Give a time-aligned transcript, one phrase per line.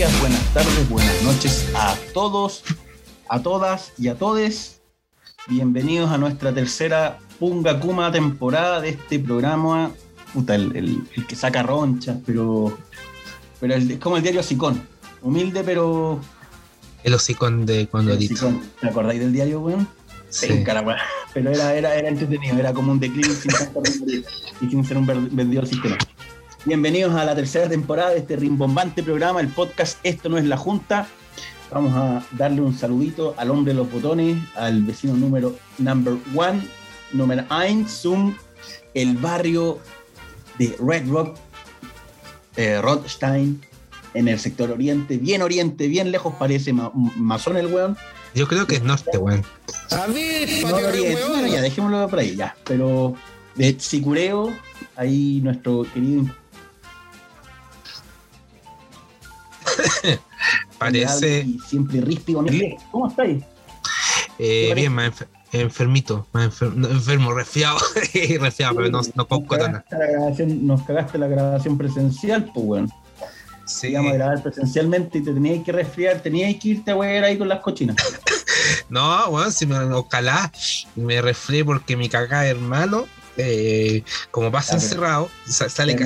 [0.00, 2.62] días, buenas tardes, buenas noches a todos,
[3.28, 4.80] a todas y a todes.
[5.46, 9.90] Bienvenidos a nuestra tercera Punga Kuma temporada de este programa.
[10.32, 12.78] Puta, el, el- el que saca ronchas, pero,
[13.60, 14.88] pero el- es como el diario Sicón.
[15.20, 16.18] Humilde, pero.
[17.04, 18.16] El hocicón de cuando.
[18.18, 18.62] Sicón.
[18.80, 19.86] ¿Te acordáis del diario, weón?
[20.30, 20.46] Sí.
[20.46, 20.96] Penca la weá.
[21.34, 23.52] Pero era, era, era entretenido, era como un declive sin
[24.62, 25.98] y sin ser un vendido al sistema.
[26.64, 30.56] Bienvenidos a la tercera temporada de este rimbombante programa, el podcast Esto no es la
[30.56, 31.08] Junta.
[31.72, 36.66] Vamos a darle un saludito al hombre de los botones, al vecino número number one,
[37.12, 38.34] número 1, Zoom,
[38.92, 39.78] el barrio
[40.58, 41.36] de Red Rock,
[42.56, 43.60] eh, Rothstein,
[44.14, 47.96] en el sector oriente, bien oriente, bien lejos, parece ma- masón el weón.
[48.34, 49.44] Yo creo que es norte, weón.
[49.92, 50.02] No,
[50.76, 52.54] oriente, bueno, ya, dejémoslo por ahí, ya.
[52.64, 53.14] Pero
[53.54, 54.52] de Sicureo,
[54.96, 56.24] ahí nuestro querido
[60.78, 62.44] Parece y siempre ríspido.
[62.90, 63.42] ¿Cómo estáis?
[64.38, 67.78] eh, bien, más enfer- enfermito, más enfer- enfermo, resfriado.
[68.40, 69.84] resfriado, pero no, no con Nos corona.
[69.88, 72.88] cagaste la grabación- Nos cagaste la grabación presencial, pues bueno.
[73.66, 73.88] Sí.
[73.88, 77.38] Íbamos a grabar presencialmente y te teníais que resfriar, teníais que irte a wear ahí
[77.38, 77.96] con las cochinas.
[78.88, 80.50] No, weón, si me ojalá
[80.96, 86.00] me resfrié porque mi cagada hermano, eh, como pasa encerrado, sa- sale no,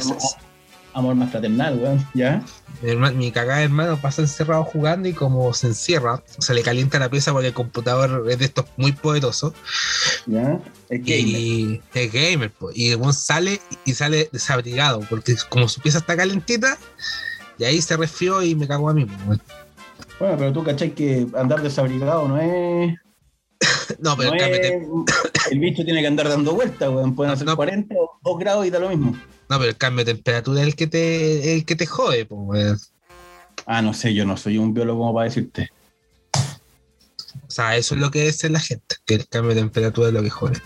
[0.94, 2.06] Amor más fraternal, weón.
[2.14, 2.42] ¿Ya?
[2.80, 6.98] Mi, herma- mi cagada hermano pasa encerrado jugando y como se encierra, se le calienta
[7.00, 9.54] la pieza porque el computador es de estos muy poderosos.
[10.26, 10.60] ¿Ya?
[10.88, 11.18] Es gamer.
[11.26, 16.16] Y es gamer, po, y el sale y sale desabrigado, porque como su pieza está
[16.16, 16.78] calentita,
[17.58, 19.04] y ahí se resfrió y me cagó a mí.
[19.26, 19.42] weón.
[20.20, 22.94] Bueno, pero tú cachai que andar desabrigado no es.
[23.98, 24.88] No, pero no el es-
[25.50, 27.14] el bicho tiene que andar dando vueltas, weón.
[27.16, 27.56] Pueden No, hacer no.
[27.56, 29.16] 40 o 2 grados y da lo mismo.
[29.54, 32.78] No, pero el cambio de temperatura es el que te, el que te jode, weón.
[33.66, 35.70] Ah, no sé, yo no soy un biólogo como para decirte.
[37.46, 40.14] O sea, eso es lo que dice la gente, que el cambio de temperatura es
[40.14, 40.60] lo que jode.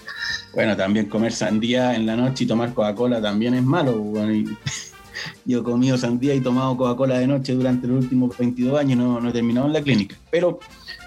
[0.54, 3.94] Bueno, también comer sandía en la noche y tomar Coca-Cola también es malo.
[5.44, 8.96] yo he comido sandía y tomado Coca-Cola de noche durante los últimos 22 años y
[8.96, 10.16] no, no he terminado en la clínica.
[10.30, 10.60] Pero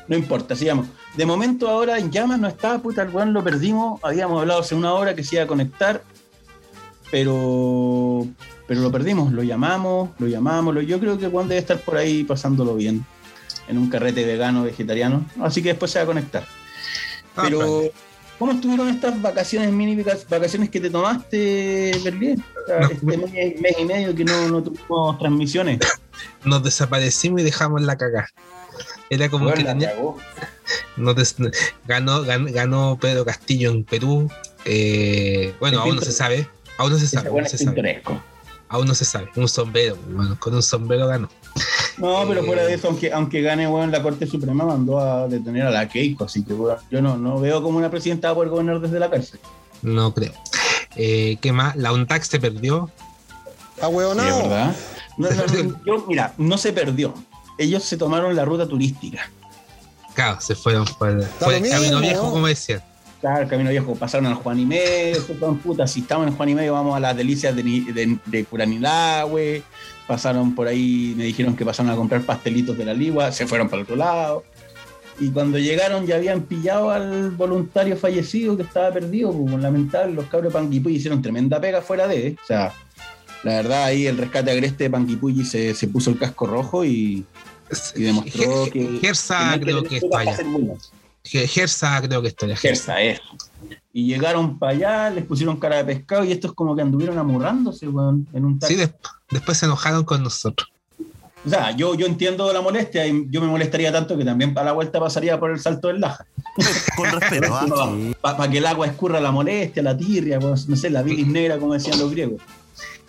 [0.07, 0.87] no importa, sigamos.
[1.15, 3.99] De momento ahora en llamas no está, puta, el weón lo perdimos.
[4.03, 6.03] Habíamos hablado hace una hora que se iba a conectar,
[7.11, 8.25] pero,
[8.67, 9.31] pero lo perdimos.
[9.33, 10.73] Lo llamamos, lo llamamos.
[10.73, 13.05] lo- yo creo que Juan debe estar por ahí pasándolo bien
[13.67, 15.25] en un carrete vegano, vegetariano.
[15.41, 16.45] Así que después se va a conectar.
[17.35, 17.83] Ah, Pero,
[18.39, 22.43] ¿cómo estuvieron estas vacaciones, mini vac- vacaciones que te tomaste, Berlín?
[22.63, 25.79] O sea, No, este me- mes, mes y medio que no, no tuvimos transmisiones.
[26.45, 28.27] nos desaparecimos y dejamos la cagada.
[29.09, 29.93] Era como que tenía-
[30.97, 31.35] nos des-
[31.85, 34.29] ganó, gan- ganó Pedro Castillo en Perú.
[34.65, 36.47] Eh, bueno, aún no se sabe.
[36.81, 37.29] Aún no se sabe.
[37.29, 38.01] Aún no es se sabe.
[38.69, 39.29] Aún no se sabe.
[39.35, 39.97] Un sombrero.
[40.09, 41.29] Bueno, con un sombrero ganó.
[41.97, 45.27] No, pero Eh, fuera de eso, aunque, aunque gane, weón, la Corte Suprema mandó a
[45.27, 46.55] detener a la Keiko, así que,
[46.89, 49.39] yo no, no veo como una presidenta va a poder gobernar desde la cárcel.
[49.83, 50.33] No creo.
[50.95, 51.75] Eh, ¿Qué más?
[51.75, 52.89] La UNTAC se perdió.
[53.79, 54.29] Ah, weón, Sí, no.
[54.29, 54.75] es verdad.
[55.17, 57.13] No, no, no, yo, mira, no se perdió.
[57.59, 59.29] Ellos se tomaron la ruta turística.
[60.15, 62.81] Claro, se fueron por fue lo el camino viejo, como decían.
[63.21, 66.35] Claro, el camino viejo, pasaron al Juan y medio, se fueron putas, si estamos en
[66.35, 69.61] Juan y medio vamos a las delicias de, de, de Curanilahue,
[70.07, 73.69] pasaron por ahí, me dijeron que pasaron a comprar pastelitos de la ligua, se fueron
[73.69, 74.43] para el otro lado,
[75.19, 80.25] y cuando llegaron ya habían pillado al voluntario fallecido que estaba perdido, pues, lamentable, los
[80.25, 82.35] cabros de Panguipulli hicieron tremenda pega fuera de, ¿eh?
[82.43, 82.73] o sea,
[83.43, 87.23] la verdad ahí el rescate agreste de Panguipulli se, se puso el casco rojo y,
[87.95, 88.79] y demostró que...
[88.81, 90.35] Ge- Gersa creo que pega
[91.23, 92.47] Gersa creo que está.
[92.55, 93.01] Gersa.
[93.01, 93.21] Eso.
[93.93, 97.87] Y llegaron para allá, les pusieron cara de pescado y estos como que anduvieron amurrándose,
[97.87, 98.75] weón, en un taxi.
[98.75, 98.93] Sí, des-
[99.29, 100.69] después se enojaron con nosotros.
[101.45, 104.67] O sea, yo, yo entiendo la molestia y yo me molestaría tanto que también para
[104.67, 106.23] la vuelta pasaría por el salto del Laja.
[106.95, 107.95] Con respeto, ¿ah?
[108.21, 111.57] Para que el agua escurra la molestia, la tirria, pues, no sé, la bilis negra,
[111.57, 112.41] como decían los griegos.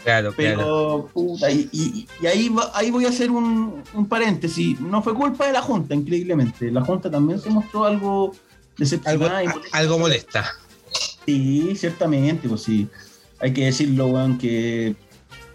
[0.05, 0.57] Claro, claro.
[0.59, 4.81] Pero, puta, y, y- y ahí, va- ahí voy a hacer un, un paréntesis.
[4.81, 6.71] No fue culpa de la Junta, increíblemente.
[6.71, 8.37] La Junta también se mostró algo Algo,
[8.79, 9.79] decepcionada y a- molesta.
[9.79, 10.45] algo molesta.
[11.27, 12.89] Sí, ciertamente, pues sí.
[13.41, 14.97] Hay que decirlo, weón, que.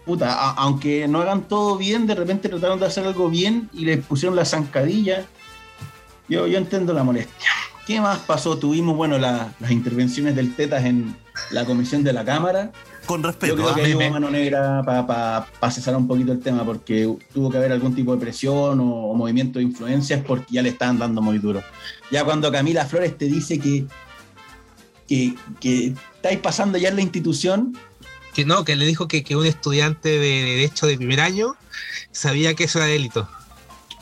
[0.06, 3.84] Puta, a- aunque no hagan todo bien, de repente trataron de hacer algo bien y
[3.84, 5.26] les pusieron la zancadilla.
[6.28, 7.48] Yo, yo entiendo la molestia.
[7.86, 8.58] ¿Qué más pasó?
[8.58, 11.16] Tuvimos, bueno, la- las intervenciones del Tetas en
[11.50, 12.72] la comisión de la Cámara.
[13.08, 13.74] Con Yo respeto, creo ¿ah?
[13.74, 17.94] que hay mano negra para cesar un poquito el tema, porque tuvo que haber algún
[17.94, 21.62] tipo de presión o, o movimiento de influencias porque ya le estaban dando muy duro.
[22.10, 23.86] Ya cuando Camila Flores te dice que,
[25.08, 27.72] que, que estáis pasando ya en la institución,
[28.34, 31.56] Que no, que le dijo que, que un estudiante de Derecho de primer año
[32.12, 33.26] sabía que eso era delito.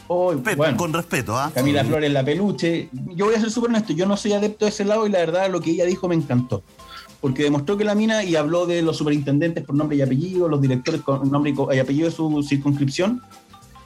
[0.08, 1.50] Bueno, Con respeto, ¿ah?
[1.54, 2.88] Camila Flores la peluche.
[3.14, 5.18] Yo voy a ser súper honesto, yo no soy adepto de ese lado y la
[5.18, 6.62] verdad lo que ella dijo me encantó.
[7.20, 10.60] Porque demostró que la mina y habló de los superintendentes por nombre y apellido, los
[10.60, 13.22] directores con nombre y apellido de su circunscripción.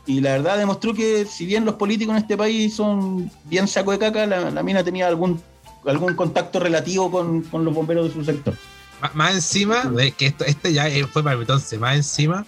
[0.06, 3.92] Y la verdad demostró que si bien los políticos en este país son bien saco
[3.92, 5.40] de caca, la, la mina tenía algún,
[5.86, 8.54] algún contacto relativo con, con los bomberos de su sector.
[9.00, 12.44] Má- Más encima, de que esto, este ya eh, fue para entonces, más encima,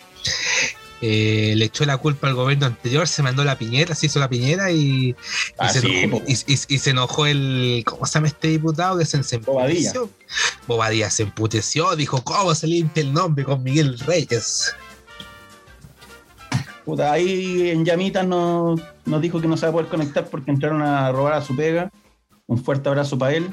[1.02, 4.28] eh, le echó la culpa al gobierno anterior, se mandó la piñera, se hizo la
[4.28, 5.14] piñera y,
[5.60, 6.30] y se, sí, enojó, po.
[6.30, 7.82] y, y- y se enojó el.
[7.84, 9.92] ¿Cómo se llama este diputado que se, Bobadilla.
[10.66, 14.74] Bobadilla se emputeció, dijo: ¿Cómo se limpia el nombre con Miguel Reyes?
[16.84, 20.50] Puta, ahí en Llamitas nos, nos dijo que no se va a poder conectar porque
[20.50, 21.90] entraron a robar a su pega.
[22.46, 23.48] Un fuerte abrazo para él.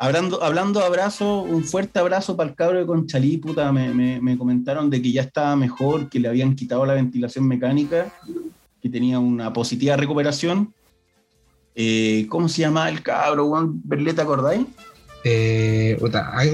[0.00, 4.88] Hablando, hablando abrazo, un fuerte abrazo para el cabro de Conchalí, puta, me, me, comentaron
[4.90, 8.14] de que ya estaba mejor, que le habían quitado la ventilación mecánica,
[8.80, 10.72] que tenía una positiva recuperación.
[11.74, 14.66] Eh, ¿Cómo se llama el cabro, Juan Berleta, acordáis?
[15.24, 16.50] Eh, puta, ay,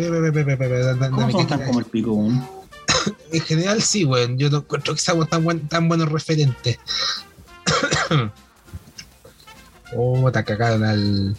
[1.10, 2.48] ¿Cómo son como el pico, Juan?
[3.32, 4.38] en general sí, weón.
[4.38, 6.78] Yo no encuentro que seamos tan, buen, tan buenos referentes.
[9.94, 11.36] oh, te cagaron al.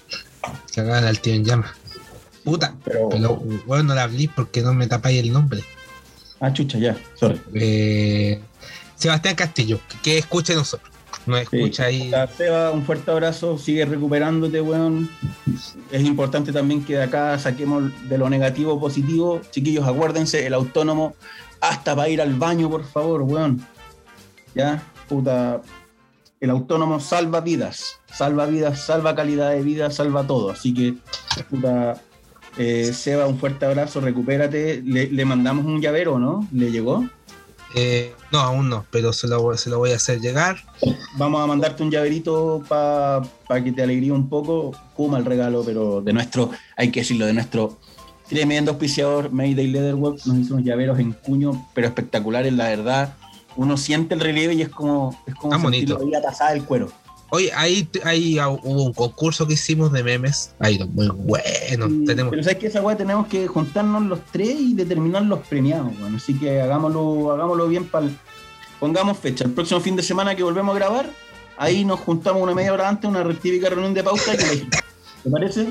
[0.73, 1.73] Cagaron al tío en llama.
[2.45, 3.33] Puta, Pero, pero
[3.65, 5.63] weón, no la hablé porque no me tapáis el nombre.
[6.39, 7.41] ah, chucha, ya, sorry.
[7.55, 8.39] Eh,
[8.95, 10.89] Sebastián Castillo, que, que escuche nosotros.
[11.25, 12.11] Nos escucha ahí.
[12.37, 15.09] Seba, un fuerte abrazo, sigue recuperándote, weón.
[15.91, 19.41] Es importante también que de acá saquemos de lo negativo positivo.
[19.49, 21.15] Chiquillos, acuérdense, el autónomo,
[21.61, 23.65] hasta para ir al baño, por favor, weón.
[24.53, 25.61] Ya, puta.
[26.39, 30.51] El autónomo salva vidas, salva vidas, salva calidad de vida, salva todo.
[30.51, 30.95] Así que,
[31.49, 31.99] puta,
[32.57, 34.81] eh, Seba, un fuerte abrazo, recupérate.
[34.83, 36.47] Le, le mandamos un llavero, ¿no?
[36.51, 37.07] ¿Le llegó?
[37.77, 40.57] Eh, no, aún no, pero se lo, se lo voy a hacer llegar.
[41.17, 43.21] Vamos a mandarte un llaverito para
[43.63, 44.71] que te alegríe un poco.
[44.95, 47.77] Puma el regalo, pero de nuestro, hay que decirlo, de nuestro
[48.29, 50.25] tremendo auspiciador Mayday Leatherworks.
[50.25, 53.13] Nos hizo unos llaveros en cuño, pero espectaculares, la verdad.
[53.57, 55.99] Uno siente el relieve y es como, es como Ah, sentir bonito.
[55.99, 56.89] la vida pasada del cuero.
[57.29, 60.53] Hoy ahí, ahí hubo un concurso que hicimos de memes.
[60.59, 61.87] Ahí, muy bueno.
[62.05, 65.91] Tenemos, Pero sabes que esa weá tenemos que juntarnos los tres y determinar los premiados,
[65.99, 66.15] weón.
[66.15, 68.07] Así que hagámoslo, hagámoslo bien para
[68.79, 69.45] Pongamos fecha.
[69.45, 71.09] El próximo fin de semana que volvemos a grabar,
[71.57, 74.75] ahí nos juntamos una media hora antes, una rectífica reunión de pauta y elegimos.
[75.23, 75.67] ¿Te parece?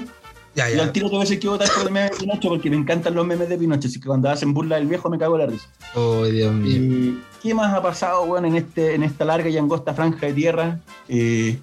[0.54, 0.82] Ya, ya.
[0.82, 2.76] al tiro te voy a decir que votar por el meme de Pinocho porque me
[2.76, 5.40] encantan los memes de Pinocho, así que cuando hacen burla del viejo me cago en
[5.40, 5.68] la risa.
[5.94, 6.76] Oh, Dios mío.
[6.76, 10.32] Eh, ¿Qué más ha pasado, bueno, en, este, en esta larga y angosta franja de
[10.32, 10.80] tierra?
[11.08, 11.58] Eh,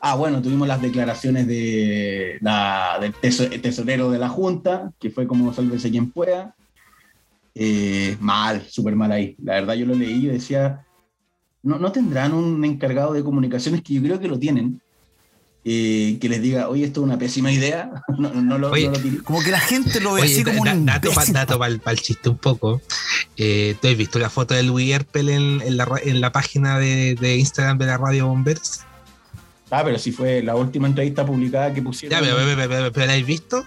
[0.00, 5.26] ah, bueno, tuvimos las declaraciones de, la- del teso- tesorero de la Junta, que fue
[5.26, 6.54] como sálvese quien pueda.
[7.54, 9.36] Eh, mal, súper mal ahí.
[9.42, 10.84] La verdad yo lo leí y decía,
[11.62, 14.80] ¿no, ¿no tendrán un encargado de comunicaciones que yo creo que lo tienen?
[15.64, 18.92] Eh, que les diga, oye, esto es una pésima idea, no, no lo, Oye, no
[18.92, 19.18] lo tiré.
[19.18, 22.28] Como que la gente lo ve Oye, así como da- un dato para el chiste
[22.28, 22.80] un poco.
[23.36, 26.30] Eh, ¿Tú has visto la foto de Luis Erpel en, en la, ra- en la
[26.32, 28.80] página de, de Instagram de la Radio Bomberos?
[29.70, 32.16] Ah, pero si fue la última entrevista publicada que pusieron.
[32.18, 33.66] Ya, pero, pero, pero, pero- pero ¿la has visto?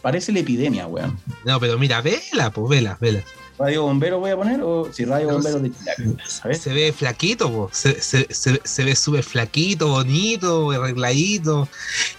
[0.00, 1.18] Parece la epidemia, weón.
[1.44, 3.22] No, pero mira, vela, pues vela, vela.
[3.58, 4.60] ¿Radio Bombero voy a poner?
[4.62, 6.16] O si Radio No Bombero de Chile.
[6.54, 7.70] Se ve flaquito, po.
[7.72, 11.68] Se, se, se, se ve súper flaquito, bonito, arregladito.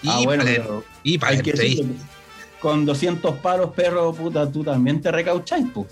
[0.01, 1.94] Y Ah, bueno, para, pero y para que decirlo,
[2.62, 5.86] con 200 palos, perro, puta, tú también te recaucháis, po.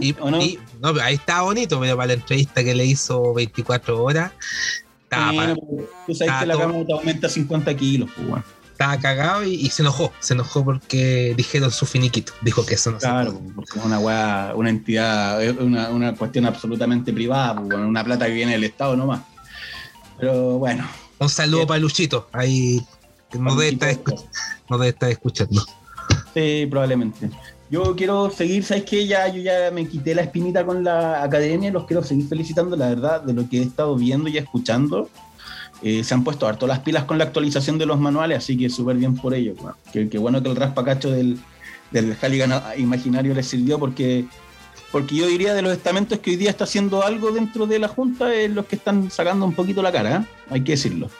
[0.00, 0.40] Y, ¿O no?
[0.42, 4.30] y- no, pero ahí está bonito, pero para la entrevista que le hizo 24 horas,
[5.04, 5.56] estaba, Bueno,
[6.06, 8.44] tú sabes que la cámara te aumenta 50 kilos, pues, weón.
[8.72, 10.12] Estaba cagado y, y se enojó.
[10.20, 12.32] Se enojó porque dijeron su finiquito.
[12.42, 13.54] Dijo que eso no se Claro, puede.
[13.54, 18.32] porque es una weá, una entidad, una, una cuestión absolutamente privada, pues, una plata que
[18.32, 19.22] viene del Estado nomás.
[20.18, 20.86] Pero bueno,
[21.18, 21.68] Un saludo Bien.
[21.68, 22.28] para Luchito.
[22.32, 22.84] Ahí
[23.38, 23.96] no debe, estar
[24.68, 25.64] no debe estar escuchando.
[26.34, 27.30] Sí, probablemente.
[27.70, 29.06] Yo quiero seguir, ¿sabes qué?
[29.06, 32.88] Ya, yo ya me quité la espinita con la academia, los quiero seguir felicitando, la
[32.90, 35.08] verdad, de lo que he estado viendo y escuchando.
[35.82, 38.70] Eh, se han puesto harto las pilas con la actualización de los manuales, así que
[38.70, 39.54] súper bien por ello.
[39.92, 41.38] Qué, bueno que el raspacacho del,
[41.90, 44.24] del Halligan imaginario les sirvió, porque,
[44.92, 47.88] porque yo diría de los estamentos que hoy día está haciendo algo dentro de la
[47.88, 50.26] Junta, es los que están sacando un poquito la cara, ¿eh?
[50.50, 51.10] hay que decirlo.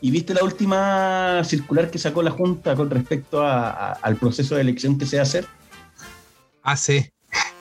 [0.00, 4.98] ¿Y viste la última circular que sacó la Junta con respecto al proceso de elección
[4.98, 5.46] que se va a hacer?
[6.62, 7.13] Hace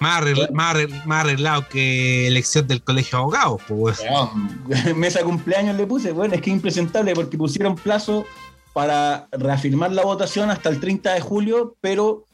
[0.03, 3.61] más, arregl- más, arregl- más arreglado que elección del colegio de abogados.
[3.67, 3.99] Pues.
[4.95, 8.25] Mesa cumpleaños le puse, bueno, es que es impresentable porque pusieron plazo
[8.73, 12.25] para reafirmar la votación hasta el 30 de julio, pero,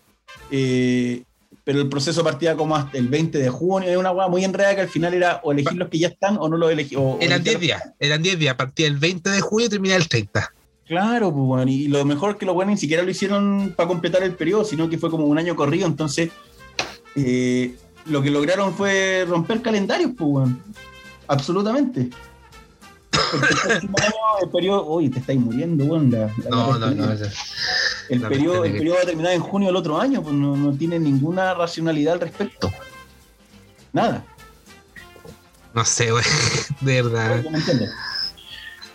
[0.52, 1.24] eh,
[1.64, 4.76] pero el proceso partía como hasta el 20 de junio, era una hueá muy enredada
[4.76, 6.96] que al final era o elegir los que ya están o no los elegí.
[6.96, 10.02] o- Eran elegir 10 días, eran 10 días, partía el 20 de julio y terminaba
[10.02, 10.54] el 30.
[10.88, 14.24] Claro, pues, y lo mejor es que los buenos ni siquiera lo hicieron para completar
[14.24, 16.32] el periodo, sino que fue como un año corrido, entonces
[17.16, 17.76] eh,
[18.06, 20.62] lo que lograron fue romper calendarios, pues, weón.
[21.28, 22.10] absolutamente.
[23.12, 23.48] Porque
[24.42, 26.10] el periodo, uy, te estáis muriendo, weón.
[26.10, 27.14] No, la- no, no.
[28.10, 30.74] El periodo, el periodo va a terminar en junio del otro año, pues no, no
[30.74, 32.72] tiene ninguna racionalidad al respecto.
[33.94, 34.26] Nada.
[35.74, 36.24] No sé, güey.
[36.82, 37.44] De verdad.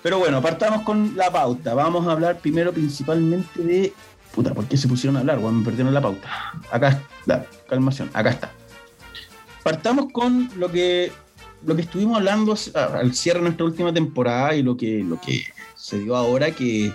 [0.03, 1.75] Pero bueno, partamos con la pauta.
[1.75, 3.93] Vamos a hablar primero principalmente de.
[4.35, 5.39] Puta, ¿por qué se pusieron a hablar?
[5.39, 5.59] weón?
[5.59, 6.29] me perdieron la pauta.
[6.71, 8.53] Acá está, calmación, acá está.
[9.63, 11.13] Partamos con lo que
[11.65, 15.45] lo que estuvimos hablando al cierre de nuestra última temporada y lo que, lo que
[15.75, 16.93] se dio ahora, que,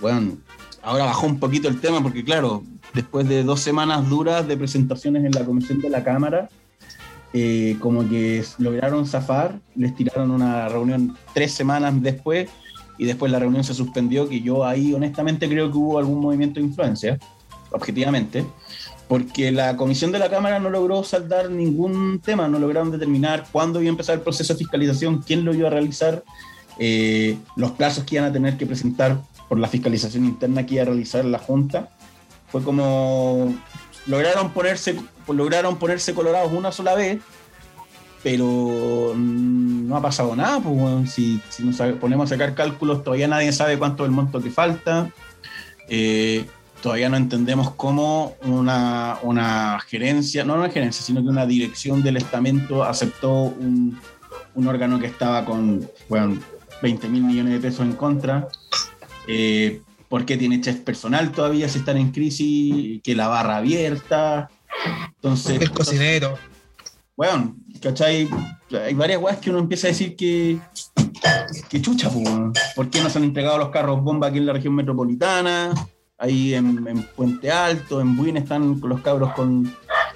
[0.00, 0.36] bueno,
[0.82, 5.24] ahora bajó un poquito el tema porque, claro, después de dos semanas duras de presentaciones
[5.24, 6.48] en la comisión de la Cámara,
[7.32, 12.48] eh, como que lograron zafar, les tiraron una reunión tres semanas después
[12.98, 16.60] y después la reunión se suspendió, que yo ahí honestamente creo que hubo algún movimiento
[16.60, 17.18] de influencia,
[17.70, 18.44] objetivamente,
[19.08, 23.80] porque la comisión de la Cámara no logró saldar ningún tema, no lograron determinar cuándo
[23.80, 26.24] iba a empezar el proceso de fiscalización, quién lo iba a realizar,
[26.78, 30.82] eh, los plazos que iban a tener que presentar por la fiscalización interna que iba
[30.82, 31.90] a realizar la Junta.
[32.48, 33.54] Fue como
[34.06, 34.96] lograron ponerse,
[35.28, 37.20] lograron ponerse colorados una sola vez,
[38.26, 40.58] pero mm, no ha pasado nada.
[40.58, 44.42] Pues, si, si nos ponemos a sacar cálculos, todavía nadie sabe cuánto es el monto
[44.42, 45.12] que falta.
[45.88, 46.44] Eh,
[46.82, 52.16] todavía no entendemos cómo una, una gerencia, no una gerencia, sino que una dirección del
[52.16, 53.96] estamento aceptó un,
[54.56, 56.36] un órgano que estaba con bueno,
[56.82, 58.48] 20 mil millones de pesos en contra.
[59.28, 63.00] Eh, ¿Por qué tiene chef personal todavía si están en crisis?
[63.04, 64.50] Que la barra abierta.
[65.14, 66.36] Entonces, El cocinero.
[67.14, 68.28] bueno, ¿cachai?
[68.84, 70.58] Hay varias weas que uno empieza a decir que,
[71.68, 72.52] que chucha, weón.
[72.74, 75.72] ¿por qué no se han entregado los carros bomba aquí en la región metropolitana?
[76.18, 79.70] Ahí en, en Puente Alto, en Buin están los cabros con,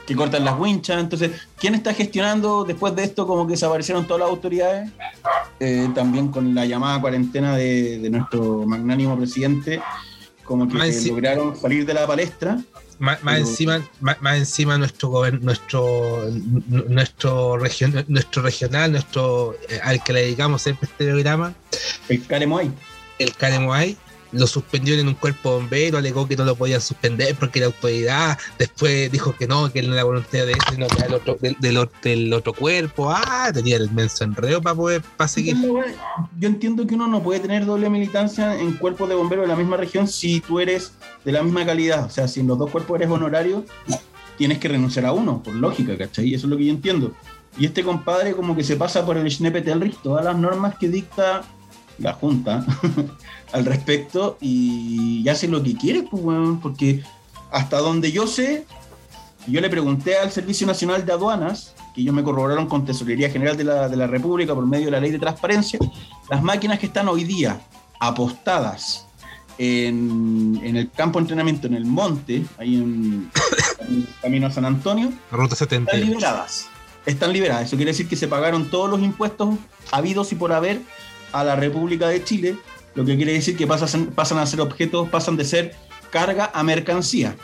[0.07, 1.01] que cortan las winchas.
[1.01, 4.91] Entonces, ¿quién está gestionando después de esto como que desaparecieron todas las autoridades?
[5.61, 9.81] Eh, también con la llamada cuarentena de, de nuestro magnánimo presidente,
[10.45, 12.59] como que lograron salir de la palestra.
[13.01, 16.23] Más, encima, más, más encima nuestro gobern- nuestro
[16.69, 21.55] nuestro region, nuestro regional, nuestro eh, al que le dedicamos siempre este programa,
[22.09, 22.71] El Caremoy.
[23.19, 23.97] el Caremoay,
[24.33, 28.39] lo suspendieron en un cuerpo bombero, alegó que no lo podían suspender porque la autoridad,
[28.59, 31.37] después dijo que no, que no era voluntad de ese, sino que era del otro,
[31.41, 35.57] del, del otro- del otro cuerpo, ah, tenía el menso enreo para poder para seguir.
[36.39, 39.57] Yo entiendo que uno no puede tener doble militancia en cuerpos de bomberos de la
[39.57, 40.93] misma región si tú eres
[41.25, 42.07] de la misma calidad.
[42.07, 43.65] O sea, si en los dos cuerpos eres honorario,
[44.39, 46.35] tienes que renunciar a uno, por lógica, ¿cachai?
[46.35, 47.13] Eso es lo que yo entiendo.
[47.59, 50.89] Y este compadre como que se pasa por el Schneppet Elrich todas las normas que
[50.89, 51.43] dicta
[51.99, 52.65] la Junta
[53.53, 57.03] al respecto y, hace lo que quiere, pues, weón, porque
[57.51, 58.65] hasta donde yo sé,
[59.47, 63.57] yo le pregunté al Servicio Nacional de Aduanas, que ellos me corroboraron con Tesorería General
[63.57, 65.79] de la, de la República por medio de la ley de transparencia,
[66.31, 67.61] las máquinas que están hoy día
[67.99, 69.10] apostadas
[69.61, 73.31] en, en el campo de entrenamiento, en el monte, ahí en,
[73.87, 75.93] en Camino a San Antonio, Ruta 70.
[75.93, 76.69] están liberadas.
[77.05, 77.67] Están liberadas.
[77.67, 79.57] Eso quiere decir que se pagaron todos los impuestos
[79.93, 80.81] habidos y por haber
[81.33, 82.57] a la República de Chile,
[82.95, 85.75] lo que quiere decir que pasan, pasan a ser objetos, pasan de ser
[86.11, 87.37] carga a mercancía.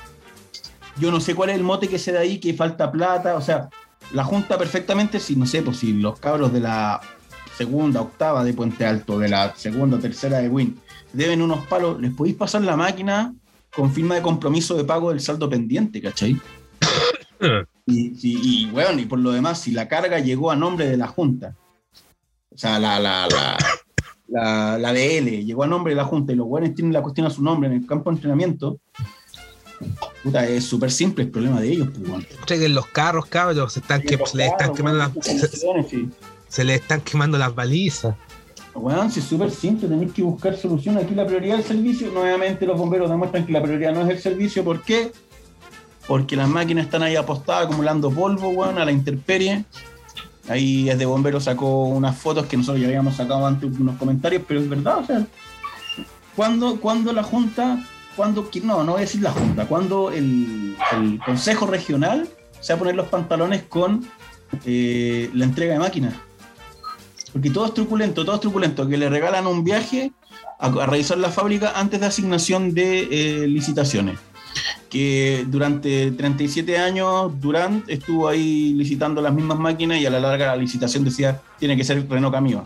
[0.98, 3.42] Yo no sé cuál es el mote que se da ahí, que falta plata, o
[3.42, 3.68] sea,
[4.12, 6.98] la Junta perfectamente, si no sé, pues si los cabros de la
[7.58, 10.80] segunda, octava de Puente Alto, de la segunda, tercera de Win,
[11.12, 13.34] deben unos palos, les podéis pasar la máquina
[13.74, 16.40] con firma de compromiso de pago del saldo pendiente, ¿cachai?
[17.88, 20.96] Y, y, y, bueno, y por lo demás, si la carga llegó a nombre de
[20.96, 21.54] la Junta,
[22.52, 23.56] o sea, la, la, la,
[24.26, 27.28] la, la DL llegó a nombre de la Junta y los buenos tienen la cuestión
[27.28, 28.80] a su nombre en el campo de entrenamiento,
[30.22, 31.88] puta, es súper simple el problema de ellos.
[31.94, 32.26] Pues.
[32.40, 35.48] Entreguen los carros, cabros, se, están que, se, le están quemando las, se,
[36.48, 38.16] se le están quemando las balizas.
[38.78, 40.98] Bueno, si es súper simple, tenéis que buscar solución.
[40.98, 44.18] Aquí la prioridad del servicio, nuevamente los bomberos demuestran que la prioridad no es el
[44.18, 44.62] servicio.
[44.64, 45.12] ¿Por qué?
[46.06, 49.64] Porque las máquinas están ahí apostadas acumulando polvo, weón, a la intemperie.
[50.48, 54.42] Ahí es de bomberos sacó unas fotos que nosotros ya habíamos sacado antes unos comentarios,
[54.46, 55.26] pero es verdad, o sea,
[56.36, 61.18] cuando, cuando la Junta, cuando, no, no voy a decir la Junta, cuando el, el
[61.24, 62.28] Consejo Regional
[62.60, 64.06] se va a poner los pantalones con
[64.64, 66.14] eh, la entrega de máquinas.
[67.36, 70.10] Porque todo es truculento, todo que le regalan un viaje
[70.58, 74.18] a, a revisar la fábrica antes de asignación de eh, licitaciones.
[74.88, 80.46] que durante 37 años Durant estuvo ahí licitando las mismas máquinas y a la larga
[80.46, 82.64] la licitación decía tiene que ser Renault Camiva.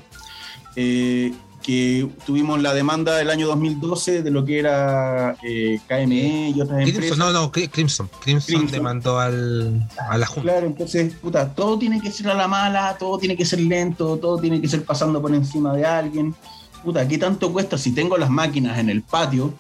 [0.77, 6.61] Eh, que tuvimos la demanda del año 2012 de lo que era eh, KME y
[6.61, 7.19] otras Crimson, empresas.
[7.19, 8.09] no, no, Cri- Crimson.
[8.23, 8.71] Crimson, Crimson.
[8.73, 10.43] demandó al, a la Junta.
[10.53, 14.17] Claro, entonces, puta, todo tiene que ser a la mala, todo tiene que ser lento,
[14.17, 16.35] todo tiene que ser pasando por encima de alguien.
[16.83, 19.53] Puta, ¿qué tanto cuesta si tengo las máquinas en el patio?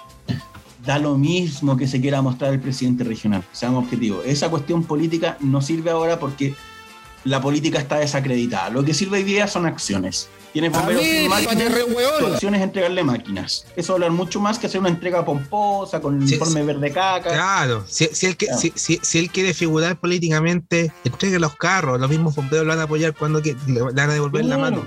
[0.87, 4.25] Da lo mismo que se quiera mostrar el presidente regional, seamos objetivos.
[4.25, 6.55] Esa cuestión política no sirve ahora porque
[7.25, 8.71] la política está desacreditada.
[8.71, 10.31] Lo que sirve hoy día son acciones.
[10.53, 11.75] Tienes bomberos sin máquinas,
[12.19, 13.65] tu acción es entregarle máquinas.
[13.77, 17.31] Eso hablar mucho más que hacer una entrega pomposa con el Sí, informe verde caca.
[17.33, 18.59] Claro, si, si él, Claro.
[18.59, 22.81] si, si- si él quiere figurar políticamente, entregue los carros, los mismos bomberos lo van
[22.81, 24.85] a apoyar cuando que- le van a devolver la mano.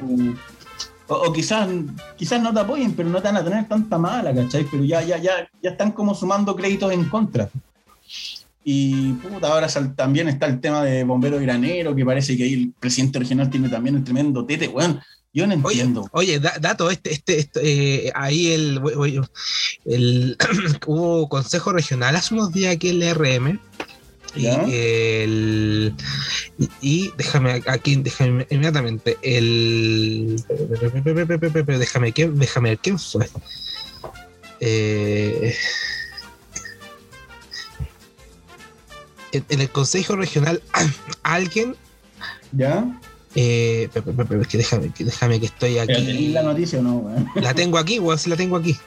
[1.08, 1.70] O, o quizás,
[2.18, 4.66] quizás no te apoyen, pero no te van a tener tanta mala, ¿cachai?
[4.70, 7.50] Pero ya, ya, ya, ya están como sumando créditos en contra.
[8.66, 12.54] Y puta, ahora sal- también está el tema de bombero granero, que parece que ahí
[12.54, 15.00] el presidente regional tiene también un tremendo tete, weón.
[15.34, 16.08] Yo no entiendo.
[16.12, 18.80] oye, da- dato, este, este, este, eh, ahí el,
[19.86, 20.38] el
[20.86, 23.60] hubo consejo regional hace unos días aquí en la RM.
[24.36, 25.94] Y, el,
[26.58, 30.44] y, y déjame aquí, déjame inmediatamente, el
[31.80, 33.28] déjame, ¿quién- déjame ver quién fue.
[34.60, 35.56] Eh,
[39.34, 40.62] en, en el consejo regional
[41.24, 41.76] alguien
[42.54, 42.86] ¿Ya?
[43.36, 44.04] Eh, pe-
[44.48, 46.06] que déjame, que déjame que estoy ¿Pero aquí.
[46.06, 47.28] tenéis la noticia o no, weón?
[47.36, 48.78] La tengo aquí, weón, sí la tengo aquí.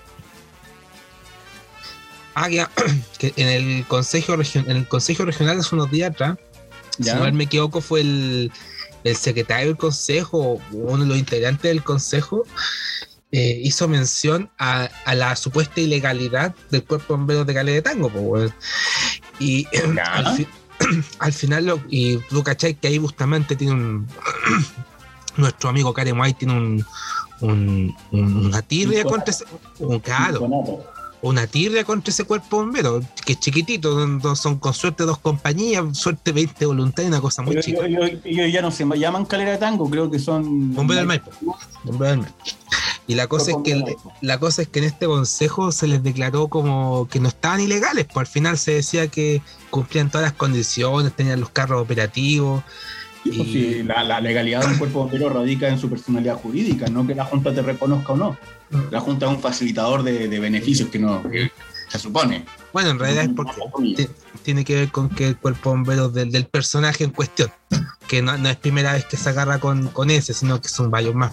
[2.34, 2.70] Ah, ya,
[3.18, 6.36] que en el consejo regional, en el consejo regional hace unos días atrás,
[7.00, 8.52] si no me equivoco, fue el,
[9.04, 12.44] el secretario del consejo, uno de los integrantes del consejo,
[13.32, 17.82] eh, hizo mención a, a la supuesta ilegalidad del cuerpo de bomberos de Calais de
[17.82, 18.38] Tango, po.
[19.38, 19.66] Y
[20.02, 20.46] al, fi-
[21.18, 24.06] al final, lo, y tú cachai que ahí Bustamante tiene un.
[25.36, 26.84] nuestro amigo Karen White tiene un.
[27.40, 29.34] un- un- una tirria Un contra.
[29.78, 30.40] Un, claro.
[31.22, 35.96] Una tirria contra ese cuerpo bombero, que es chiquitito, no- son con suerte dos compañías,
[35.96, 37.86] suerte 20 voluntarios, una cosa muy Pero chica.
[37.86, 40.74] ellos- ya no se llaman calera de tango, creo que son.
[40.74, 41.30] Bombero del Maipo.
[41.84, 42.36] Bombero del Maipo.
[43.08, 46.48] Y la cosa es que la cosa es que en este consejo se les declaró
[46.48, 51.12] como que no estaban ilegales, pues al final se decía que cumplían todas las condiciones,
[51.14, 52.64] tenían los carros operativos.
[53.24, 56.88] Pues y- sí, la, la legalidad de un cuerpo bombero radica en su personalidad jurídica,
[56.88, 58.36] no que la Junta te reconozca o no.
[58.90, 61.50] La Junta es un facilitador de, de beneficios que no que
[61.88, 62.44] se supone.
[62.72, 63.60] Bueno, en realidad es porque
[63.96, 64.08] ti-
[64.42, 67.50] tiene que ver con que el cuerpo bombero del, del personaje en cuestión,
[68.08, 70.90] que no, no es primera vez que se agarra con, con ese, sino que son
[70.90, 71.32] varios más.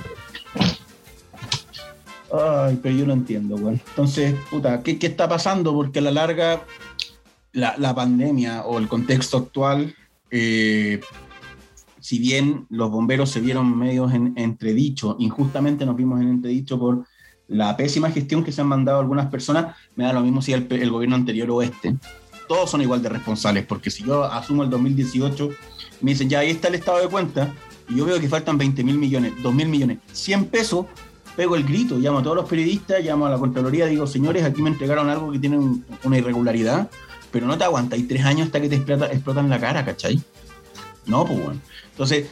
[2.31, 3.81] Ay, pero yo no entiendo, güey.
[3.89, 5.73] Entonces, puta, ¿qué, qué está pasando?
[5.73, 6.63] Porque a la larga,
[7.51, 9.95] la, la pandemia o el contexto actual,
[10.31, 10.99] eh,
[11.99, 17.05] si bien los bomberos se vieron medios en entredicho, injustamente nos vimos en entredicho por
[17.47, 20.67] la pésima gestión que se han mandado algunas personas, me da lo mismo si el,
[20.89, 21.95] gobierno anterior o este.
[22.47, 25.49] Todos son igual de responsables, porque si yo asumo el 2018,
[26.01, 27.53] me dicen, ya ahí está el estado de cuenta,
[27.89, 30.85] y yo veo que faltan 20 mil millones, 2 mil millones, 100 pesos,
[31.35, 34.61] pego el grito, llamo a todos los periodistas, llamo a la Contraloría, digo, señores, aquí
[34.61, 36.89] me entregaron algo que tiene un- una irregularidad,
[37.31, 40.21] pero no te aguantáis tres años hasta que te explota, explotan la cara, ¿cachai?
[41.05, 41.59] No, pues bueno.
[41.91, 42.27] Entonces,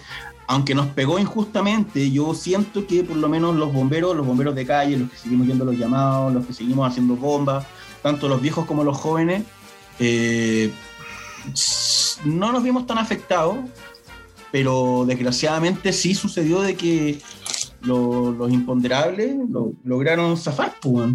[0.52, 4.66] aunque nos pegó injustamente, yo siento que por lo menos los bomberos, los bomberos de
[4.66, 7.66] calle, los que seguimos yendo los llamados, los que seguimos haciendo bombas,
[8.04, 9.44] tanto los viejos como los jóvenes,
[10.00, 10.72] eh,
[12.26, 13.58] no nos vimos tan afectados,
[14.52, 17.22] pero desgraciadamente sí sucedió de que
[17.82, 21.10] lo- los imponderables lo- lograron zafar, pues.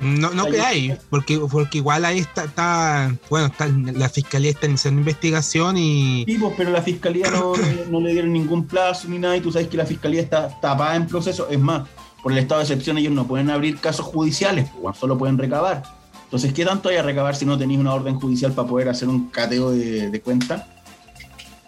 [0.00, 4.66] No, no Ahí- creáis, porque, porque igual ahí está, está bueno, está, la fiscalía está
[4.66, 7.54] iniciando investigación y Sí, pues, pero la fiscalía no,
[7.90, 10.96] no le dieron ningún plazo ni nada, y tú sabes que la fiscalía está tapada
[10.96, 11.48] en proceso.
[11.48, 11.88] Es más,
[12.22, 15.82] por el estado de excepción ellos no pueden abrir casos judiciales, pues, solo pueden recabar.
[16.24, 19.08] Entonces, ¿qué tanto hay a recabar si no tenéis una orden judicial para poder hacer
[19.08, 20.68] un cateo de, de cuenta?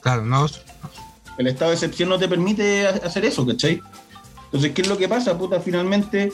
[0.00, 0.46] claro, no,
[1.38, 3.80] El estado de excepción no te permite ha- hacer eso, ¿cachai?
[4.46, 5.36] Entonces, ¿qué es lo que pasa?
[5.38, 6.32] Puta, finalmente,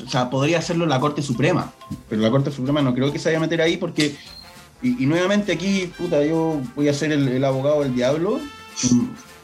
[0.00, 1.72] o sea, podría hacerlo la Corte Suprema,
[2.08, 4.16] pero la Corte Suprema no creo que se vaya a meter ahí porque,
[4.80, 8.40] y, y nuevamente aquí, puta, yo voy a ser el, el abogado del diablo,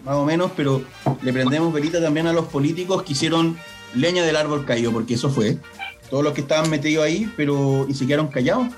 [0.05, 0.83] más o menos, pero
[1.23, 3.59] le prendemos velita también a los políticos que hicieron
[3.95, 5.59] leña del árbol caído, porque eso fue.
[6.11, 8.69] Todos los que estaban metidos ahí, pero y se quedaron callados.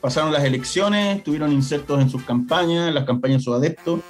[0.00, 4.00] Pasaron las elecciones, tuvieron insertos en sus campañas, en las campañas de sus adeptos,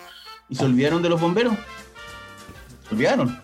[0.48, 1.55] y se olvidaron de los bomberos.
[2.88, 3.40] Se olvidaron.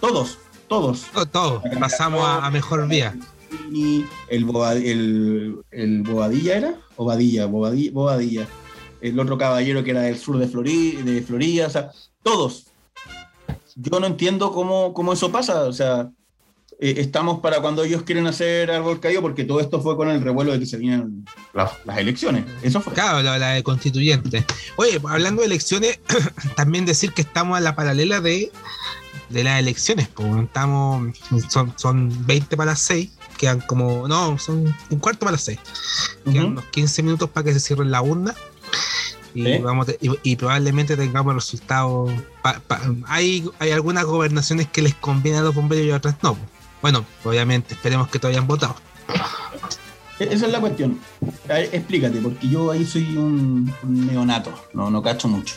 [0.00, 1.06] Todos, todos.
[1.12, 3.16] todo, todo, pasamos a, a mejor vía.
[4.28, 8.46] El, Boa- el, el Bobadilla era, Bobadilla, Bobadilla, Bobadilla,
[9.00, 11.90] el otro caballero que era del sur de, Flori- de Florida, o sea,
[12.22, 12.66] todos.
[13.76, 16.10] Yo no entiendo cómo, cómo eso pasa, o sea,
[16.80, 20.20] eh, estamos para cuando ellos quieren hacer árbol caído, porque todo esto fue con el
[20.20, 22.44] revuelo de que se vienen las, las elecciones.
[22.62, 22.92] Eso fue.
[22.92, 24.44] Claro, la, la de constituyente.
[24.76, 26.00] Oye, hablando de elecciones,
[26.56, 28.50] también decir que estamos a la paralela de,
[29.28, 30.08] de las elecciones.
[30.08, 31.16] pues, estamos,
[31.48, 35.58] son, son 20 para las 6, quedan como, no, son un cuarto para las 6.
[36.24, 38.34] Quedan unos 15 minutos para que se cierre la urna.
[39.34, 42.10] Y, vamos y, y probablemente tengamos resultados.
[42.42, 46.36] pa- pa- hay, hay algunas gobernaciones que les conviene a los bomberos y otras no.
[46.82, 48.74] Bueno, obviamente, esperemos que todos hayan votado.
[50.18, 50.98] E- Esa es la cuestión.
[51.48, 55.54] A ver, explícate, porque yo ahí soy un, un neonato, no, no cacho mucho.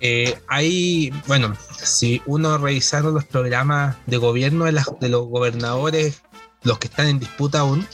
[0.00, 6.22] Eh, hay, bueno, si uno revisaron los programas de gobierno de, las- de los gobernadores,
[6.62, 7.86] los que están en disputa aún,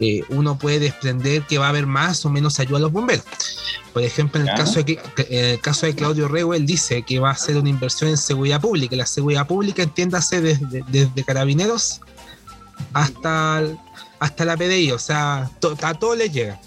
[0.00, 3.24] eh, uno puede desprender que va a haber más o menos ayuda a los bomberos.
[3.92, 4.98] Por ejemplo, en el, caso de,
[5.30, 8.16] en el caso de Claudio Rego, él dice que va a hacer una inversión en
[8.18, 8.94] seguridad pública.
[8.94, 12.00] La seguridad pública, entiéndase, desde, desde carabineros
[12.92, 13.62] hasta,
[14.18, 16.60] hasta la PDI, o sea, to- a todo les llega.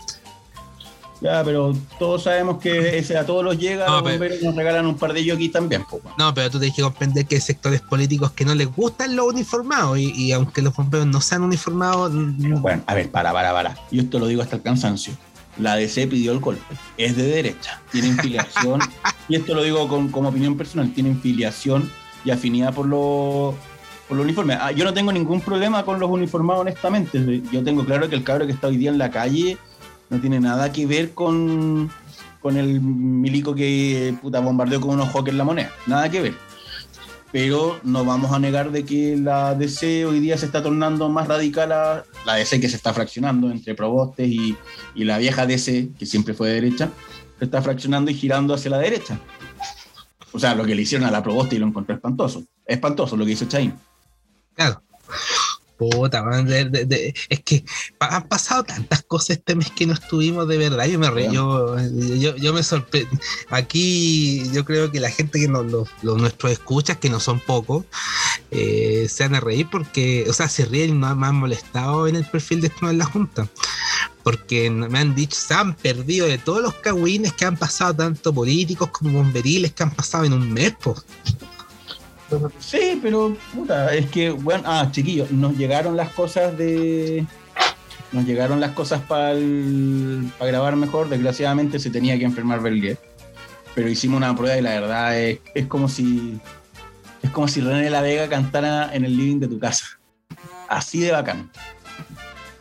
[1.22, 4.56] Ya, pero todos sabemos que ese a todos los llega, No, los pero- bomberos nos
[4.56, 5.84] regalan un par de aquí también.
[5.86, 6.02] po.
[6.18, 9.28] No, pero tú tienes que comprender que hay sectores políticos que no les gustan los
[9.28, 13.54] uniformados y, y aunque los bomberos no sean uniformados, mm, Bueno, a ver, para, para,
[13.54, 13.76] para.
[13.92, 15.14] Yo esto lo digo hasta el cansancio.
[15.60, 16.64] La DC pidió el golpe.
[16.98, 17.82] Es de derecha.
[17.92, 18.80] Tienen filiación.
[19.30, 20.92] y esto lo digo con, como opinión personal.
[20.94, 21.92] Tienen filiación
[22.26, 23.54] y afinidad por los
[24.08, 24.58] por los uniformes.
[24.60, 27.42] Ah, yo no tengo ningún problema con los uniformados, honestamente.
[27.52, 29.58] Yo tengo claro que el cabro que está hoy día en la calle
[30.12, 31.90] no tiene nada que ver con,
[32.42, 35.72] con el milico que puta, bombardeó con unos hawkers la moneda.
[35.88, 36.34] Nada que ver.
[37.32, 41.30] Pero no vamos a negar de que la DC hoy día se está tornando más
[41.30, 44.58] radical a la DC que se está fraccionando entre Probostes y,
[44.96, 46.90] y la vieja DC, que siempre fue de derecha,
[47.40, 49.18] se está fraccionando y girando hacia la derecha.
[50.34, 52.44] O sea, lo que le hicieron a la Proboste y lo encontré espantoso.
[52.66, 53.74] Espantoso lo que hizo Chain.
[54.56, 54.82] claro.
[55.90, 57.66] Puta, man, de- de- de- es que
[58.00, 60.86] han pasado tantas cosas este mes que no estuvimos de verdad.
[60.86, 61.76] Yo me re, yo,
[62.20, 63.18] yo, yo me sorprendí.
[63.50, 67.40] Aquí yo creo que la gente que nos, los, los- nuestros escuchas, que no son
[67.40, 67.86] pocos,
[68.52, 72.08] eh, se van a reír porque, o sea, se ríen y no me han molestado
[72.08, 73.48] en el perfil de esto en la Junta.
[74.22, 78.32] Porque me han dicho, se han perdido de todos los cagüines que han pasado, tanto
[78.32, 80.96] políticos como bomberiles que han pasado en un mes, po.
[82.60, 87.26] Sí, pero puta, es que, bueno, ah, chiquillos, nos llegaron las cosas de.
[88.12, 89.34] Nos llegaron las cosas para
[90.40, 91.10] grabar mejor.
[91.10, 92.98] Desgraciadamente se tenía que enfermar Berlier.
[93.74, 96.40] Pero hicimos una prueba y la verdad es, es como si.
[97.22, 100.00] Es como si René La Vega cantara en el living de tu casa.
[100.68, 101.50] Así de bacán.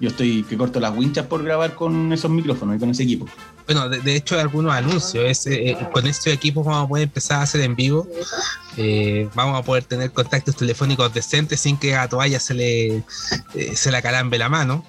[0.00, 3.26] Yo estoy que corto las winchas por grabar con esos micrófonos y con ese equipo.
[3.66, 5.24] Bueno, de, de hecho algunos anuncios.
[5.24, 8.08] Es, eh, con estos equipos vamos a poder empezar a hacer en vivo.
[8.76, 12.96] Eh, vamos a poder tener contactos telefónicos decentes sin que a toalla se le,
[13.54, 14.84] eh, se le acalambe la mano.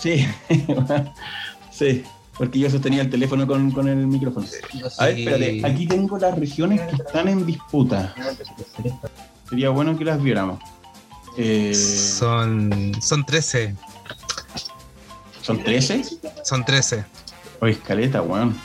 [0.00, 0.26] Sí,
[1.72, 2.04] sí,
[2.38, 4.46] porque yo sostenía el teléfono con, con el micrófono.
[4.98, 8.14] A ver, espérate, aquí tengo las regiones que están en disputa.
[9.48, 10.60] Sería bueno que las viéramos.
[11.36, 13.74] Eh, Son, son 13.
[15.42, 16.02] ¿Son 13?
[16.44, 17.04] Son 13.
[17.60, 18.56] Oye, escaleta, weón.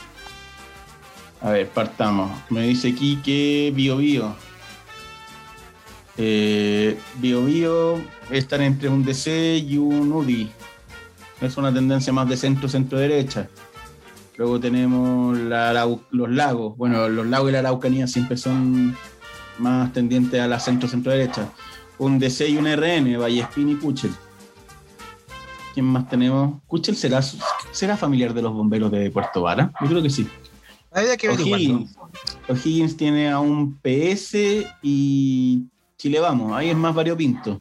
[1.46, 2.32] A ver, partamos.
[2.50, 4.34] Me dice aquí que Bio Bio.
[6.16, 8.00] Eh, Bio Bio
[8.32, 10.50] están entre un DC y un UDI.
[11.40, 13.48] Es una tendencia más de centro-centro-derecha.
[14.36, 16.76] Luego tenemos los lagos.
[16.76, 18.96] Bueno, los lagos y la Araucanía siempre son
[19.58, 21.48] más tendientes a la centro-centro-derecha.
[21.98, 24.10] Un DC y un RN, Vallespín y Puchel.
[25.74, 26.60] ¿Quién más tenemos?
[26.66, 27.22] ¿Cuchel será,
[27.70, 29.70] será familiar de los bomberos de Puerto Vara?
[29.80, 30.28] Yo creo que sí.
[30.96, 31.28] Habría que.
[31.28, 31.94] O'Higgins.
[32.48, 35.64] O'Higgins tiene a un PS y
[35.98, 36.56] Chile Vamos.
[36.56, 37.60] Ahí es más variopinto.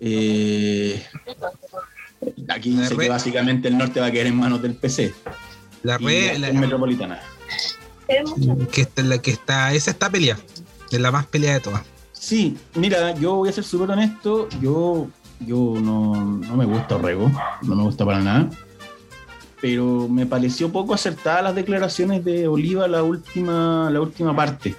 [0.00, 1.00] Eh,
[2.48, 5.14] aquí dice que básicamente el norte va a quedar en manos del PC.
[5.84, 7.20] La red, la la- metropolitana.
[8.72, 10.36] que está, la que está, esa está pelea.
[10.90, 11.82] Es la más pelea de todas.
[12.12, 14.48] Sí, mira, yo voy a ser súper honesto.
[14.60, 15.06] Yo,
[15.40, 17.30] yo no, no me gusta Orrego,
[17.62, 18.50] no me gusta para nada.
[19.62, 24.74] Pero me pareció poco acertada las declaraciones de Oliva la última, la última parte.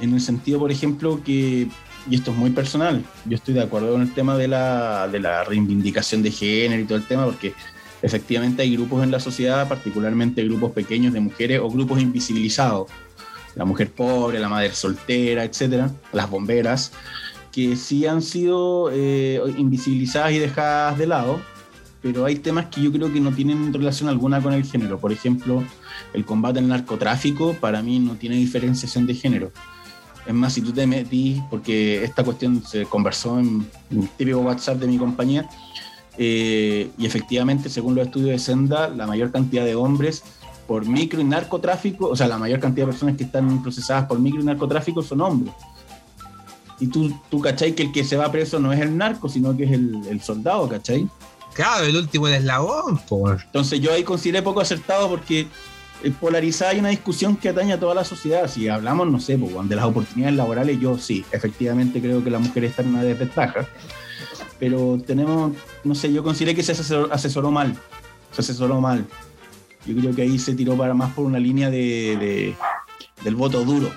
[0.00, 1.68] En el sentido, por ejemplo, que,
[2.10, 5.20] y esto es muy personal, yo estoy de acuerdo con el tema de la, de
[5.20, 7.54] la reivindicación de género y todo el tema, porque
[8.00, 12.90] efectivamente hay grupos en la sociedad, particularmente grupos pequeños de mujeres o grupos invisibilizados
[13.54, 16.92] la mujer pobre, la madre soltera, etcétera, las bomberas,
[17.50, 21.40] que sí han sido eh, invisibilizadas y dejadas de lado,
[22.02, 24.98] pero hay temas que yo creo que no tienen relación alguna con el género.
[24.98, 25.62] Por ejemplo,
[26.12, 29.52] el combate al narcotráfico para mí no tiene diferenciación de género.
[30.26, 34.78] Es más, si tú te metís, porque esta cuestión se conversó en un típico WhatsApp
[34.78, 35.48] de mi compañía,
[36.18, 40.22] eh, y efectivamente, según los estudios de Senda, la mayor cantidad de hombres
[40.66, 44.18] por micro y narcotráfico, o sea, la mayor cantidad de personas que están procesadas por
[44.18, 45.54] micro y narcotráfico son hombres.
[46.78, 47.74] Y tú, tú ¿cachai?
[47.74, 50.20] Que el que se va preso no es el narco, sino que es el, el
[50.20, 51.08] soldado, ¿cachai?
[51.54, 53.30] Claro, el último el eslabón, po.
[53.30, 55.46] Entonces yo ahí consideré poco acertado porque
[56.02, 58.48] eh, polarizada hay una discusión que atañe a toda la sociedad.
[58.48, 62.38] Si hablamos, no sé, pues, de las oportunidades laborales, yo sí, efectivamente creo que la
[62.38, 63.66] mujer está en una desventaja.
[64.58, 65.52] Pero tenemos,
[65.84, 67.76] no sé, yo consideré que se asesoró, asesoró mal.
[68.32, 69.04] Se asesoró mal.
[69.84, 72.54] Yo creo que ahí se tiró para más por una línea de-
[73.24, 73.92] del voto duro.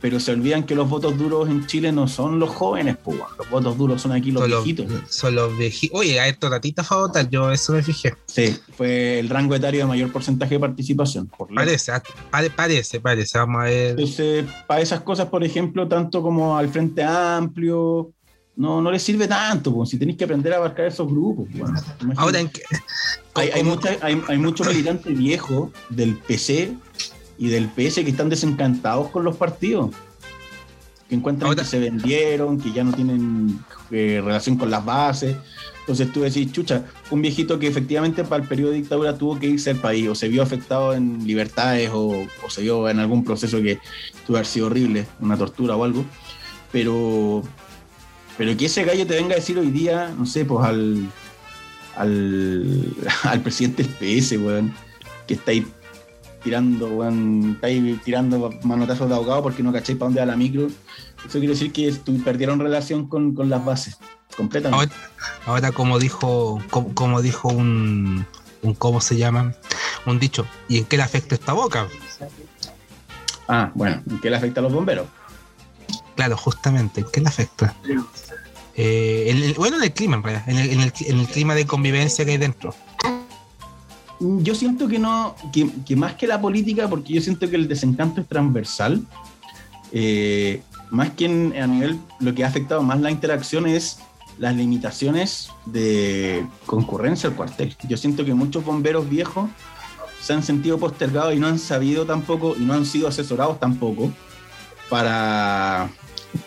[0.00, 3.48] Pero se olvidan que los votos duros en Chile no son los jóvenes, pues, los
[3.50, 4.92] votos duros son aquí los Son los, viejitos.
[5.08, 5.98] son los viejitos.
[5.98, 8.14] Oye, a estos ratitas fue a votar, yo eso me fijé.
[8.26, 11.26] Sí, fue el rango etario de mayor porcentaje de participación.
[11.28, 11.52] Por.
[11.54, 11.92] Parece,
[12.30, 13.38] pare- parece, parece.
[13.38, 13.90] Vamos a ver.
[13.90, 18.12] Entonces, para esas cosas, por ejemplo, tanto como al Frente Amplio,
[18.56, 21.46] no, no les sirve tanto, pues, si tenéis que aprender a abarcar esos grupos.
[21.52, 21.74] bueno.
[22.16, 22.62] Ahora, ¿en qué?
[23.34, 26.74] hay, hay, ¿cómo- mucha- hay, hay muchos militantes viejos del PC
[27.38, 29.90] y del PS que están desencantados con los partidos.
[31.08, 33.58] Que encuentran Ahora- que se vendieron, que ya no tienen
[33.90, 35.36] eh, relación con las bases.
[35.80, 39.46] Entonces tú decís, chucha, un viejito que efectivamente para el periodo de dictadura tuvo que
[39.46, 43.22] irse al país, o se vio afectado en libertades, o, o se vio en algún
[43.24, 43.76] proceso que
[44.26, 46.04] tuvo que haber sido horrible, una tortura o algo.
[46.72, 47.44] Pero,
[48.36, 51.06] pero que ese gallo te venga a decir hoy día, no sé, pues al,
[51.94, 52.84] al,
[53.22, 54.74] al presidente del PS, weón,
[55.28, 55.64] que está ahí
[56.50, 57.58] tirando, weón,
[58.04, 60.68] tirando manotazos de ahogado porque no cacháis para dónde va la micro.
[60.68, 63.96] Eso quiere decir que tu- perdieron relación con, con las bases,
[64.36, 64.94] completamente.
[64.94, 65.10] Ahora,
[65.46, 68.24] ahora como dijo, como, como dijo un,
[68.62, 69.54] un, ¿cómo se llama?
[70.06, 71.88] Un dicho, ¿y en qué le afecta esta boca?
[73.48, 75.08] Ah, bueno, ¿en qué le afecta a los bomberos?
[76.14, 77.74] Claro, justamente, ¿en qué le afecta?
[78.76, 81.26] Eh, en el- bueno, en el clima, en realidad, en el, en el- en el
[81.26, 82.72] clima de convivencia que hay dentro.
[84.18, 88.20] Yo siento que no, que, más que la política, porque yo siento que el desencanto
[88.20, 89.02] es transversal,
[89.92, 93.98] eh, más que a nivel, lo que ha afectado más la interacción es
[94.38, 97.76] las limitaciones de concurrencia al cuartel.
[97.88, 99.50] Yo siento que muchos bomberos viejos
[100.20, 104.10] se han sentido postergados y no han sabido tampoco, y no han sido asesorados tampoco
[104.88, 105.90] para,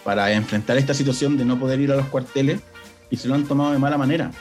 [0.03, 2.61] para enfrentar esta situación de no poder ir a los cuarteles
[3.11, 4.31] y se lo han tomado de mala manera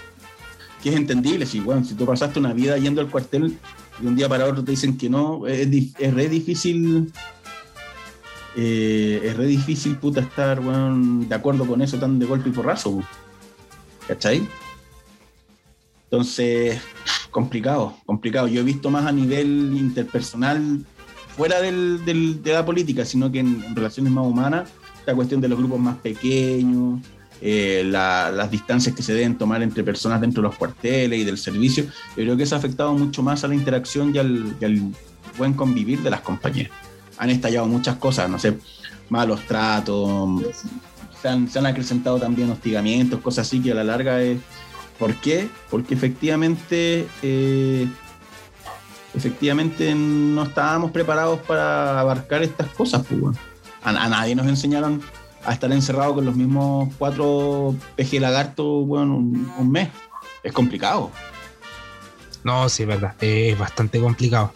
[0.83, 1.47] que es entendible.
[1.47, 3.59] Si, bueno, si tú pasaste una vida yendo al cuartel
[4.03, 7.13] y un día para otro te dicen que no, es, es re difícil.
[8.57, 12.53] eh, es re difícil, puta, estar weón, de acuerdo con eso tan de golpe y
[12.53, 12.93] porrazo.
[12.97, 13.03] po.
[14.09, 14.47] ¿Cachai?
[16.05, 16.81] Entonces,
[17.31, 18.49] complicado, complicado.
[18.49, 20.85] Yo he visto más a nivel interpersonal,
[21.37, 24.71] fuera del- del- de la política, sino que en, en relaciones más humanas,
[25.07, 27.01] la cuestión de los grupos más pequeños,
[27.41, 31.25] eh, la- las distancias que se deben tomar entre personas dentro de los cuarteles y
[31.25, 31.91] del servicio, yo
[32.25, 34.81] creo que eso ha afectado mucho más a la interacción y al, y al
[35.37, 36.71] buen convivir de las compañías.
[37.19, 38.59] Han estallado muchas cosas, no sé,
[39.09, 40.43] malos tratos,
[41.21, 44.39] se han, se han acrecentado también hostigamientos, cosas así que a la larga es...
[44.99, 45.49] ¿Por qué?
[45.71, 47.87] Porque efectivamente, eh,
[49.15, 53.05] efectivamente no estábamos preparados para abarcar estas cosas.
[53.09, 53.37] Pues,
[53.83, 55.01] a, a nadie nos enseñaron
[55.49, 59.89] a estar encerrado con los mismos cuatro peje lagartos bueno, un, un mes.
[60.43, 61.11] Es complicado.
[62.45, 64.53] No, sí, es verdad, es bastante complicado.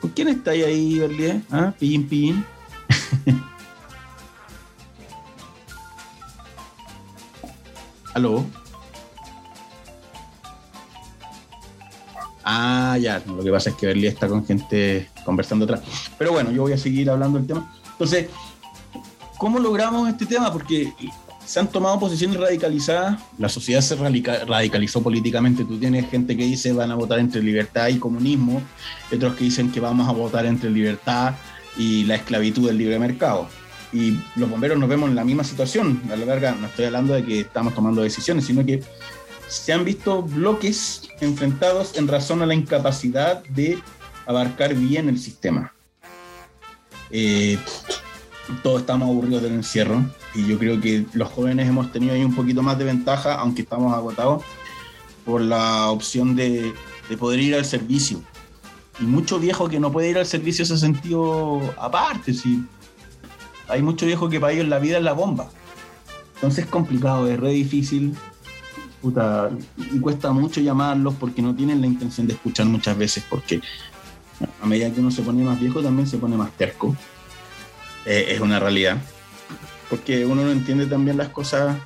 [0.00, 1.40] ¿Con quién estáis ahí, Berlier?
[1.50, 1.72] ¿Ah?
[1.78, 2.44] Pillín, pillín.
[8.14, 8.44] ¿Aló?
[12.44, 13.22] Ah, ya.
[13.26, 15.82] Lo que pasa es que Berlier está con gente conversando atrás.
[16.16, 17.74] Pero bueno, yo voy a seguir hablando del tema.
[17.90, 18.28] Entonces,
[19.38, 20.52] ¿cómo logramos este tema?
[20.52, 20.92] Porque
[21.44, 25.64] se han tomado posiciones radicalizadas, la sociedad se radica- radicalizó políticamente.
[25.64, 28.62] Tú tienes gente que dice van a votar entre libertad y comunismo,
[29.14, 31.34] otros que dicen que vamos a votar entre libertad
[31.76, 33.48] y la esclavitud del libre mercado.
[33.92, 36.02] Y los bomberos nos vemos en la misma situación.
[36.12, 38.82] A la larga, no estoy hablando de que estamos tomando decisiones, sino que
[39.48, 43.78] se han visto bloques enfrentados en razón a la incapacidad de
[44.26, 45.72] abarcar bien el sistema.
[47.10, 47.56] Eh,
[48.62, 50.04] todos estamos aburridos del encierro
[50.34, 53.62] y yo creo que los jóvenes hemos tenido ahí un poquito más de ventaja, aunque
[53.62, 54.42] estamos agotados,
[55.24, 56.72] por la opción de,
[57.08, 58.22] de poder ir al servicio.
[59.00, 62.64] Y mucho viejo que no puede ir al servicio se ha sentido aparte, sí.
[63.68, 65.48] hay muchos viejos que para ellos la vida es la bomba.
[66.36, 68.14] Entonces es complicado, es re difícil.
[69.92, 73.60] Y cuesta mucho llamarlos porque no tienen la intención de escuchar muchas veces, porque
[74.60, 76.96] a medida que uno se pone más viejo también se pone más terco.
[78.06, 78.96] Eh, es una realidad.
[79.90, 81.76] Porque uno no entiende también las cosas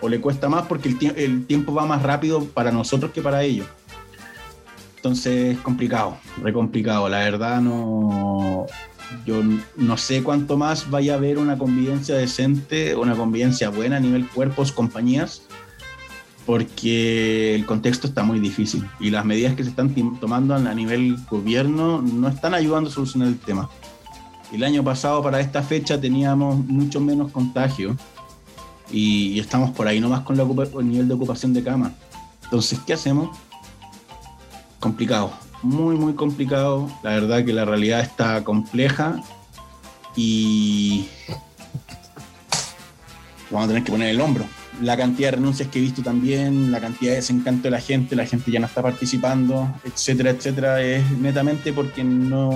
[0.00, 3.20] o le cuesta más porque el, tie- el tiempo va más rápido para nosotros que
[3.22, 3.66] para ellos.
[4.96, 7.08] Entonces es complicado, re complicado.
[7.08, 8.66] La verdad no,
[9.26, 9.42] yo
[9.76, 14.26] no sé cuánto más vaya a haber una convivencia decente, una convivencia buena a nivel
[14.28, 15.42] cuerpos, compañías,
[16.46, 21.16] porque el contexto está muy difícil y las medidas que se están tomando a nivel
[21.30, 23.70] gobierno no están ayudando a solucionar el tema.
[24.52, 27.96] El año pasado para esta fecha teníamos mucho menos contagio
[28.90, 31.92] y, estamos por ahí nomás con el nivel de ocupación de cama.
[32.44, 33.36] Entonces, ¿qué hacemos?
[34.80, 35.32] Complicado,
[35.62, 36.90] muy, muy complicado.
[37.02, 39.22] La verdad que la realidad está compleja
[40.16, 41.06] y
[43.50, 44.44] vamos a tener que poner el hombro.
[44.82, 48.16] La cantidad de renuncias que he visto también, la cantidad de desencanto de la gente,
[48.16, 52.50] la gente ya no está participando, etcétera, etcétera, es netamente porque no.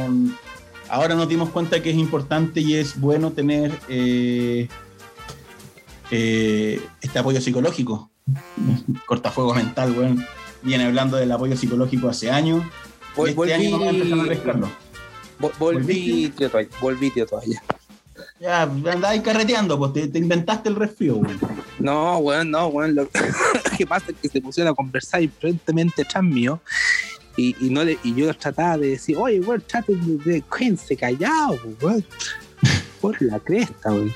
[0.95, 4.69] Ahora nos dimos cuenta que es importante y es bueno tener eh,
[6.11, 8.11] eh, este apoyo psicológico.
[9.07, 10.25] Cortafuego mental, weón.
[10.63, 12.63] Viene hablando del apoyo psicológico hace años.
[13.17, 14.71] Vol- este año nomás empezaron a volví, pescarlo.
[15.41, 17.63] vol- volví, tío Toalla, volví, tío Toalla.
[18.41, 21.39] Ya, andáis carreteando, pues te, te inventaste el resfrío, weón.
[21.81, 22.95] No, weón, no, weón.
[22.95, 23.09] Lo
[23.77, 26.61] que pasa es que se pusieron a conversar imprudentemente atrás mío.
[27.37, 30.97] Y, y, no le- y yo trataba de decir, oye, weón, traten de, de quédense
[30.97, 32.05] callados, weón.
[33.01, 34.13] Por la cresta, weón.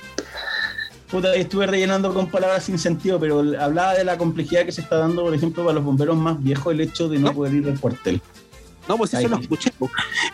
[1.10, 4.96] Puta, estuve rellenando con palabras sin sentido, pero hablaba de la complejidad que se está
[4.98, 7.34] dando, por ejemplo, para los bomberos más viejos, el hecho de no ¿No?
[7.34, 8.20] poder ir al cuartel.
[8.86, 9.70] No, pues eso lo escuché.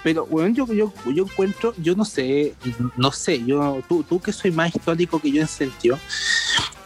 [0.04, 2.54] Pero, weón, yo, yo, yo encuentro, yo no sé,
[2.96, 5.98] no sé, yo, tú, tú que soy más histórico que yo en sentido,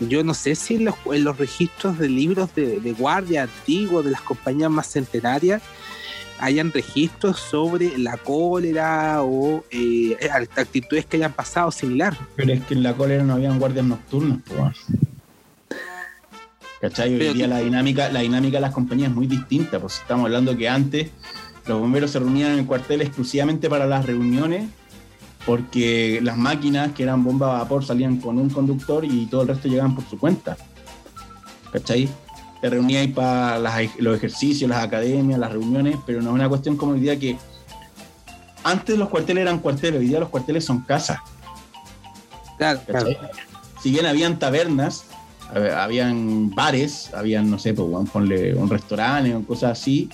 [0.01, 4.03] yo no sé si en los, en los registros de libros de, de guardia antiguos
[4.05, 5.61] de las compañías más centenarias
[6.41, 10.17] hayan registros sobre la cólera o eh,
[10.57, 12.17] actitudes que hayan pasado similar.
[12.37, 14.77] Pero es que en la cólera no habían guardias nocturnas, pues.
[16.81, 17.13] ¿Cachai?
[17.13, 19.95] Hoy Pero día que- la dinámica, la dinámica de las compañías es muy distinta, pues
[19.99, 21.11] estamos hablando que antes
[21.67, 24.69] los bomberos se reunían en el cuartel exclusivamente para las reuniones,
[25.45, 29.49] porque las máquinas que eran bomba a vapor salían con un conductor y todo el
[29.49, 30.57] resto llegaban por su cuenta.
[31.73, 32.09] ¿Cachai?
[32.61, 36.77] Te reuníais para las- los ejercicios, las academias, las reuniones, pero no es una cuestión
[36.77, 37.37] como hoy día que
[38.65, 41.19] antes los cuarteles eran cuarteles, hoy día los cuarteles son casas.
[42.57, 43.07] Claro, claro.
[43.07, 43.31] ¿cachai?
[43.81, 45.05] Si bien habían tabernas,
[45.55, 50.09] hab- habían bares, habían, no sé, pues, ponle un restaurante o cosas así,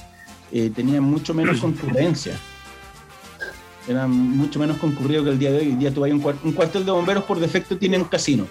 [0.52, 2.34] eh, tenían mucho menos concurrencia.
[3.88, 5.66] Eran mucho menos concurrido que el día de hoy.
[5.68, 8.46] Hoy día tú vas a un, un cuartel de bomberos por defecto tiene un casino.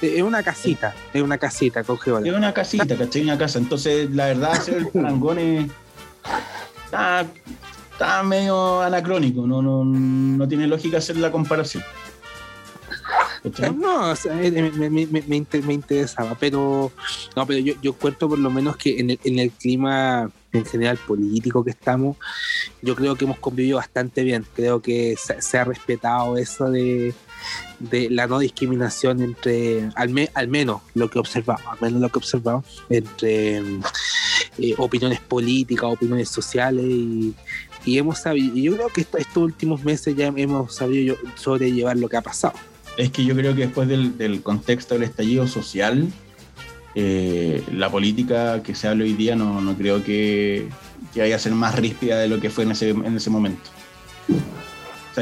[0.00, 3.22] Es una casita, es una casita, coge Es una casita, ¿cachai?
[3.22, 3.58] Una casa.
[3.58, 5.70] Entonces, la verdad, hacer el parangón es-
[6.84, 7.26] está,
[7.92, 9.46] está medio anacrónico.
[9.46, 11.82] No, no, no tiene lógica hacer la comparación.
[13.42, 13.72] ¿Cachai?
[13.74, 16.90] No, o sea, eh, me, me- me- me inter- me interesaba, pero
[17.36, 20.64] no, pero yo, yo cuento por lo menos que en el, en el clima en
[20.64, 22.16] general político que estamos,
[22.82, 24.44] yo creo que hemos convivido bastante bien.
[24.54, 27.14] Creo que se, se ha respetado eso de,
[27.78, 32.08] de la no discriminación entre, al, me- al menos lo que observamos, al menos lo
[32.08, 33.58] que observamos, entre
[34.58, 37.34] eh, opiniones políticas, opiniones sociales y,
[37.84, 41.96] y hemos sabido, y yo creo que esto- estos últimos meses ya hemos sabido sobrellevar
[41.96, 42.54] lo que ha pasado.
[42.96, 46.08] Es que yo creo que después del, del contexto del estallido social,
[46.96, 50.66] eh, la política que se habla hoy día no, no creo que,
[51.14, 53.70] que vaya a ser más ríspida de lo que fue en ese, en ese momento.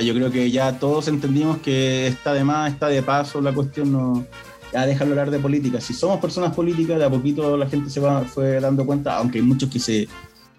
[0.03, 3.93] Yo creo que ya todos entendimos que está de más, está de paso la cuestión,
[3.93, 4.25] no,
[4.73, 5.81] ya déjalo hablar de política.
[5.81, 9.39] Si somos personas políticas, de a poquito la gente se va, fue dando cuenta, aunque
[9.39, 10.09] hay muchos que, se,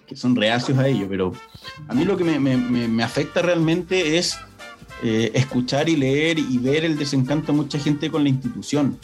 [0.08, 1.34] que son reacios a ello, pero
[1.88, 4.38] a mí lo que me, me- me- me afecta realmente es
[5.04, 8.98] eh, escuchar y leer y ver el desencanto de mucha gente con la institución.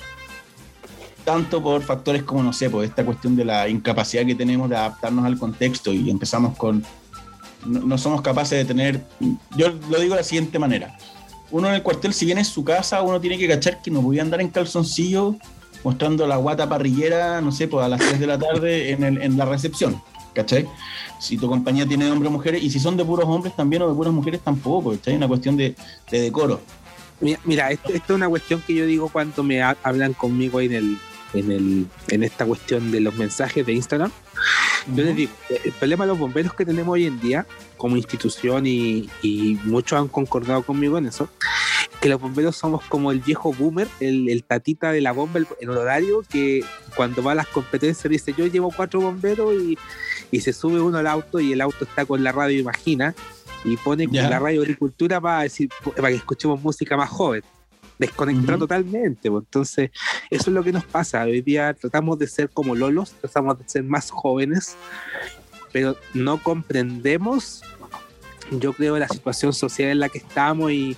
[1.23, 4.75] Tanto por factores como, no sé, por esta cuestión de la incapacidad que tenemos de
[4.75, 6.83] adaptarnos al contexto y empezamos con...
[7.65, 9.03] No, no somos capaces de tener...
[9.57, 10.97] Yo lo digo de la siguiente manera.
[11.51, 14.01] Uno en el cuartel, si bien es su casa, uno tiene que cachar que no
[14.01, 15.35] podía andar en calzoncillo
[15.83, 19.21] mostrando la guata parrillera, no sé, pues a las 3 de la tarde en, el-
[19.21, 20.01] en la recepción.
[20.33, 20.67] ¿Cachai?
[21.19, 23.87] Si tu compañía tiene hombres o mujeres, y si son de puros hombres también o
[23.89, 25.15] de puras mujeres tampoco, ¿cachai?
[25.15, 25.75] Una cuestión de,
[26.09, 26.59] de decoro.
[27.21, 30.59] Mira, mira, esto, esto es una cuestión que yo digo cuando me ha- hablan conmigo
[30.59, 30.97] en el,
[31.33, 34.11] en el, en esta cuestión de los mensajes de Instagram.
[34.95, 35.31] Yo les digo,
[35.63, 37.45] el problema de los bomberos que tenemos hoy en día,
[37.77, 41.29] como institución, y, y muchos han concordado conmigo en eso,
[42.01, 45.47] que los bomberos somos como el viejo boomer, el, el tatita de la bomba el-
[45.61, 46.65] en horario, que
[46.95, 49.77] cuando va a las competencias dice yo llevo cuatro bomberos y,
[50.31, 53.15] y se sube uno al auto y el auto está con la radio Imagina
[53.63, 54.29] y pone Ya.
[54.29, 57.41] la radio agricultura para decir para que escuchemos música más joven.
[58.07, 59.29] Desconectar totalmente.
[59.31, 59.43] pues.
[59.43, 59.91] Entonces,
[60.29, 61.23] eso es lo que nos pasa.
[61.23, 64.75] Hoy día tratamos de ser como lolos, tratamos de ser más jóvenes,
[65.71, 67.61] pero no comprendemos,
[68.51, 70.95] yo creo, la situación social en la que estamos y,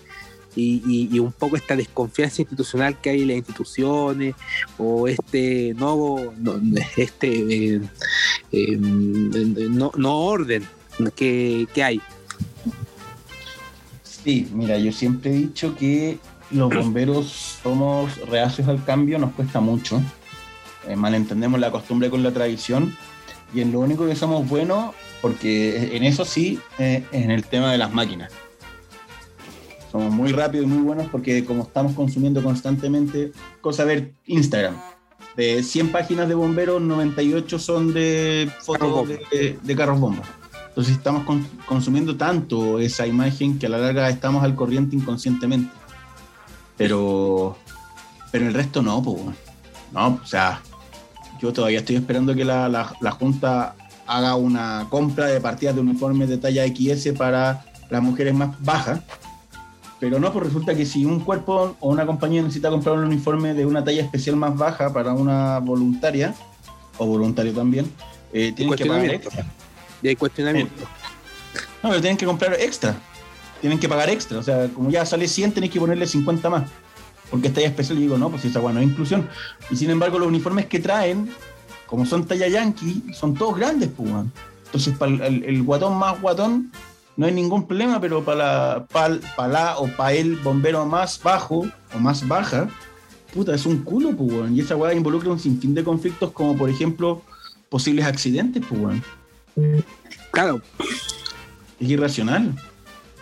[0.56, 4.36] y, y- y un poco esta desconfianza institucional que hay en las instituciones
[4.78, 6.62] o este no, no-
[6.98, 7.82] este eh,
[8.52, 10.66] eh, no, no orden
[11.16, 12.02] que, que hay.
[14.04, 16.18] Sí, mira, yo siempre he dicho que
[16.52, 20.02] los bomberos somos reacios al cambio, nos cuesta mucho.
[20.88, 22.96] Eh, malentendemos la costumbre con la tradición
[23.54, 27.72] y en lo único que somos buenos, porque en eso sí, eh, en el tema
[27.72, 28.32] de las máquinas.
[29.92, 33.32] Somos muy rápidos y muy buenos porque como estamos consumiendo constantemente,
[33.62, 34.76] cosa a ver Instagram.
[35.38, 40.24] De 100 páginas de bomberos, 98 son de fotos de, de carros bomba.
[40.70, 45.70] Entonces estamos con- consumiendo tanto esa imagen que a la larga estamos al corriente inconscientemente.
[46.78, 47.58] Pero,
[48.32, 49.18] pero el resto no, pues.
[49.92, 50.62] No, o sea,
[51.42, 53.76] yo todavía estoy esperando que la, la- la Junta
[54.08, 59.02] haga una compra de partidas de uniformes de talla XS para las mujeres más bajas.
[60.00, 63.54] Pero no, pues resulta que si un cuerpo o una compañía necesita comprar un uniforme
[63.54, 66.36] de una talla especial más baja para una voluntaria,
[66.98, 67.90] o voluntario también,
[68.34, 69.46] eh, tienen que pagar extra.
[70.04, 70.84] Y hay cuestionamiento.
[71.82, 72.96] No, pero tienen que comprar extra.
[73.62, 74.40] Tienen que pagar extra.
[74.40, 76.70] O sea, como ya sale 100, tenéis que ponerle 50 más.
[77.30, 77.98] Porque es talla especial.
[77.98, 79.28] Y digo, no, pues esa bueno es inclusión.
[79.70, 81.30] Y sin embargo, los uniformes que traen,
[81.88, 84.32] como son talla yankee, son todos grandes, pues, weón.
[84.66, 86.72] Entonces, para el, guatón más guatón,
[87.16, 91.66] no hay ningún problema, pero para la, para, la o para el bombero más bajo
[91.94, 92.68] o más baja,
[93.34, 94.52] puta, es un culo, pues.
[94.52, 97.22] Y esa weá involucra un sinfín de conflictos, como por ejemplo,
[97.70, 99.02] posibles accidentes, pues.
[100.32, 100.62] Claro,
[101.80, 102.54] Es irracional.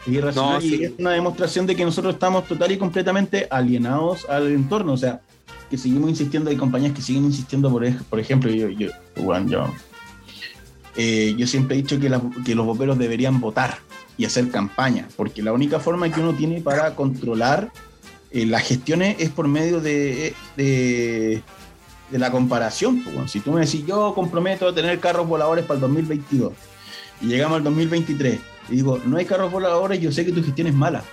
[0.07, 0.83] Irracional No, y sí.
[0.83, 4.93] es una demostración de que nosotros estamos total y completamente alienados al entorno.
[4.93, 5.21] O sea,
[5.69, 9.73] que seguimos insistiendo, hay compañías que siguen insistiendo, por, por ejemplo, yo, yo, bueno, yo,
[10.95, 13.77] eh, yo siempre he dicho que, la- que los bomberos deberían votar
[14.17, 17.71] y hacer campaña, porque la única forma que uno tiene para controlar
[18.31, 21.41] eh, las gestiones es por medio de, de,
[22.11, 23.01] de la comparación.
[23.03, 23.27] pues, bueno.
[23.27, 26.51] Si tú me decís, yo comprometo a tener carros voladores para el 2022
[27.21, 28.39] y llegamos al 2023
[28.69, 31.03] y digo, no hay carros voladores, yo sé que tu gestión es mala.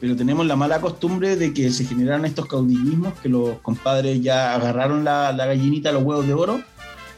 [0.00, 4.54] Pero tenemos la mala costumbre de que se generan estos caudillismos que los compadres ya
[4.54, 6.60] agarraron la, la gallinita, los huevos de oro,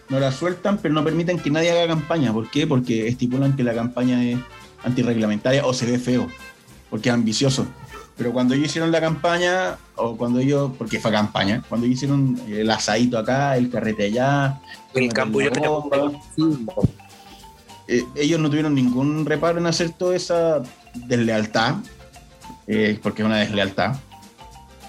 [0.09, 2.33] no la sueltan, pero no permiten que nadie haga campaña.
[2.33, 2.67] ¿Por qué?
[2.67, 4.39] Porque estipulan que la campaña es
[4.85, 6.29] antirreglamentaria o se ve feo,
[6.91, 7.67] porque es ambicioso.
[8.17, 12.39] Pero cuando ellos hicieron la campaña, o cuando ellos, porque fue campaña, cuando ellos hicieron
[12.47, 14.61] el asadito acá, el carrete allá,
[14.95, 16.13] el campo yo bomba,
[17.93, 20.63] eh, ellos no tuvieron ningún reparo en hacer toda esa
[20.95, 21.77] deslealtad,
[22.67, 23.97] eh, porque es una deslealtad,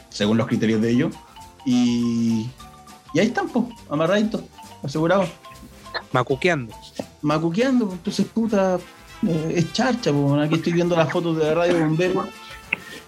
[0.09, 1.13] según los criterios de ellos.
[1.65, 2.49] Y,
[3.13, 4.43] y ahí están, pues, amarraditos,
[4.81, 5.27] asegurados,
[6.13, 6.73] macuqueando.
[7.21, 7.91] macuqueando.
[7.91, 8.79] Entonces, puta,
[9.27, 10.11] eh, es charcha.
[10.41, 12.25] Aquí estoy viendo las fotos de la Radio Bombero.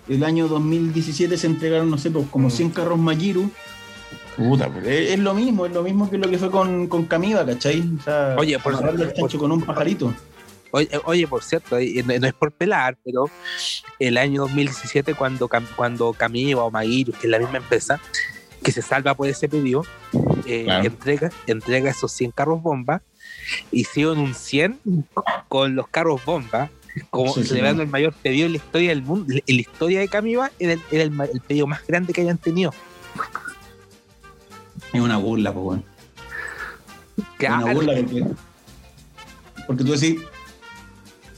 [0.10, 3.50] El año 2017 se entregaron, no sé, pues, como 100 carros Mayiru.
[4.38, 7.46] Puta, pues, es, lo mismo, es lo mismo que lo que fue con, con Camiva,
[7.46, 7.84] ¿cachai?
[8.00, 10.14] O sea, Oye, por el chancho con un pajarito.
[10.72, 13.30] Oye, oye, por cierto, y no, es por pelar, pero
[13.98, 18.00] el año 2017, cuando, cuando Camiva o Maguiru, que es la misma empresa,
[18.62, 19.84] que se salva por ese pedido,
[20.46, 20.86] eh, Claro.
[20.86, 23.02] entrega, entrega esos 100 carros bomba,
[23.72, 24.80] hicieron un 100
[25.48, 26.70] con los carros bomba,
[27.10, 27.84] como Sí, sí, celebrando no.
[27.84, 29.34] el mayor pedido en la historia del mundo.
[29.34, 32.38] En la historia de Camiva era, el, era el el pedido más grande que hayan
[32.38, 32.74] tenido.
[34.96, 35.84] Es una burla, pues, bueno.
[37.40, 38.26] Es una burla porque,
[39.68, 40.22] porque tú decís,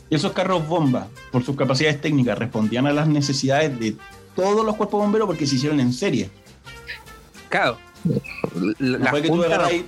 [0.10, 3.96] esos carros bomba, por sus capacidades técnicas, respondían a las necesidades de
[4.36, 6.30] todos los cuerpos bomberos porque se hicieron en serie.
[7.50, 7.78] claro,
[8.80, 9.84] la, No la fue que tú agarráis,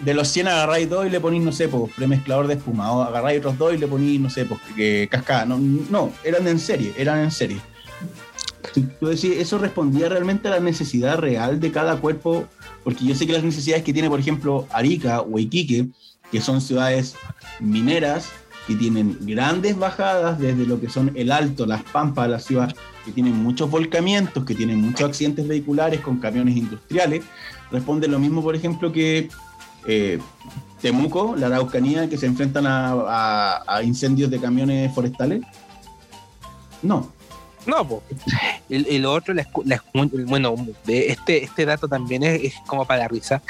[0.00, 3.02] de los 100 agarráis dos y le ponís, no sé, pues, premezclador de espuma, o
[3.02, 5.44] agarráis otros dos y le ponís, no sé, pues, que cascada.
[5.44, 7.60] No, no, eran en serie, eran en serie.
[8.72, 12.46] Tú, decís, eso respondía realmente a la necesidad real de cada cuerpo,
[12.84, 15.88] porque yo sé que las necesidades que tiene, por ejemplo, Arica o Iquique,
[16.30, 17.14] que son ciudades
[17.60, 18.30] mineras,
[18.66, 23.12] que tienen grandes bajadas desde lo que son el Alto, las Pampas, la ciudad, que
[23.12, 27.24] tienen muchos volcamientos, que tienen muchos accidentes vehiculares con camiones industriales,
[27.70, 29.30] responde lo mismo, por ejemplo, que
[29.86, 30.18] eh,
[30.82, 35.40] Temuco, la Araucanía, que se enfrentan a incendios de camiones forestales.
[36.82, 37.10] No,
[37.68, 38.02] No, po.
[38.70, 40.56] El, el otro, la la bueno,
[40.86, 43.42] este, este dato también es, es como para la risa.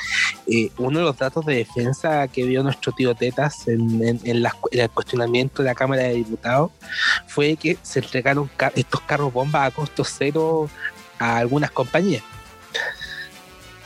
[0.47, 4.43] Eh, uno de los datos de defensa que vio nuestro tío Tetas en, en- en
[4.43, 6.73] la- en el cuestionamiento de la Cámara de Diputados
[7.29, 10.69] fue que se entregaron estos carros bombas a costo cero
[11.21, 12.25] a algunas compañías.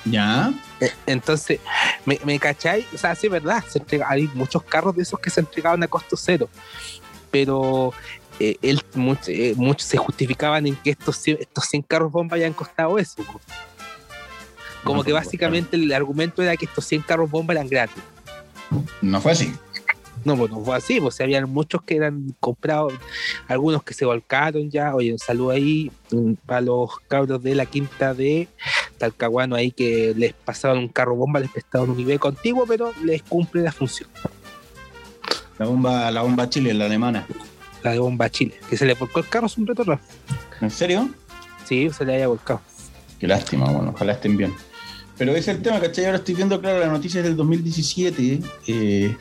[0.04, 0.52] Ya.
[0.80, 1.60] Eh, Entonces,
[2.06, 2.86] ¿me, me cachai?
[2.94, 5.82] O sea, sí es verdad, se entrega- hay muchos carros de esos que se entregaban
[5.82, 6.48] a costo cero,
[7.30, 7.92] pero
[8.50, 12.36] eh, él, much- eh, muchos se justificaban en que estos, 100 estos 100 carros bomba
[12.36, 13.22] hayan costado eso.
[14.84, 18.02] Como No, que básicamente el argumento era que estos 100 carros bomba eran gratis.
[19.00, 19.52] No fue así.
[20.24, 22.92] No, pues no fue así, pues habían muchos que eran comprados,
[23.48, 24.94] algunos que se volcaron ya.
[24.94, 25.90] Oye, un saludo ahí
[26.46, 28.46] para los cabros de la quinta de
[28.98, 33.22] Talcahuano ahí que les pasaban un carro bomba, les prestaban un nivel contiguo, pero les
[33.24, 34.08] cumple la función.
[35.58, 37.26] La bomba, la bomba Chile, la alemana.
[37.82, 40.00] La de bomba Chile, que se le volcó el carro hace un rato atrás.
[40.60, 41.10] ¿En serio?
[41.66, 42.60] Sí, se le haya volcado.
[43.18, 44.54] Qué lástima, bueno, ojalá estén bien.
[45.18, 46.06] Pero ese es el tema, ¿cachai?
[46.06, 48.40] Ahora estoy viendo, claro, las noticias del 2017.
[48.66, 49.16] eh,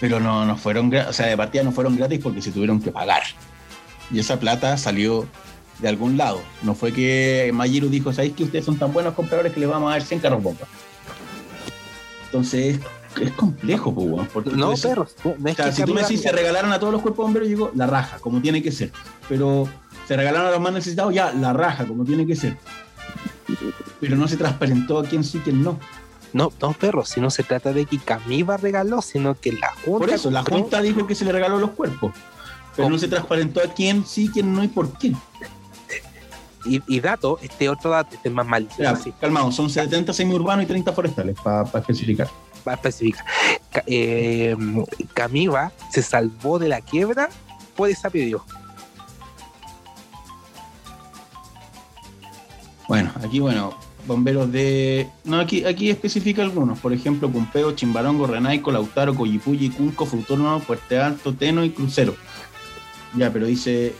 [0.00, 2.80] pero no, no fueron gratis, o sea, de partida no fueron gratis porque se tuvieron
[2.80, 3.22] que pagar.
[4.10, 5.26] Y esa plata salió
[5.80, 6.40] de algún lado.
[6.62, 9.88] No fue que Mayiru dijo, ¿sabéis que ustedes son tan buenos compradores que les vamos
[9.90, 10.66] a dar 100 carros bomba?
[12.26, 12.78] Entonces,
[13.20, 16.20] es complejo, pues, weón, porque No, decís- perros, no, o sea, si tú me decís
[16.22, 18.92] se regalaron a todos los cuerpos bomberos, yo digo la raja, como tiene que ser.
[19.28, 19.68] Pero
[20.06, 22.56] se regalaron a los más necesitados, ya, la raja, como tiene que ser.
[24.00, 25.78] Pero no se transparentó a quién sí, quién no.
[26.32, 29.98] No, no, perros, si no se trata de que Camiva regaló, sino que la Junta.
[30.06, 32.12] Por eso, la Junta dijo que se le regaló los cuerpos.
[32.76, 35.12] Pero no se transparentó a quién sí, quién no y por qué.
[36.64, 38.46] Y, y dato, este otro dato, este es más
[39.02, 42.28] sí, calmado, son 70 semiurbanos y 30 forestales, para especificar.
[42.64, 43.24] Más específica.
[43.72, 44.56] Ca- eh,
[45.14, 47.28] Camiva se salvó de la quiebra
[47.76, 48.44] por esa pedido.
[52.88, 55.08] Bueno, aquí, bueno, bomberos de.
[55.24, 56.78] No, aquí, aquí especifica algunos.
[56.78, 62.16] Por ejemplo, Cumpeo, Chimbarongo, Renaico, Lautaro, Coyipulli, Cunco, Frutorno, Puerte Alto, Teno y Crucero.
[63.14, 63.94] Ya, pero dice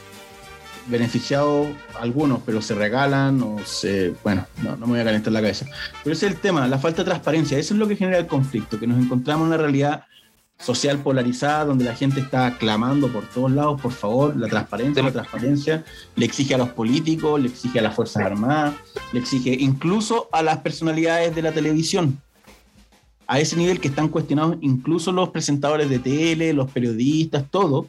[0.87, 1.67] beneficiado
[1.99, 4.13] algunos, pero se regalan o se.
[4.23, 5.65] Bueno, no, no me voy a calentar la cabeza.
[6.03, 7.57] Pero ese es el tema, la falta de transparencia.
[7.57, 10.05] Eso es lo que genera el conflicto, que nos encontramos en una realidad
[10.59, 15.11] social polarizada donde la gente está clamando por todos lados, por favor, la transparencia, la
[15.11, 18.75] transparencia, le exige a los políticos, le exige a las Fuerzas Armadas,
[19.13, 22.21] le exige incluso a las personalidades de la televisión.
[23.25, 27.87] A ese nivel que están cuestionados incluso los presentadores de tele, los periodistas, todo.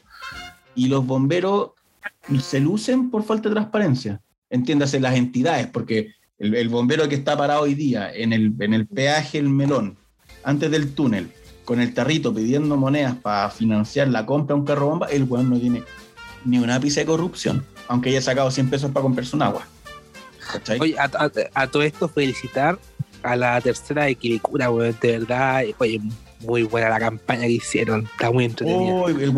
[0.74, 1.70] Y los bomberos
[2.38, 4.20] se lucen por falta de transparencia.
[4.50, 8.86] Entiéndase las entidades, porque el, bombero que está parado hoy día en el, en el
[8.86, 9.96] peaje El Melón,
[10.44, 11.30] antes del túnel,
[11.64, 15.50] con el tarrito pidiendo monedas para financiar la compra de un carro bomba, el weón
[15.50, 15.82] no tiene
[16.44, 19.66] ni un ápice de corrupción, aunque haya sacado 100 pesos para comprarse un agua.
[20.80, 21.10] Oye, a,
[21.54, 22.78] a- todo esto felicitar
[23.22, 26.00] a la tercera de weón, de verdad, oye,
[26.40, 28.94] muy buena la campaña que hicieron, está muy entretenida.
[28.94, 29.32] Oh, el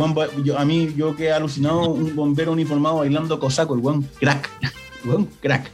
[0.44, 4.48] yo, a mí, yo quedé alucinado, un bombero uniformado bailando cosaco, el weón crack.
[5.04, 5.70] El weón crack.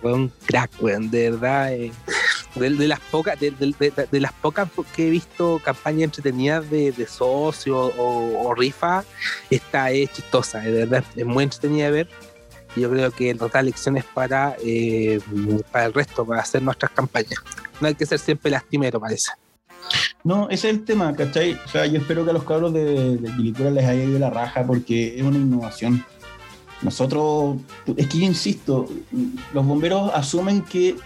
[0.00, 1.72] Fue un crack, weón, de verdad.
[1.72, 1.92] eh,
[2.54, 6.68] de, de las pocas, de, de- de- de las pocas que he visto campañas entretenidas
[6.70, 9.04] de, socio o, o rifa,
[9.50, 12.08] esta es chistosa, de verdad, es muy entretenida de ver.
[12.74, 15.18] Yo creo que nos da lecciones para, eh,
[15.70, 17.34] para el resto, para hacer nuestras campañas.
[17.80, 19.32] No hay que ser siempre lastimero, parece.
[20.26, 21.52] No, ese es el tema, ¿cachai?
[21.52, 24.66] O sea, yo espero que a los cabros de, de les haya ido la raja
[24.66, 26.04] porque es una innovación.
[26.82, 27.58] Nosotros,
[27.96, 28.88] es que insisto,
[29.54, 30.96] los bomberos asumen que,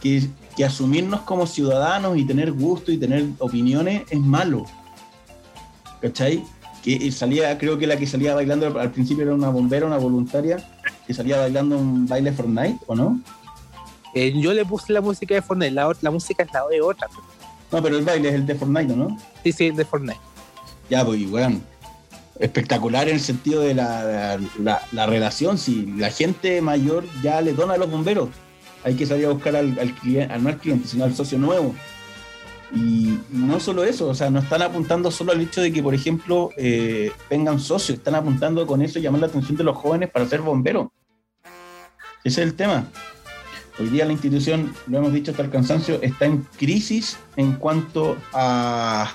[0.00, 0.28] que,
[0.64, 4.66] asumirnos como ciudadanos y tener gusto y tener opiniones es malo.
[6.02, 6.44] ¿Cachai?
[6.82, 10.58] Que salía, creo que la que salía bailando al principio era una bombera, una voluntaria,
[11.06, 13.20] que salía bailando un baile Fortnite, ¿o no?
[14.14, 17.08] Eh, yo le puse la música de Fortnite, la, la música es la de otra.
[17.72, 19.18] No, pero el baile es el de Fortnite, ¿o ¿no?
[19.44, 20.20] Sí, sí, de Fortnite.
[20.88, 21.62] Ya, pues, weón.
[22.38, 25.58] Espectacular en el sentido de la, la, la- la relación.
[25.58, 28.30] Si la gente mayor ya le dona a los bomberos,
[28.82, 31.74] hay que salir a buscar al, al cliente, no al cliente, sino al socio nuevo.
[32.74, 35.92] Y no solo eso, o sea, no están apuntando solo al hecho de que, por
[35.94, 40.26] ejemplo, eh, vengan socios, están apuntando con eso llamar la atención de los jóvenes para
[40.26, 40.88] ser bomberos.
[42.24, 42.86] Ese es el tema.
[43.80, 48.16] Hoy día la institución, lo hemos dicho hasta el cansancio, está en crisis en cuanto
[48.34, 49.10] a,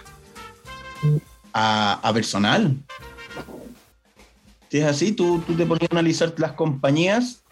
[1.53, 2.75] a, a personal.
[4.69, 7.43] Si es así, tú, tú te pones a analizar las compañías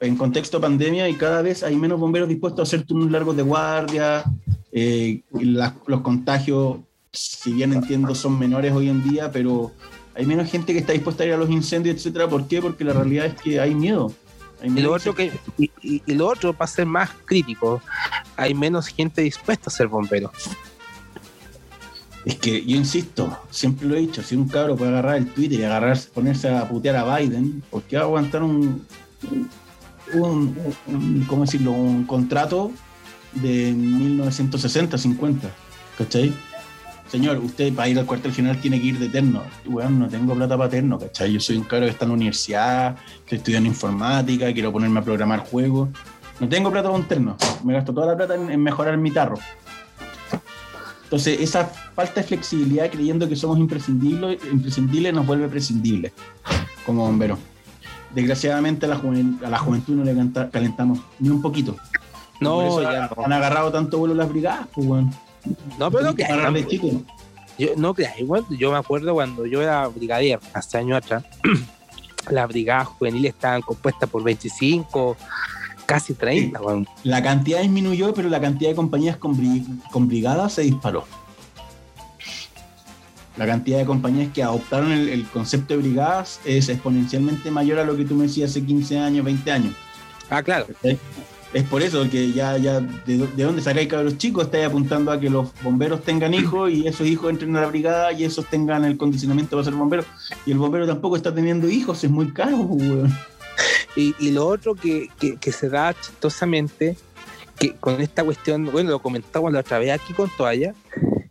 [0.00, 3.42] en contexto pandemia y cada vez hay menos bomberos dispuestos a hacer turnos largos de
[3.42, 4.24] guardia.
[4.76, 6.78] eh, y las- los contagios,
[7.12, 9.70] si bien entiendo, son menores hoy en día, pero
[10.16, 12.28] hay menos gente que está dispuesta a ir a los incendios, etcétera.
[12.28, 12.60] ¿Por qué?
[12.60, 14.12] Porque la realidad es que hay miedo.
[14.64, 17.80] Y lo otro, que, y, y- lo otro, para ser más crítico,
[18.36, 20.32] hay menos gente dispuesta a ser bombero.
[22.24, 25.60] Es que yo insisto, siempre lo he dicho, si un cabro puede agarrar el Twitter
[25.60, 28.86] y agarrar, ponerse a putear a Biden, ¿por qué va a aguantar un,
[29.30, 29.50] un,
[30.14, 31.72] un- un- ¿cómo decirlo?
[31.72, 32.70] un contrato
[33.34, 35.50] de 1960, 50?
[35.98, 36.32] ¿Cachai?
[37.14, 39.42] Señor, usted para ir al cuartel general tiene que ir de eterno.
[39.66, 41.32] Weón, no tengo plata para eterno, ¿cachai?
[41.32, 45.02] Yo soy un cabro que está en la universidad, estoy estudiando informática, quiero ponerme a
[45.04, 45.90] programar juegos.
[46.40, 47.36] No tengo plata para un terno.
[47.62, 49.36] Me gasto toda la plata en, en mejorar mi tarro.
[51.04, 56.12] Entonces, esa falta de flexibilidad creyendo que somos imprescindibles, imprescindibles nos vuelve prescindibles
[56.84, 57.38] como bomberos.
[58.12, 60.16] Desgraciadamente a la, juven- a la juventud no le
[60.50, 61.74] calentamos ni un poquito.
[61.74, 65.10] Por No, eso ya han agarrado tanto vuelo las brigadas, pues, weón.
[65.78, 66.14] No, pero no
[66.68, 67.02] chico.
[67.58, 71.24] yo, no creáis, igual, yo me acuerdo cuando yo era brigadier, hace años atrás,
[72.30, 75.16] las brigadas juveniles estaban compuestas por 25,
[75.86, 76.86] casi 30, weón.
[77.02, 81.04] La cantidad disminuyó, pero la cantidad de compañías con, bri- con brigadas se disparó.
[83.36, 87.84] La cantidad de compañías que adoptaron el, el concepto de brigadas es exponencialmente mayor a
[87.84, 89.74] lo que tú me decías hace 15 años, 20 años.
[90.30, 90.66] Ah, claro.
[91.54, 95.20] Es por eso que ya, ya de, de dónde sacáis cabros chicos, estáis apuntando a
[95.20, 98.84] que los bomberos tengan hijos y esos hijos entren a la brigada y esos tengan
[98.84, 100.04] el condicionamiento para ser bomberos.
[100.46, 103.12] Y el bombero tampoco está teniendo hijos, es muy caro, pues, weón.
[103.94, 106.96] Y, y lo otro que, que- que se da chistosamente,
[107.56, 110.74] que con esta cuestión, bueno, lo comentamos la otra vez aquí con Toalla,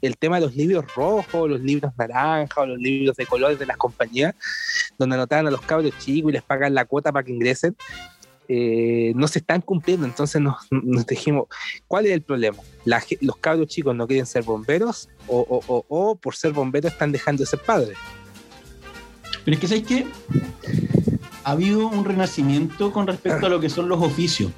[0.02, 3.66] el tema de los libros rojos, los libros naranjas o los libros de colores de
[3.66, 4.34] las compañías,
[4.98, 7.76] donde anotaban a los cabros chicos y les pagan la cuota para que ingresen,
[8.48, 10.06] eh, no se están cumpliendo.
[10.06, 10.58] Entonces nos,
[11.08, 11.48] dijimos,
[11.88, 12.58] ¿cuál es el problema?
[13.22, 17.60] Los cabros chicos no quieren ser bomberos o, por ser bomberos están dejando de ser
[17.60, 17.98] padres.
[19.46, 20.08] Pero es que, ¿sabes qué?
[21.44, 24.52] Ha habido un renacimiento con respecto a lo que son los oficios.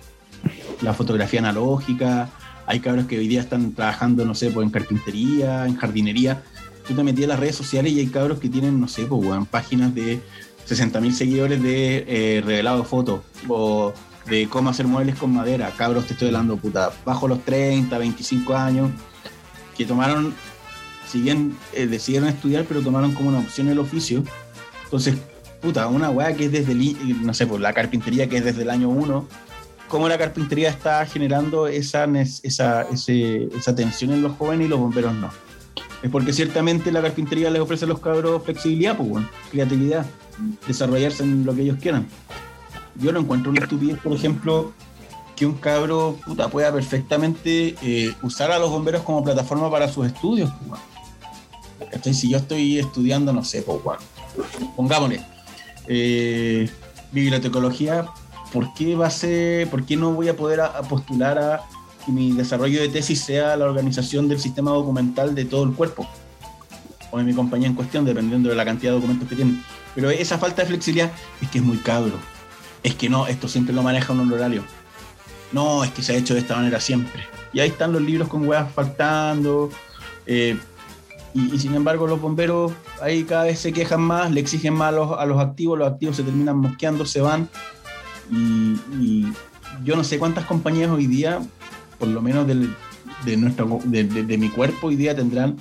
[0.82, 2.30] La fotografía analógica,
[2.68, 6.44] hay cabros que hoy día están trabajando, no sé, pues en carpintería, en jardinería.
[6.88, 9.24] Tú te metías a las redes sociales y hay cabros que tienen, no sé, pues,
[9.24, 10.22] weón, páginas de
[10.68, 13.94] 60.000 seguidores de eh, revelado fotos o
[14.28, 15.72] de cómo hacer muebles con madera.
[15.78, 18.90] Cabros, te estoy hablando, puta, bajo los 30, 25 años,
[19.78, 20.34] que tomaron,
[21.08, 24.24] si bien eh, decidieron estudiar, pero tomaron como una opción el oficio.
[24.86, 25.16] Entonces,
[25.62, 28.64] puta, una weá que es desde, el no sé, pues la carpintería que es desde
[28.64, 29.28] el año 1,
[29.88, 32.06] cómo la carpintería está generando esa,
[32.44, 35.30] esa, ese- esa tensión en los jóvenes y los bomberos no.
[36.04, 40.06] Es porque ciertamente la carpintería les ofrece a los cabros flexibilidad, pues, creatividad,
[40.68, 42.08] desarrollarse en lo que ellos quieran.
[42.96, 44.74] Yo no encuentro una estupidez, por ejemplo,
[45.36, 50.08] que un cabro puta, pueda perfectamente eh, usar a los bomberos como plataforma para sus
[50.08, 50.52] estudios.
[50.68, 52.18] pues.
[52.18, 53.80] Si yo estoy estudiando, no sé, pues,
[54.76, 55.22] pongámosle,
[55.88, 56.70] eh,
[57.12, 58.06] bibliotecología,
[58.54, 61.62] ¿por qué va a ser, por qué no voy a poder a postular a
[62.06, 66.08] que mi desarrollo de tesis sea la organización del sistema documental de todo el cuerpo?
[67.12, 69.64] O de mi compañía en cuestión, dependiendo de la cantidad de documentos que tienen.
[69.94, 72.20] Pero esa falta de flexibilidad es que es muy cabro.
[72.84, 74.64] Es que no, esto siempre lo maneja un honorario.
[75.52, 77.24] No, es que se ha hecho de esta manera siempre.
[77.54, 79.70] Y ahí están los libros con weas faltando.
[80.26, 80.58] eh,
[81.34, 84.92] y, sin embargo, los bomberos ahí cada vez se quejan más, le exigen más a
[84.92, 87.50] los, a los activos, los activos se terminan mosqueando, se van.
[88.32, 89.26] Y
[89.84, 91.42] yo no sé cuántas compañías hoy día,
[92.00, 92.74] por lo menos del-
[93.24, 95.58] de, nuestro, de, de- de mi cuerpo, hoy día tendrán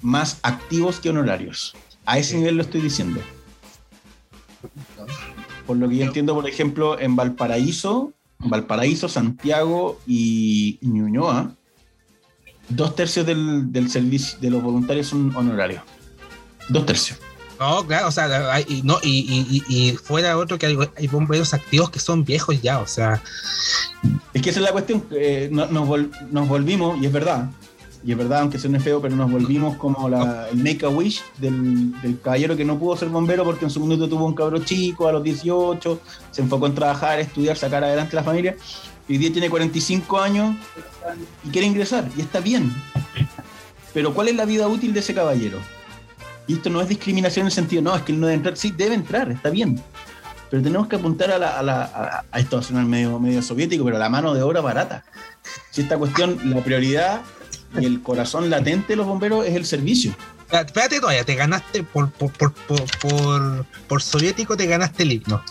[0.00, 1.74] más activos que honorarios.
[2.06, 3.20] A ese nivel lo estoy diciendo.
[5.66, 11.52] Por lo que yo entiendo, por ejemplo, en Valparaíso, Valparaíso, Santiago y Ñuñoa,
[12.68, 15.82] dos tercios del, del servicio de los voluntarios son honorarios.
[16.68, 17.18] Dos tercios.
[17.58, 20.78] No, claro, o sea, hay- y, no, y, y, y- y fuera otro que hay,
[20.96, 23.20] hay bomberos activos que son viejos ya, o sea,
[24.32, 25.04] Es que esa es la cuestión.
[25.10, 27.50] eh, no- nos, vol- nos volvimos, y es verdad,
[28.04, 31.20] y es verdad, aunque suene feo, pero nos volvimos como la, el make a wish
[31.38, 34.60] del, del caballero que no pudo ser bombero porque en su minuto tuvo un cabro
[34.60, 36.00] chico a los 18,
[36.30, 38.56] se enfocó en trabajar, estudiar, sacar adelante la familia.
[39.08, 40.54] Y hoy día tiene 45 años
[41.44, 42.72] y quiere ingresar, y está bien.
[43.92, 45.58] Pero ¿cuál es la vida útil de ese caballero?
[46.48, 48.56] Y esto no es discriminación en el sentido, no, es que él no debe entrar,
[48.56, 49.80] sí, debe entrar, está bien.
[50.50, 53.20] Pero tenemos que apuntar a, la, a, la, a, a esto va a sonar medio,
[53.20, 55.04] medio soviético, pero a la mano de obra barata.
[55.70, 57.20] Si esta cuestión, la prioridad
[57.78, 60.12] y el corazón latente de los bomberos es el servicio.
[60.40, 65.12] espérate, espérate todavía, te ganaste por, por, por, por, por, por soviético, te ganaste el
[65.12, 65.42] himno.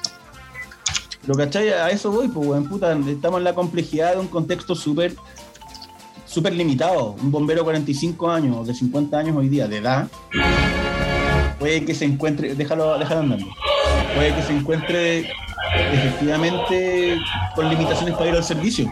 [1.28, 1.70] ¿Lo cachai?
[1.70, 5.14] A eso voy, pues, weón, puta, estamos en la complejidad de un contexto súper
[6.26, 7.16] súper limitado.
[7.22, 10.08] Un bombero de 45 años o de 50 años hoy día de edad
[11.68, 13.46] puede que se encuentre, déjalo, déjalo andando,
[14.16, 15.30] puede que se encuentre
[15.92, 17.20] efectivamente
[17.56, 18.90] con limitaciones para ir al servicio.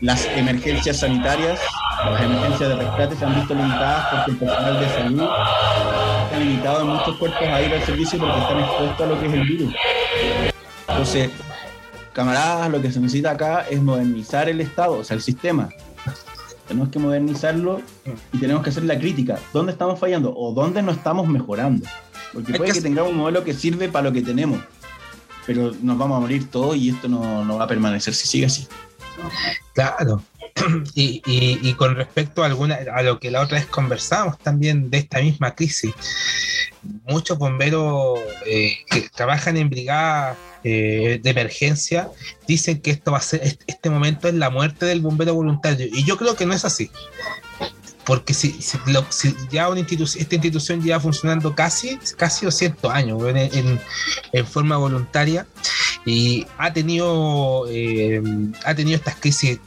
[0.00, 1.60] Las emergencias sanitarias,
[2.02, 5.28] las emergencias de rescate se han visto limitadas porque el personal de salud
[6.24, 9.26] está limitado en muchos cuerpos a ir al servicio porque están expuestos a lo que
[9.26, 9.74] es el virus.
[10.88, 11.30] Entonces,
[12.14, 15.68] camaradas, lo que se necesita acá es modernizar el Estado, o sea, el sistema.
[16.66, 17.82] Tenemos que modernizarlo
[18.32, 19.38] y tenemos que hacer la crítica.
[19.52, 21.86] ¿Dónde estamos fallando o dónde no estamos mejorando?
[22.32, 24.60] Porque puede que que tengamos un modelo que sirve para lo que tenemos,
[25.46, 28.46] pero nos vamos a morir todos y esto no, no va a permanecer si sigue
[28.46, 28.66] así.
[29.74, 30.22] Claro.
[30.94, 34.88] Y, y- y con respecto a, alguna, a lo que la otra vez conversamos también
[34.90, 35.92] de esta misma crisis,
[37.04, 42.08] muchos bomberos eh, que trabajan en brigadas eh, de emergencia
[42.46, 45.86] dicen que esto va a ser, este, este momento es la muerte del bombero voluntario.
[45.92, 46.90] Y yo creo que no es así.
[48.06, 52.92] Porque si, si lo- si ya una institución, esta institución lleva funcionando casi, casi 200
[52.92, 53.80] años en, en-
[54.32, 55.46] en forma voluntaria
[56.06, 58.20] y ha tenido eh,
[58.66, 59.58] ha tenido estas crisis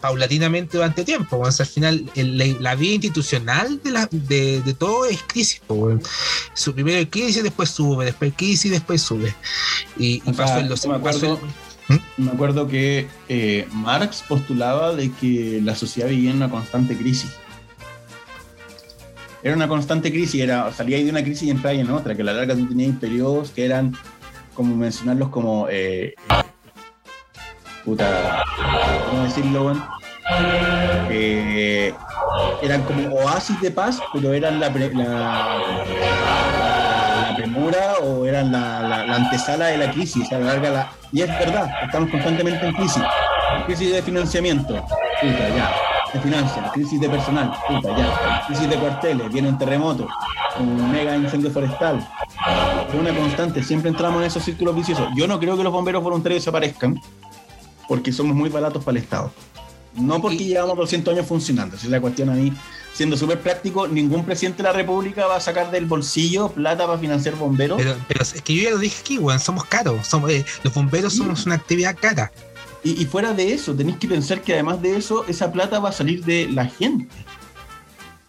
[0.00, 1.36] paulatinamente durante tiempo.
[1.36, 5.04] bueno, o sea, al final el- la, la vida institucional de, la, de, de todo
[5.06, 5.60] es crisis.
[6.54, 9.34] Su primero es crisis, después sube, después crisis, después sube.
[9.98, 11.38] Y, pasó en los me acuerdo-
[12.16, 17.30] Me acuerdo que eh, Marx postulaba de que la sociedad vivía en una constante crisis.
[19.42, 22.24] Era una constante crisis, era, salía de una crisis y entraba en otra, que a
[22.24, 23.92] la larga tú tenías periodos que eran,
[24.54, 26.14] como mencionarlos como, eh,
[27.84, 28.44] puta,
[29.10, 29.74] ¿cómo decirlo?
[31.10, 31.92] Eh,
[32.62, 35.58] eran como oasis de paz, pero eran la, pre- la,
[37.28, 40.30] la premura o eran la, la- la antesala de la crisis.
[40.32, 43.02] A la larga la, y es verdad, estamos constantemente en crisis.
[43.66, 44.74] Crisis de financiamiento,
[45.20, 45.70] puta, ya.
[46.12, 48.44] De financia, crisis de personal, puta, ya.
[48.46, 50.06] Crisis de cuarteles, viene un terremoto,
[50.58, 52.06] un mega incendio forestal.
[52.88, 55.08] Es una constante, siempre entramos en esos círculos viciosos.
[55.16, 57.00] Yo no creo que los bomberos voluntarios desaparezcan,
[57.88, 59.30] porque somos muy baratos para el Estado.
[59.94, 62.52] No porque Y- llevamos 200 años funcionando, esa es la cuestión a mí.
[62.94, 66.98] Siendo súper práctico, ningún presidente de la República va a sacar del bolsillo plata para
[66.98, 67.78] financiar bomberos.
[67.80, 70.06] pero, pero es que yo ya lo dije aquí, weón, somos caros.
[70.06, 72.30] Somos, eh, los bomberos somos una actividad cara.
[72.84, 75.90] Y, y fuera de eso, tenéis que pensar que además de eso, esa plata va
[75.90, 77.06] a salir de la gente.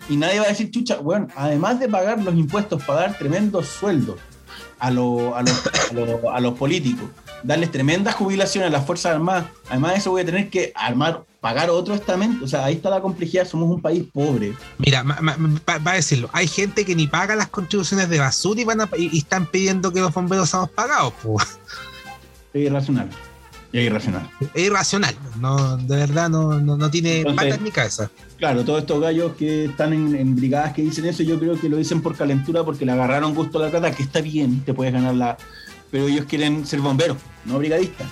[0.10, 4.18] Y nadie va a decir, chucha, bueno, además de pagar los impuestos, pagar tremendos sueldos
[4.80, 7.06] a, lo- a, los, a, los- a los políticos,
[7.42, 11.24] darles tremendas jubilaciones a las Fuerzas Armadas, además de eso voy a tener que armar,
[11.40, 12.44] pagar otro estamento.
[12.44, 14.54] O sea, ahí está la complejidad, somos un país pobre.
[14.78, 15.38] Mira, ma- ma-
[15.68, 18.82] va, va a decirlo, hay gente que ni paga las contribuciones de basura y, van
[18.82, 21.14] a- y- y están pidiendo que los bomberos seamos pagados.
[21.24, 21.60] pues.
[22.54, 23.10] Es irracional.
[23.74, 24.30] Es irracional.
[24.54, 28.10] Es irracional, no, de verdad no, no, no tiene Entonces- patas ni cabeza.
[28.38, 31.70] Claro, todos estos gallos que están en, en brigadas que dicen eso, yo creo que
[31.70, 34.74] lo dicen por calentura porque le agarraron gusto a la plata, que está bien, te
[34.76, 35.38] puedes ganar la.
[35.90, 38.08] Pero ellos quieren ser bomberos, no brigadistas.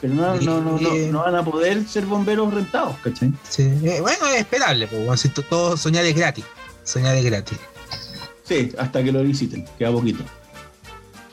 [0.00, 3.32] Pero no, no, no, no, no van a poder ser bomberos rentados, ¿cachai?
[3.48, 6.44] Sí, eh, bueno, es esperable, pues, si to- todo soñar es gratis.
[6.82, 7.58] Soñar es gratis.
[8.42, 10.22] Sí, hasta que lo liciten, queda poquito.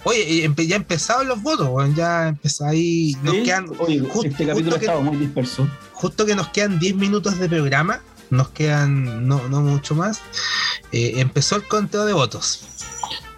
[0.04, 3.16] Oye, ya empezaron los votos, ya empezó ahí.
[3.24, 5.68] Nos Sí, quedan, Oye, este capítulo justo ha que- estado muy disperso.
[5.94, 10.20] justo que nos quedan 10 minutos de programa, nos quedan no, no mucho más.
[10.94, 12.66] eh, empezó el conteo de votos.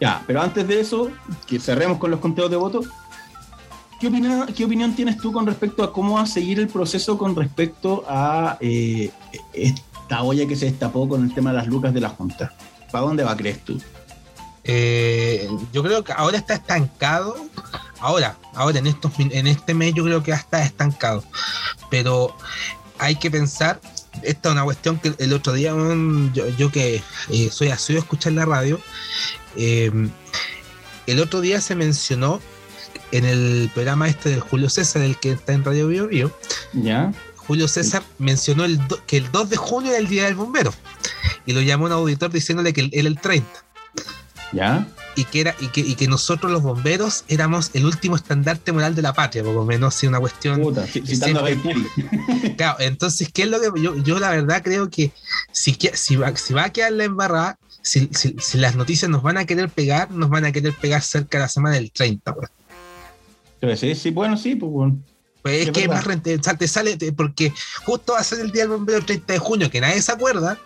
[0.02, 1.12] Ya, pero antes de eso,
[1.46, 2.88] que cerremos con los conteos de votos.
[4.00, 7.18] ¿Qué, opina- ¿Qué opinión tienes tú con respecto a cómo va a seguir el proceso
[7.18, 9.12] con respecto a eh,
[9.54, 12.54] esta olla que se destapó con el tema de las lucas de la Junta?
[12.92, 13.80] ¿Para dónde va, crees tú?
[14.64, 17.36] Eh, yo creo que ahora está estancado.
[18.00, 21.24] Ahora, ahora en estos en este mes yo creo que está estancado.
[21.90, 22.36] Pero
[23.00, 23.80] hay que pensar,
[24.24, 25.74] esta es una cuestión que el otro día,
[26.34, 28.80] yo, yo que eh, soy asiduo a escuchar la radio,
[29.56, 29.92] eh,
[31.08, 32.42] el otro día se mencionó
[33.12, 36.38] en el programa este del Julio César, el que está en Radio Bio Bio,
[36.74, 37.12] ¿Ya?
[37.36, 40.74] Julio César mencionó el do- que el 2 de junio era el Día del Bombero.
[41.46, 43.63] Y lo llamó un auditor diciéndole que era el 30
[44.54, 44.88] ¿Ya?
[45.16, 48.96] y que era y que, y que nosotros los bomberos éramos el último estandarte moral
[48.96, 50.60] de la patria, por lo menos si una cuestión.
[50.62, 51.60] Puta, siempre-.
[52.58, 55.12] Claro, entonces, ¿qué es lo que yo, yo la verdad creo que
[55.52, 59.22] si, si, va, si va a quedar la embarrada, si, si- si las noticias nos
[59.22, 62.34] van a querer pegar, nos van a querer pegar cerca de la semana del 30,
[62.34, 62.50] pues.
[63.80, 64.98] Sí, sí, bueno, sí, pues bueno.
[65.42, 67.54] Pues es Es que es más rentable, te sale, te- porque
[67.86, 70.12] justo va a ser el día del bombero el 30 de junio, que nadie se
[70.12, 70.58] acuerda,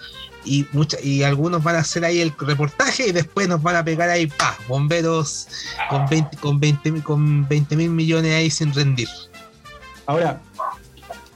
[0.47, 3.83] y mucha, y algunos van a hacer ahí el reportaje y después nos van a
[3.83, 5.47] pegar ahí, pa, bomberos
[5.89, 9.09] con 20 con 20 mil- con 20 mil millones ahí sin rendir.
[10.05, 10.41] Ahora,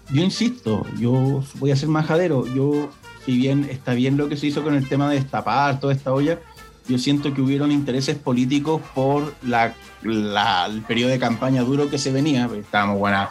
[0.10, 2.46] yo insisto, yo voy a ser majadero.
[2.48, 2.90] Yo
[3.26, 6.12] si bien está bien lo que se hizo con el tema de destapar toda esta
[6.14, 6.40] olla,
[6.88, 11.98] yo siento que hubieron intereses políticos por la, la- el periodo de campaña duro que
[11.98, 12.50] se venía.
[12.58, 13.30] Estábamos, bueno,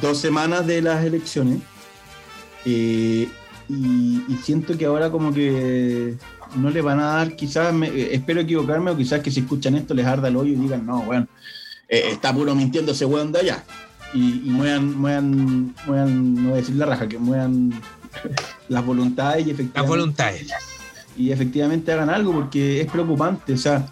[0.00, 1.58] dos semanas de las elecciones.
[2.64, 3.28] eh,
[3.68, 6.14] y, y siento que ahora como que
[6.56, 9.74] no le van a dar, quizás, me- eh, espero equivocarme, o quizás que si escuchan
[9.76, 11.26] esto les arda el hoyo y digan, no, bueno,
[11.88, 13.64] eh, está puro mintiendo ese weón de allá.
[14.14, 17.72] Y, y muevan, muevan, muevan, no voy a decir la raja, que muevan
[18.70, 20.46] las voluntades y efectivamente Las voluntades.
[21.16, 23.52] y efectivamente hagan algo porque es preocupante.
[23.52, 23.86] O sea,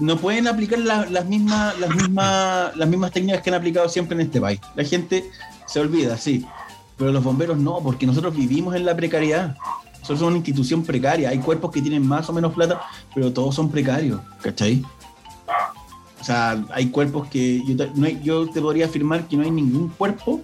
[0.00, 4.14] no pueden aplicar la- las, mismas, las, mismas, las mismas técnicas que han aplicado siempre
[4.16, 4.60] en este país.
[4.76, 5.24] La gente
[5.66, 6.44] se olvida, sí,
[6.98, 9.56] pero los bomberos no, porque nosotros vivimos en la precariedad.
[9.92, 11.28] Nosotros somos una institución precaria.
[11.30, 12.80] Hay cuerpos que tienen más o menos plata,
[13.14, 14.82] pero todos son precarios, ¿cachai?
[16.20, 19.44] O sea, hay cuerpos que yo te, no hay- yo te podría afirmar que no
[19.44, 20.40] hay ningún cuerpo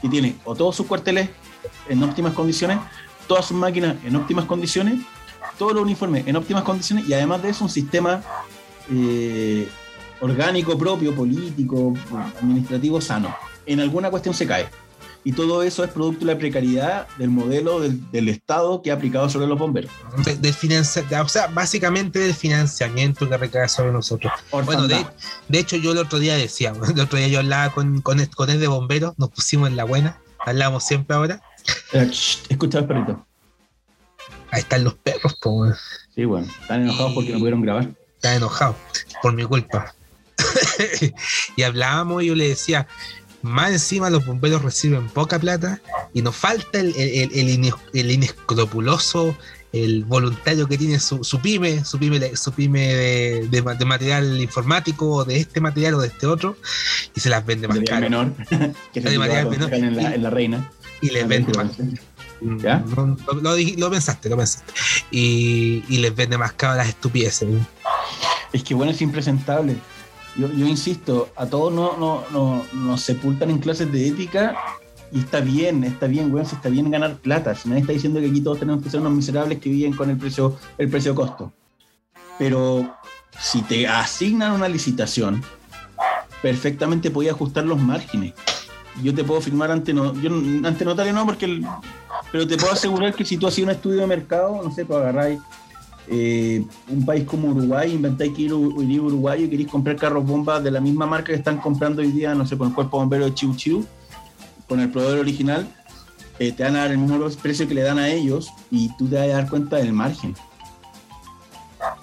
[0.00, 1.28] que tiene o todos sus cuarteles
[1.88, 2.78] en óptimas condiciones,
[3.26, 5.00] todas sus máquinas en óptimas condiciones,
[5.58, 8.22] todos los uniformes en óptimas condiciones y además de eso un sistema
[8.90, 9.68] eh,
[10.20, 11.94] orgánico propio, político,
[12.40, 13.34] administrativo sano.
[13.66, 14.68] En alguna cuestión se cae.
[15.26, 18.94] Y todo eso es producto de la precariedad del modelo del, del Estado que ha
[18.94, 19.90] aplicado sobre los bomberos.
[20.24, 20.54] De- del
[21.22, 24.30] o sea, básicamente del financiamiento que recae sobre nosotros.
[24.50, 25.04] Bueno, de,
[25.48, 28.28] de hecho, yo el otro día decía, el otro día yo hablaba con, con, el-
[28.28, 31.40] con el de bomberos, nos pusimos en la buena, hablábamos siempre ahora.
[31.92, 32.10] Eh,
[32.50, 33.26] Escucha al perrito.
[34.50, 35.74] Ahí están los perros, pues,
[36.14, 37.88] Sí, bueno, están enojados porque no pudieron grabar.
[38.16, 38.76] están enojados
[39.22, 39.94] por mi culpa.
[41.56, 42.86] y hablábamos y yo le decía,
[43.44, 45.80] más encima los bomberos reciben poca plata
[46.12, 49.36] y nos falta el, el, el, ines- el inescrupuloso,
[49.72, 53.84] el voluntario que tiene su, su pyme, su pyme, su pyme de, de ma- de
[53.84, 56.56] material informático o de este material o de este otro
[57.14, 58.00] y se las vende más caro.
[58.00, 58.32] menor.
[58.92, 59.74] que se material menor.
[59.74, 60.70] en la, en la reina.
[61.02, 61.70] Y les vende más
[62.62, 62.78] ¿Ya?
[62.96, 64.72] No, no, lo, lo pensaste, lo pensaste.
[65.10, 67.48] Y, y les vende más caro las estupideces.
[68.52, 69.76] Es que bueno, es impresentable.
[70.36, 74.56] Yo, yo insisto, a todos no, no, no, nos sepultan en clases de ética
[75.12, 77.54] y está bien, está bien, weón, si está bien ganar plata.
[77.54, 80.10] Si nadie está diciendo que aquí todos tenemos que ser unos miserables que viven con
[80.10, 81.52] el precio, el precio costo.
[82.36, 82.96] Pero
[83.38, 85.40] si te asignan una licitación,
[86.42, 88.32] perfectamente podía ajustar los márgenes.
[89.02, 90.30] Yo te puedo firmar ante, no, yo,
[90.66, 91.66] ante notario no, porque el-
[92.32, 94.98] pero te puedo asegurar que si tú hacías un estudio de mercado, no sé, pues
[94.98, 95.38] agarráis
[96.08, 100.62] eh, un país como Uruguay, inventáis que ir a Uruguay y queréis comprar carros bombas
[100.62, 103.24] de la misma marca que están comprando hoy día, no sé, con el cuerpo bombero
[103.24, 103.86] de Chiu Chiu,
[104.68, 105.66] con el proveedor original,
[106.38, 109.06] eh, te van a dar el mismo precio que le dan a ellos y tú
[109.08, 110.34] te vas a dar cuenta del margen.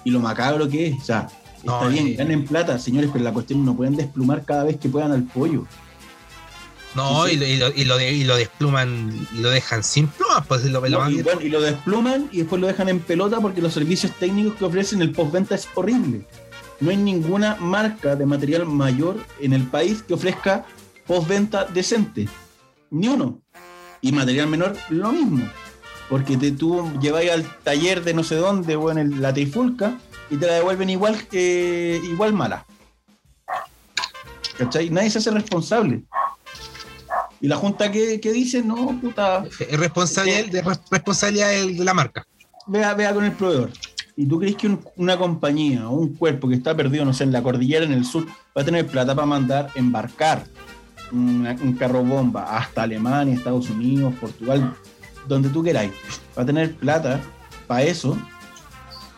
[0.04, 1.28] Y lo macabro que es, o sea,
[1.64, 4.78] No, está bien, ganen plata, señores, pero la cuestión es no pueden desplumar cada vez
[4.78, 5.66] que puedan al pollo.
[6.94, 7.34] No, sí.
[7.34, 10.98] Y, lo, y, lo, y, lo despluman y lo dejan sin plumas, pues lo, lo
[10.98, 14.12] van y, bueno, y lo despluman y después lo dejan en pelota porque los servicios
[14.18, 16.26] técnicos que ofrecen el postventa es horrible.
[16.80, 20.66] No hay ninguna marca de material mayor en el país que ofrezca
[21.06, 22.28] postventa decente.
[22.90, 23.40] Ni uno.
[24.00, 25.48] Y material menor, lo mismo.
[26.10, 29.96] Porque te, tú lleváis al taller de no sé dónde o en el- la trifulca
[30.28, 32.66] y te la devuelven igual, que igual mala.
[34.58, 34.90] ¿Cachai?
[34.90, 36.02] Nadie se hace responsable.
[37.42, 42.24] Y la junta que, que dice, no, puta, Es responsabilidad, de, responsabilidad de la marca.
[42.68, 43.70] vea, vea con el proveedor.
[44.16, 47.24] ¿Y tú crees que un- una compañía o un cuerpo que está perdido, no sé,
[47.24, 48.26] en la cordillera, en el sur,
[48.56, 50.44] va a tener plata para mandar, embarcar
[51.10, 54.76] una- un carro bomba hasta Alemania, Estados Unidos, Portugal,
[55.26, 55.90] donde tú queráis?
[56.38, 57.20] ¿Va a tener plata
[57.66, 58.16] para eso?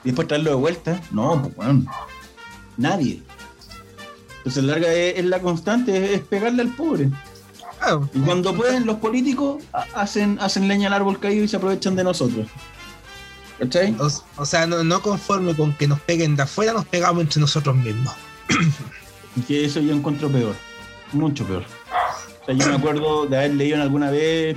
[0.03, 0.99] ¿Y después traerlo de vuelta?
[1.11, 1.85] No, pues bueno,
[2.79, 3.23] nadie.
[4.39, 7.11] Entonces, larga es, es la constante, es, es pegarle al pobre.
[8.15, 11.97] Y cuando pueden, los políticos ha- hacen, hacen leña al árbol caído y se aprovechan
[11.97, 12.47] de nosotros.
[13.59, 13.95] ¿Cachai?
[14.01, 17.41] o, o sea, no, no conforme con que nos peguen de afuera, nos pegamos entre
[17.41, 18.13] nosotros mismos.
[19.37, 20.55] Y que eso yo encuentro peor,
[21.13, 21.65] mucho peor.
[22.43, 24.57] O sea, yo me acuerdo de haber leído en alguna vez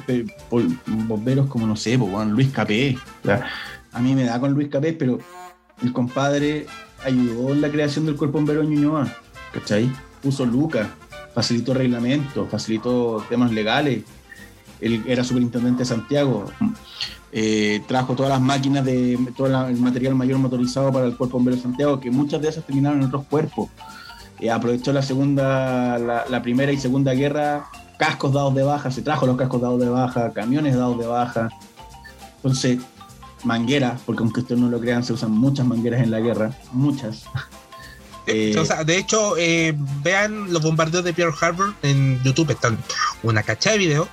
[0.50, 2.98] por bomberos como, no sé, pues, bueno, Luis Capé.
[3.24, 3.46] O sea,
[3.94, 5.20] a mí me da con Luis Capé, pero
[5.82, 6.66] el compadre
[7.06, 9.16] ayudó en la creación del cuerpo bombero de Ñuñoa,
[9.54, 9.90] ¿cachai?
[10.22, 10.88] Puso lucas,
[11.38, 14.04] facilitó reglamentos, facilitó temas legales.
[14.82, 16.46] Él era superintendente de Santiago.
[17.32, 21.56] eh, trajo todas las máquinas de todo el material mayor motorizado para el cuerpo bombero
[21.56, 23.70] de Santiago, que muchas de esas terminaron en otros cuerpos.
[24.40, 27.68] Eh, aprovechó la segunda, la primera y segunda guerra,
[28.00, 31.50] cascos dados de baja, se trajo los cascos dados de baja, camiones dados de baja.
[32.38, 32.80] Entonces,
[33.44, 37.26] mangueras, porque aunque ustedes no lo crean, se usan muchas mangueras en la guerra, muchas.
[38.28, 39.74] Eh, O sea, de hecho, eh,
[40.04, 42.78] vean los bombardeos de Pearl Harbor en YouTube, están
[43.24, 44.08] una cachada de videos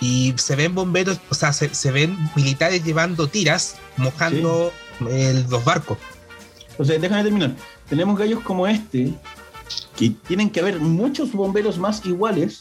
[0.00, 4.72] y se ven bomberos, o sea, se, se ven militares llevando tiras, mojando
[5.10, 5.98] el- los barcos.
[6.70, 7.56] Entonces, déjame terminar.
[7.88, 9.12] Tenemos gallos como este,
[9.96, 12.60] que tienen que haber muchos bomberos más iguales,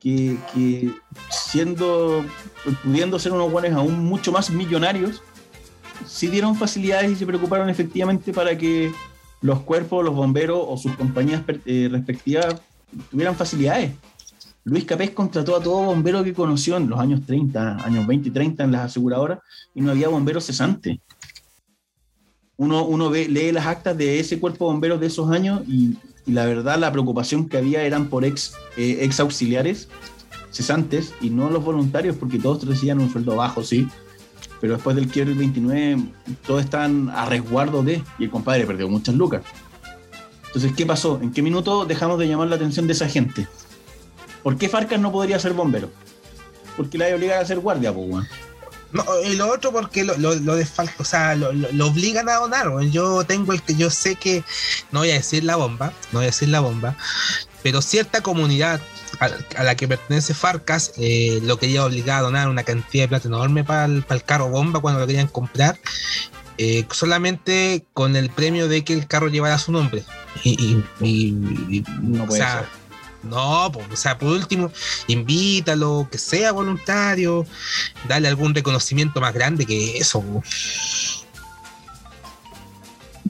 [0.00, 0.90] que, que
[1.30, 2.24] siendo,
[2.82, 5.22] pudiendo ser unos guanes aún mucho más millonarios,
[6.06, 8.92] sí dieron facilidades y se preocuparon efectivamente para que
[9.44, 12.62] los cuerpos, los bomberos o sus compañías eh, respectivas
[13.10, 13.92] tuvieran facilidades.
[14.64, 18.32] Luis Capés contrató a todo bombero que conoció en los años 30, años 20 y
[18.32, 19.40] 30 en las aseguradoras
[19.74, 20.98] y no había bomberos cesantes
[22.56, 26.32] uno, uno lee las actas de ese cuerpo de bomberos de esos años y, y
[26.32, 29.88] la verdad la preocupación que había eran por ex, eh, ex auxiliares
[30.50, 33.88] cesantes y no los voluntarios porque todos recibían un sueldo bajo, sí.
[34.64, 36.04] Pero después del quiebre del 29
[36.46, 39.42] todos están a resguardo de y el compadre perdió muchas lucas.
[40.46, 41.20] Entonces, ¿qué pasó?
[41.20, 43.46] ¿En qué minuto dejamos de llamar la atención de esa gente?
[44.42, 45.90] ¿Por qué Farcas no podría ser bombero?
[46.78, 48.08] Porque la obligan a ser guardia, pues.
[48.92, 52.70] No, y lo otro porque lo, lo, desfalca, o sea, lo, lo- obligan a donar.
[52.90, 54.44] Yo tengo el que yo sé que,
[54.92, 56.96] no voy a decir la bomba, no voy a decir la bomba,
[57.64, 58.80] pero cierta comunidad
[59.20, 63.08] a, a la que pertenece Farcas eh, lo quería obligar a donar una cantidad de
[63.08, 65.78] plata enorme para el, para el carro bomba cuando lo querían comprar,
[66.58, 70.04] eh, solamente con el premio de que el carro llevara su nombre.
[70.44, 72.68] Y, y- y- y- No o puede sea, ser.
[73.30, 74.70] no, pues, o sea, por último,
[75.06, 77.46] invítalo, que sea voluntario,
[78.06, 80.22] dale algún reconocimiento más grande que eso.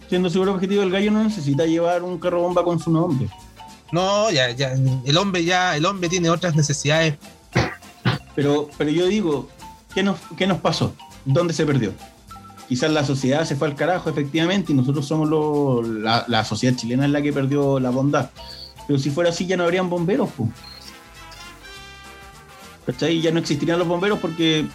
[0.08, 3.28] Siendo seguro objetivo, el gallo no necesita llevar un carro bomba con su nombre.
[3.94, 7.14] No, ya, ya, el hombre ya, el hombre tiene otras necesidades.
[8.34, 9.48] Pero, pero yo digo,
[9.94, 10.96] ¿qué nos, ¿qué nos pasó?
[11.24, 11.92] ¿Dónde se perdió?
[12.68, 16.74] Quizás la sociedad se fue al carajo, efectivamente, y nosotros somos lo- la, la sociedad
[16.76, 18.30] chilena es la que perdió la bondad.
[18.88, 20.50] Pero si fuera así, ya no habrían bomberos, pues.
[22.86, 23.20] ¿Cachai?
[23.20, 24.66] Ya no existirían los bomberos porque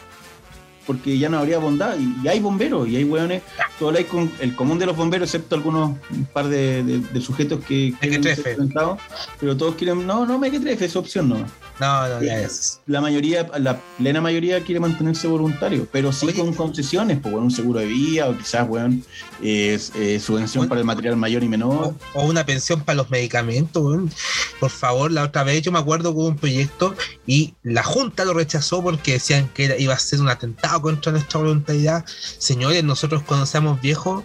[0.90, 1.96] porque ya no habría bondad.
[2.00, 3.44] Y, y hay bomberos, y hay hueones.
[3.78, 7.22] Tú habláis con el común de los bomberos, excepto algunos un par de, de- de
[7.22, 8.50] sujetos que ser Mequetrefe.
[8.50, 9.00] enfrentados,
[9.40, 11.46] pero todos quieren, no, no me trefe, es opción no
[11.80, 12.82] No, no, ya es.
[12.88, 16.36] la mayoría, la plena mayoría quiere mantenerse voluntario, pero sí Oye.
[16.40, 19.04] con concesiones, pues bueno, un seguro de vida o quizás, weón,
[19.42, 20.70] es, eh, subvención Bueno.
[20.70, 21.96] para el material mayor y menor.
[22.14, 24.12] O, o una pensión para los medicamentos, weón.
[24.60, 28.26] Por favor, la otra vez yo me acuerdo que hubo un proyecto y la Junta
[28.26, 32.04] lo rechazó porque decían que iba a ser un atentado contra nuestra voluntariedad.
[32.40, 34.24] Señores, nosotros cuando seamos viejos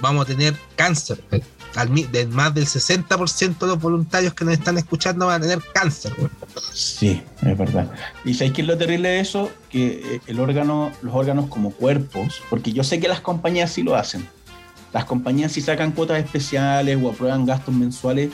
[0.00, 1.22] vamos a tener cáncer.
[1.74, 1.90] Al
[2.30, 6.12] más del 60% de los voluntarios que nos están escuchando van a tener cáncer.
[6.72, 7.90] Sí, es verdad.
[8.24, 9.50] ¿Y sabéis qué es lo terrible de eso?
[9.70, 13.82] Que eh, el órgano, los órganos como cuerpos, porque yo sé que las compañías sí
[13.82, 14.26] lo hacen.
[14.92, 18.30] Las compañías sí sacan cuotas especiales o aprueban gastos mensuales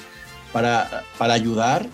[0.52, 1.88] para, para ayudar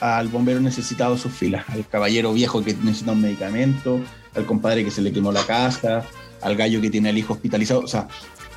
[0.00, 4.00] al bombero necesitado de sus filas, al caballero viejo que necesita un medicamento,
[4.34, 6.04] al compadre que se le quemó la casa,
[6.42, 7.80] al gallo que tiene al hijo hospitalizado.
[7.80, 8.08] O sea,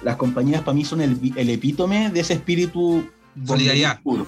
[0.03, 3.07] las compañías para mí son el, epítome de ese espíritu
[3.45, 4.01] Solidaridad.
[4.01, 4.27] puro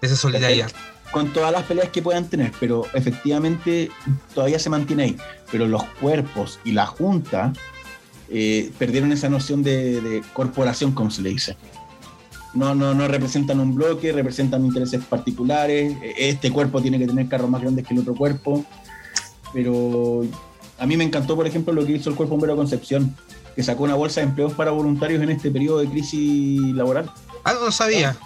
[0.00, 0.70] Esa solidaridad.
[1.12, 3.90] con todas las peleas que puedan tener, pero efectivamente
[4.34, 5.16] todavía se mantiene ahí.
[5.50, 7.52] Pero los cuerpos y la junta
[8.28, 11.56] eh, perdieron esa noción de, de corporación, como se le dice.
[12.52, 15.96] No, no, no representan un bloque, representan intereses particulares.
[16.16, 18.64] Este cuerpo tiene que tener carros más grandes que el otro cuerpo.
[19.52, 20.24] Pero
[20.78, 23.14] a mí me encantó, por ejemplo, lo que hizo el Cuerpo Bombero Concepción,
[23.60, 27.10] que sacó una bolsa de empleos para voluntarios en este periodo de crisis laboral.
[27.44, 28.16] Ah, no sabía.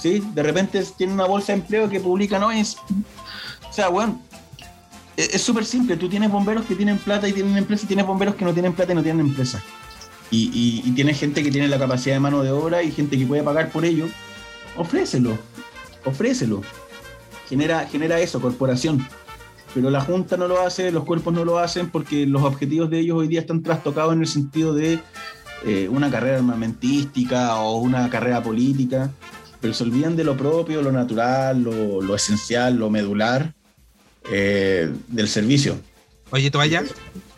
[0.00, 0.20] ¿sí?
[0.34, 2.76] De repente tiene una bolsa de empleo que publica, no es.
[3.68, 4.20] O sea, bueno,
[5.16, 5.96] es es súper simple.
[5.96, 8.72] Tú tienes bomberos que tienen plata y tienen empresa, y tienes bomberos que no tienen
[8.72, 9.62] plata y no tienen empresa.
[10.32, 13.16] Y, y, y tienes gente que tiene la capacidad de mano de obra y gente
[13.16, 14.08] que puede pagar por ello.
[14.76, 15.38] Ofrécelo,
[16.04, 16.62] ofrécelo.
[17.48, 19.06] Genera, genera eso, corporación.
[19.74, 23.00] Pero la Junta no lo hace, los cuerpos no lo hacen porque los objetivos de
[23.00, 25.00] ellos hoy día están trastocados en el sentido de
[25.64, 29.10] eh, una carrera armamentística o una carrera política
[29.60, 33.54] pero se olvidan de lo propio, lo natural, lo, lo esencial, lo medular
[34.30, 35.78] eh, del servicio.
[36.30, 36.84] Oye, Toalla,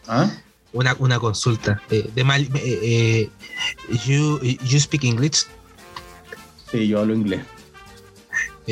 [0.06, 0.30] ¿Ah?
[0.72, 1.80] una, una consulta.
[1.90, 2.50] Eh, de mal, eh,
[2.82, 3.30] eh,
[4.06, 5.46] you, you speak English?
[6.70, 7.40] Sí, yo hablo inglés.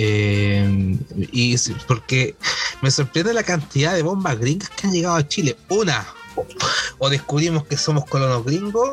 [0.01, 0.96] Eh,
[1.32, 1.57] y
[1.88, 2.36] porque
[2.82, 5.57] me sorprende la cantidad de bombas gringas que han llegado a Chile.
[5.68, 6.07] Una,
[6.99, 8.90] o descubrimos que somos colonos gringos,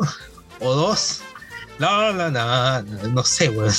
[0.59, 1.21] o dos,
[1.77, 3.71] no, no, no, no, sé, weón.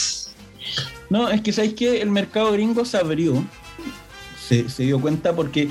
[1.11, 3.45] No, es que sabéis que el mercado gringo se abrió,
[4.41, 5.68] se, se dio cuenta porque,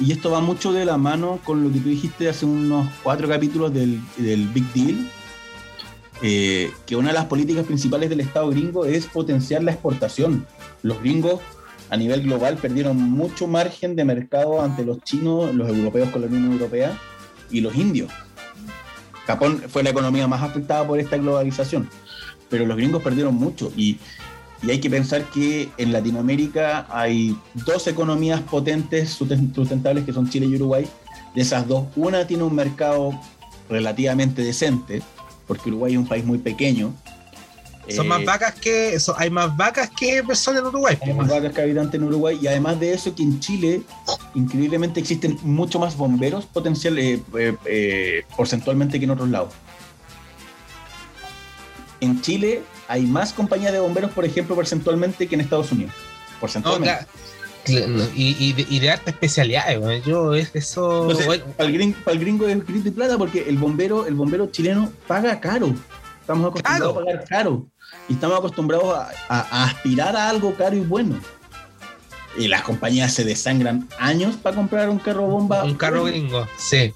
[0.00, 3.28] y esto va mucho de la mano con lo que tú dijiste hace unos cuatro
[3.28, 5.10] capítulos del, del Big Deal,
[6.22, 10.46] eh, que una de las políticas principales del Estado gringo es potenciar la exportación.
[10.82, 11.40] Los gringos
[11.90, 16.26] a nivel global perdieron mucho margen de mercado ante los chinos, los europeos con la
[16.26, 16.98] Unión Europea
[17.50, 18.10] y los indios.
[19.26, 21.88] Japón fue la economía más afectada por esta globalización,
[22.48, 23.98] pero los gringos perdieron mucho y,
[24.62, 30.46] y hay que pensar que en Latinoamérica hay dos economías potentes sustentables que son Chile
[30.46, 30.86] y Uruguay.
[31.34, 33.12] De esas dos, una tiene un mercado
[33.68, 35.02] relativamente decente,
[35.46, 36.94] porque Uruguay es un país muy pequeño.
[37.88, 38.98] Son Eh, más vacas que.
[38.98, 40.98] son- hay más vacas que personas en Uruguay.
[41.00, 43.82] hay más vacas que habitantes en Uruguay y además de eso que en Chile
[44.34, 49.52] increíblemente existen mucho más bomberos potencial, eh, eh, eh, porcentualmente que en otros lados.
[52.00, 55.92] En Chile hay más compañías de bomberos, por ejemplo, porcentualmente que en Estados Unidos.
[56.34, 57.06] No, Porcentualmente.
[57.64, 58.04] claro.
[58.14, 60.04] Y, y, de, y de harta especialidades.
[60.04, 61.02] Yo, es eso.
[61.02, 64.06] Entonces, bueno, para, el gringo, para el gringo es grito y plata porque el bombero,
[64.06, 65.74] el bombero chileno paga caro.
[66.20, 67.66] Estamos acostumbrados a pagar caro.
[68.08, 71.16] Y estamos acostumbrados a, a- a aspirar a algo caro y bueno.
[72.38, 75.64] Y las compañías se desangran años para comprar un carro bomba.
[75.64, 76.16] un carro bueno.
[76.16, 76.92] gringo, sí.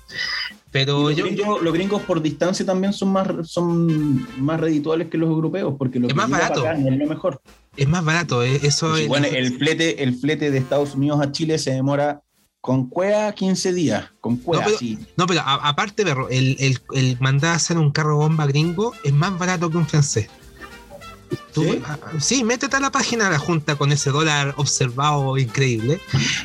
[0.71, 1.25] Pero Los, yo.
[1.25, 5.99] gringos, los gringos por distancia también son más, son más redituables que los europeos, porque
[5.99, 6.61] lo Es que más barato.
[6.61, 7.41] acá es lo mejor.
[7.77, 9.09] Es más barato, eh, eso Y es.
[9.09, 12.23] bueno, el flete, el flete de Estados Unidos a Chile se demora
[12.61, 14.99] con cuea 15 días, con No, pero- sí.
[15.17, 18.93] No, pero a- aparte, perro, el, el, el mandar a hacer un carro bomba gringo
[19.03, 20.29] es más barato que un francés.
[21.53, 21.83] Tú- ¿Sí?
[22.21, 26.01] sí, métete a la página de la Junta con ese dólar observado increíble,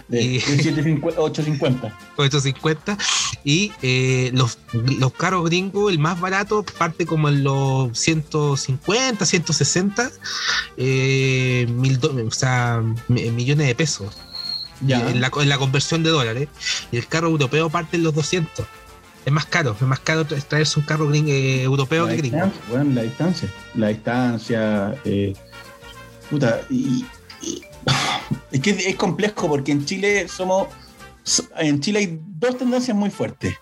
[0.07, 1.97] De Y- 750, 850.
[2.15, 2.97] con estos 50,
[3.43, 10.11] y eh, los, los carros gringos, el más barato, parte como en los 150, 160,
[10.77, 14.13] eh, mil o sea, mi- millones de pesos.
[14.81, 15.09] Ya.
[15.09, 16.49] en la, en la conversión de dólares.
[16.91, 18.65] Y el carro europeo parte en los 200.
[19.25, 22.17] Es más caro, es más caro tra- traerse un carro gring- eh, europeo la que
[22.17, 22.51] gringo.
[22.69, 23.49] bueno, la distancia.
[23.73, 24.95] La distancia.
[25.03, 25.33] eh,
[26.29, 27.05] puta, y,
[27.41, 27.61] y-
[28.51, 30.67] es que es complejo porque en Chile somos.
[31.23, 33.55] so- En Chile hay dos tendencias muy fuertes.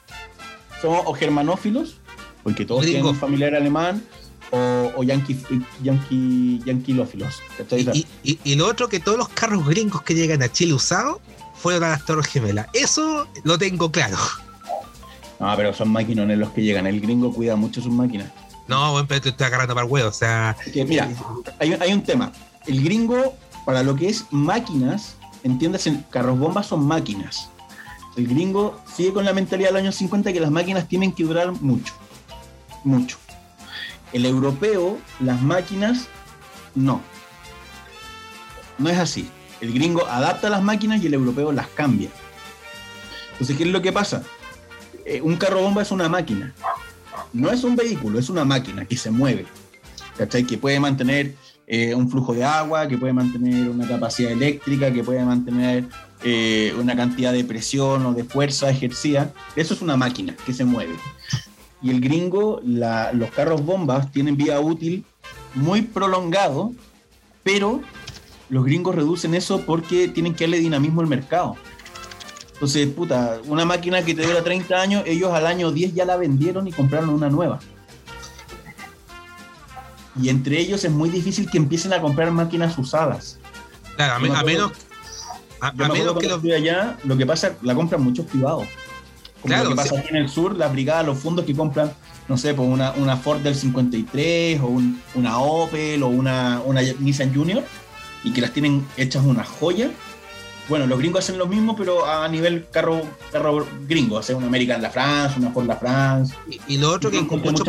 [0.81, 1.95] Somos o germanófilos,
[2.43, 2.97] porque todos Gringo.
[2.97, 4.03] tienen un familiar alemán,
[4.51, 5.39] o, o yanqui,
[5.81, 7.41] yanqui, yanquilófilos.
[7.57, 7.87] ¿cachai?
[7.93, 11.19] Y, y- y lo otro que todos los carros gringos que llegan a Chile usados
[11.55, 12.67] fueron a las Torres Gemelas.
[12.73, 14.17] Eso lo tengo claro.
[15.39, 16.87] No, pero son maquinones los que llegan.
[16.87, 18.29] El gringo cuida mucho sus máquinas.
[18.67, 20.09] No, bueno, pero te estoy agarrando para el huevo.
[20.09, 21.09] O sea, Que, mira,
[21.59, 22.31] hay, un- hay un tema.
[22.65, 27.49] El gringo, para lo que es máquinas, entiéndase, carros bombas son máquinas.
[28.15, 31.51] El gringo sigue con la mentalidad del año 50 que las máquinas tienen que durar
[31.61, 31.93] mucho.
[32.83, 33.17] Mucho.
[34.13, 36.07] El europeo, las máquinas,
[36.75, 37.01] no.
[38.77, 39.29] No es así.
[39.61, 42.09] El gringo adapta las máquinas y el europeo las cambia.
[43.33, 44.23] Entonces, ¿qué es lo que pasa?
[45.05, 46.53] Eh, un carro bomba es una máquina.
[47.31, 49.45] No es un vehículo, es una máquina que se mueve.
[50.17, 50.45] ¿cachai?
[50.45, 51.35] Que puede mantener
[51.67, 55.85] eh, un flujo de agua, que puede mantener una capacidad eléctrica, que puede mantener
[56.23, 59.33] eh, una cantidad de presión o de fuerza ejercida.
[59.55, 60.95] Eso es una máquina que se mueve.
[61.81, 65.05] Y el gringo, los carros bombas tienen vida útil
[65.53, 66.71] muy prolongado,
[67.43, 67.81] pero
[68.49, 71.57] los gringos reducen eso porque tienen que darle dinamismo al mercado.
[72.63, 76.15] Entonces, puta, una máquina que te dura 30 años, ellos al año 10 ya la
[76.15, 77.59] vendieron y compraron una nueva.
[80.17, 83.37] Y entre ellos es muy difícil que empiecen a comprar máquinas usadas.
[83.97, 84.71] claro, a, me- Yo me a acuerdo- menos,
[85.59, 86.39] a, a me menos que los.
[86.39, 88.63] fui allá, lo que pasa, la compran muchos privados.
[89.41, 89.95] Como Claro, lo que pasa sí.
[89.97, 91.91] aquí en el sur, las brigadas, los fondos que compran,
[92.29, 96.79] no sé, pues una, una Ford del 53 o un- una Opel o una, una
[96.81, 97.61] Nissan Junior
[98.23, 99.91] y que las tienen hechas una joya.
[100.69, 104.81] Bueno, los gringos hacen lo mismo, pero a nivel carro, carro gringo, hacen una American
[104.81, 106.33] La France, una Ford La France.
[106.49, 107.63] Y, y lo otro que mucho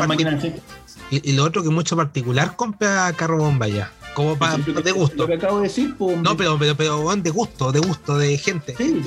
[1.11, 3.93] y, y lo otro que mucho particular compra carro bomba ya.
[4.15, 5.17] Como para de gusto.
[5.17, 8.39] Lo que acabo de decir, pues, No, pero, pero, pero de gusto, de gusto, de
[8.39, 8.75] gente.
[8.79, 9.03] Sí.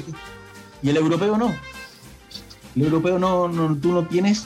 [0.84, 1.56] Y el europeo no.
[2.76, 4.46] El europeo no, no- tú no tienes,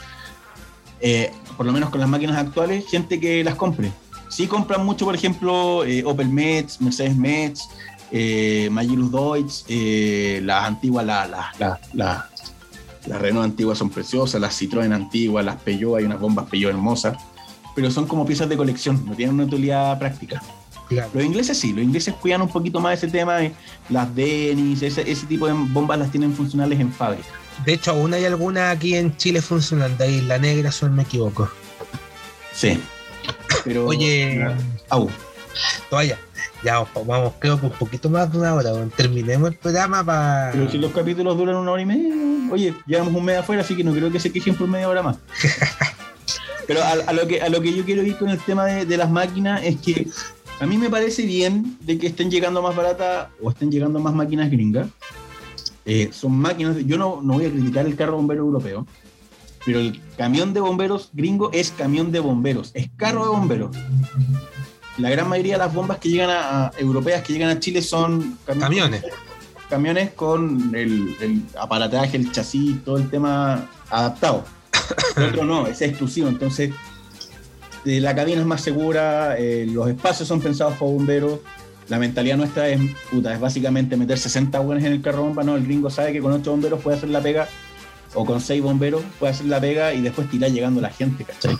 [1.01, 3.91] eh, por lo menos con las máquinas actuales, gente que las compre.
[4.29, 7.63] Sí compran mucho, por ejemplo, eh, Opel Metz, Mercedes Metz,
[8.11, 12.29] eh, Magirus Deutz, eh, las antiguas, la- la- la- la-
[13.07, 17.17] las Renault antiguas son preciosas, las Citroën antiguas, las Peugeot, hay unas bombas Peugeot hermosas,
[17.75, 20.41] pero son como piezas de colección, no tienen una utilidad práctica.
[20.89, 21.09] Claro.
[21.13, 23.53] Los ingleses sí, los ingleses cuidan un poquito más ese tema de
[23.89, 27.23] las Denis, ese, ese tipo de bombas las tienen funcionales en fábrica.
[27.65, 30.03] De hecho, aún hay alguna aquí en Chile funcionando.
[30.03, 31.49] Ahí, la negra, si no me equivoco.
[32.53, 32.77] Sí.
[33.63, 33.85] Pero.
[33.87, 34.45] Oye,
[34.89, 35.09] Au.
[35.91, 36.17] Vaya,
[36.63, 38.71] ya vamos, creo que un poquito más de una hora.
[38.95, 40.51] Terminemos el programa para.
[40.51, 42.13] Pero si los capítulos duran una hora y media.
[42.51, 45.01] Oye, llevamos un mes afuera, así que no creo que se quejen por media hora
[45.01, 45.17] más.
[46.67, 48.85] Pero a, a lo que, a lo que yo quiero ir con el tema de,
[48.85, 50.07] de las máquinas es que
[50.61, 54.13] a mí me parece bien de que estén llegando más baratas o estén llegando más
[54.13, 54.87] máquinas gringas.
[55.85, 58.85] Eh, son máquinas, yo no, no voy a criticar el carro bombero europeo,
[59.65, 63.75] pero el camión de bomberos gringo es camión de bomberos, es carro de bomberos.
[65.01, 67.81] La gran mayoría de las bombas que llegan a, a- europeas que llegan a Chile
[67.81, 69.03] son Camiones.
[69.69, 74.43] camiones con el, el aparataje, el chasis, todo el tema adaptado.
[75.17, 76.27] El otro no, es exclusivo.
[76.27, 76.71] Entonces,
[77.85, 81.39] eh, la cabina es más segura, eh, los espacios son pensados para bomberos.
[81.89, 82.79] La mentalidad nuestra es,
[83.09, 85.43] puta, es básicamente meter 60 buenos en el carro bomba.
[85.43, 87.47] No, el gringo sabe que con 8 bomberos puede hacer la pega,
[88.13, 91.57] o con 6 bomberos puede hacer la pega y después tirar llegando la gente, ¿cachai?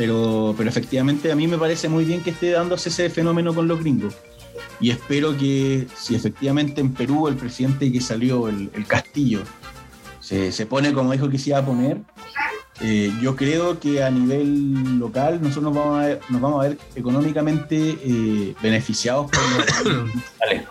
[0.00, 3.68] Pero, pero efectivamente a mí me parece muy bien que esté dándose ese fenómeno con
[3.68, 4.14] los gringos.
[4.80, 9.40] Y espero que si efectivamente en Perú el presidente que salió, el, el Castillo,
[10.20, 12.00] se, se pone como dijo que se iba a poner,
[12.80, 16.68] eh, yo creo que a nivel local nosotros nos vamos a ver, nos vamos a
[16.70, 19.42] ver económicamente eh, beneficiados por
[19.92, 20.04] los.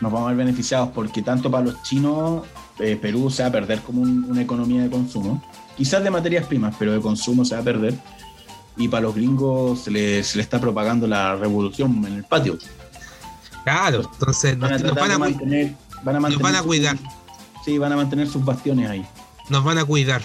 [0.00, 2.44] Nos vamos a ver beneficiados porque tanto para los chinos
[2.80, 5.42] eh, Perú se va a perder como un- una economía de consumo,
[5.76, 7.94] quizás de materias primas, pero de consumo se va a perder.
[8.76, 12.56] Y para los gringos se le, se le está propagando la revolución en el patio.
[13.64, 16.58] Claro, entonces nos, Van a nos van a, mantener, van a nos mantener van a
[16.58, 16.96] sus- cuidar.
[17.64, 19.06] Sí, van a mantener sus bastiones ahí.
[19.48, 20.22] Nos van a cuidar.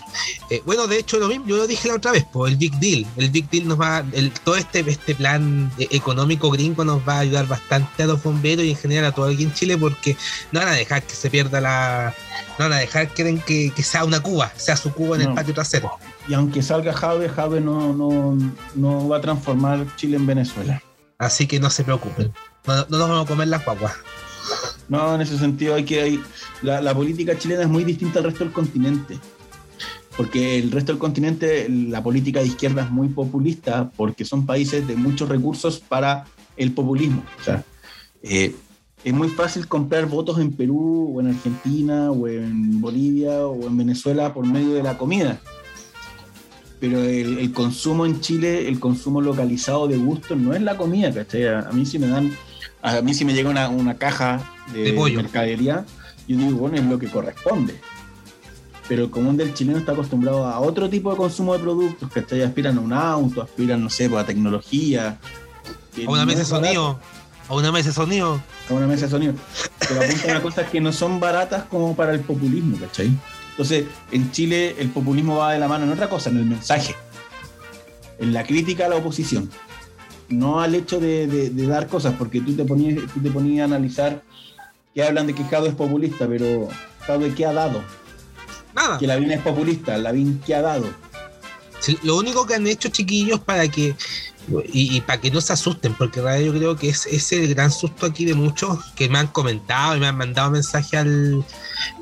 [0.49, 2.73] Eh, bueno, de hecho, lo mismo, yo lo dije la otra vez, pues, el Big
[2.79, 3.05] Deal.
[3.17, 7.15] El Big Deal nos va, el, todo este, este plan eh, económico gringo nos va
[7.15, 10.15] a ayudar bastante a los bomberos y en general a todo aquí en Chile porque
[10.51, 12.13] no van a dejar que se pierda la.
[12.57, 15.33] No van a dejar que, que, que sea una Cuba, sea su Cuba en el
[15.33, 15.91] patio trasero.
[16.27, 18.37] Y aunque salga Jave, Jave no, no,
[18.75, 20.81] no va a transformar Chile en Venezuela.
[21.19, 22.33] Así que no se preocupen.
[22.65, 23.93] No, no nos vamos a comer las guaguas.
[24.89, 26.19] No, en ese sentido hay que
[26.61, 29.17] la, política chilena es muy distinta al resto del continente.
[30.15, 34.87] Porque el resto del continente, la política de izquierda es muy populista, porque son países
[34.87, 36.25] de muchos recursos para
[36.55, 37.23] el populismo.
[37.39, 37.63] O sea,
[38.23, 38.55] eh,
[39.03, 43.77] es muy fácil comprar votos en Perú, o en Argentina, o en Bolivia, o en
[43.77, 45.39] Venezuela por medio de la comida.
[46.79, 51.47] Pero el, consumo en Chile, el consumo localizado de gusto, no es la comida, ¿cachai?
[51.47, 52.31] A, mí si me dan,
[52.81, 54.41] a mí si me llega una, una caja
[54.73, 55.21] de, De pollo.
[55.21, 55.85] mercadería,
[56.27, 57.79] yo digo, bueno, es lo que corresponde.
[58.87, 62.41] Pero el común del chileno está acostumbrado a otro tipo de consumo de productos, ¿cachai?
[62.41, 65.17] Aspiran a un auto, aspiran, no sé, pues, a tecnología.
[65.93, 66.99] que A una no mesa de sonido.
[67.49, 68.41] A una mesa de sonido.
[68.69, 69.33] A una mesa de sonido.
[69.79, 73.11] Pero apuntan a cosas que no son baratas como para el populismo, ¿cachai?
[73.51, 76.95] Entonces, en Chile el populismo va de la mano en otra cosa, en el mensaje,
[78.19, 79.49] en la crítica a la oposición,
[80.29, 83.61] no al hecho de, de- de dar cosas, porque tú te ponías, tú te ponías
[83.63, 84.23] a analizar
[84.93, 86.67] que hablan de que Jado es populista, pero
[87.01, 87.81] Jado ¿qué ha dado?
[88.75, 88.97] Nada.
[88.97, 90.85] Que Lavín es populista, Lavín ¿qué ha dado?
[91.79, 93.95] Sí, Lo único que han hecho, chiquillos, para que.
[94.71, 97.31] Y, y para que no se asusten, porque en realidad yo creo que es, es
[97.33, 100.95] el gran susto aquí de muchos que me han comentado y me han mandado mensaje
[100.97, 101.43] al,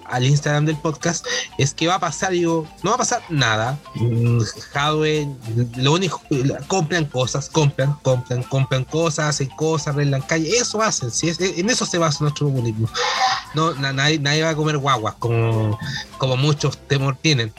[0.08, 1.26] al Instagram del podcast,
[1.58, 3.78] es que va a pasar, digo, no va a pasar nada.
[3.96, 4.40] Mm,
[4.74, 5.28] Jadwe,
[5.78, 6.22] lo único,
[6.68, 11.32] compran cosas, compran, compran, compran cosas, hacen cosas, arreglan calle, eso hacen, ¿sí?
[11.40, 12.90] En eso se basa nuestro populismo.
[13.54, 15.78] No, na- nadie, nadie va a comer guaguas, como,
[16.18, 17.54] como muchos temor tienen.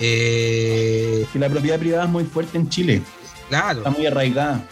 [0.00, 3.02] Eh, Que la propiedad privada es muy fuerte en Chile,
[3.48, 3.78] claro.
[3.78, 4.64] está muy arraigada.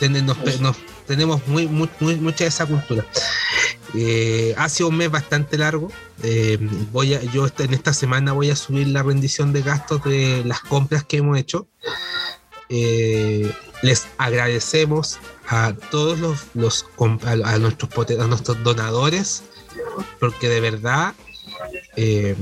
[0.00, 0.76] Nos- nos-
[1.08, 3.04] tenemos muy, muy, mucha de esa cultura.
[3.94, 5.90] Eh, ha sido un mes bastante largo.
[6.22, 6.58] Eh,
[6.92, 10.44] voy a, yo esta- en esta semana voy a subir la rendición de gastos de
[10.44, 11.66] las compras que hemos hecho.
[12.68, 13.50] Eh,
[13.82, 15.18] les agradecemos
[15.48, 16.84] a todos los, los
[17.24, 17.90] a, a nuestros
[18.20, 19.42] a nuestros donadores
[20.20, 21.14] porque de verdad
[21.96, 22.36] eh,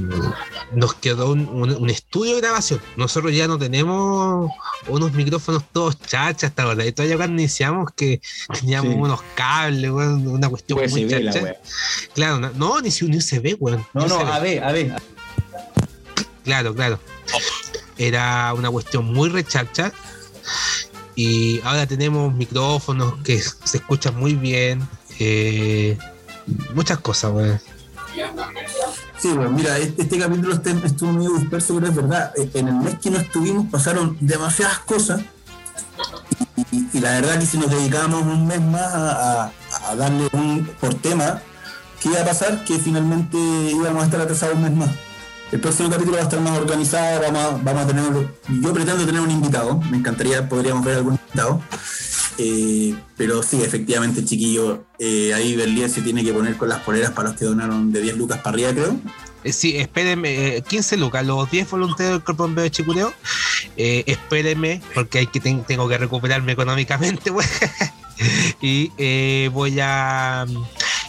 [0.72, 2.80] nos quedó un, un- un estudio de grabación.
[2.96, 4.50] Nosotros ya no tenemos
[4.88, 6.84] unos micrófonos todos chachas hasta ahora.
[6.84, 8.20] Y todavía cuando iniciamos que
[8.60, 8.98] teníamos Sí.
[8.98, 11.56] unos cables, weón, una cuestión Pues muy ve chacha.
[12.14, 13.84] Claro, no, no, ni si ni se ve, weón.
[13.94, 14.94] No, no, a ver, a ver.
[16.44, 16.98] Claro, claro.
[17.98, 19.92] Era una cuestión muy rechacha.
[21.14, 24.86] Y ahora tenemos micrófonos que se escuchan muy bien.
[25.18, 25.96] eh,
[26.74, 27.60] muchas cosas, weón.
[29.18, 32.32] Sí, bueno, mira, este, este capítulo está- estuvo medio disperso, pero es verdad.
[32.36, 35.22] eh, En el mes que no estuvimos pasaron demasiadas cosas.
[36.92, 39.50] Y, la verdad que si nos dedicábamos un mes más a-
[39.88, 41.40] a darle un por tema,
[42.00, 42.64] ¿qué iba a pasar?
[42.64, 44.90] Que finalmente íbamos a estar atrasados un mes más.
[45.52, 48.04] El próximo capítulo va a estar más organizado, vamos a, vamos a tener,
[48.48, 51.62] yo pretendo tener un invitado, me encantaría, podríamos ver algún invitado.
[52.38, 57.12] Eh, pero sí, efectivamente, chiquillo, eh, ahí Berlín se tiene que poner con las poleras
[57.12, 58.96] para los que donaron de 10 lucas para arriba, creo.
[59.44, 63.12] eh, sí, espérenme, eh, 15 lucas, los 10 voluntarios del Cuerpo de Chicureo.
[63.78, 67.48] Eh, espérenme, porque hay que ten- tengo que recuperarme económicamente, pues.
[68.60, 70.44] y voy a.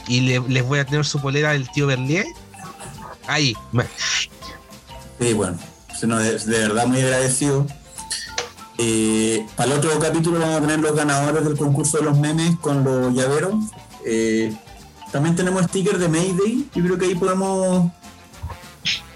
[0.08, 2.26] Y le- les voy a tener su polera del tío Berlier.
[3.28, 3.56] Ahí.
[5.20, 5.58] Sí, bueno,
[6.02, 7.66] de, de verdad muy agradecido.
[8.78, 12.58] Eh, para el otro capítulo vamos a tener los ganadores del concurso de los memes
[12.60, 13.56] con los llaveros.
[14.06, 14.56] Eh,
[15.12, 16.70] también tenemos stickers de Mayday.
[16.74, 17.92] Yo creo que ahí podemos,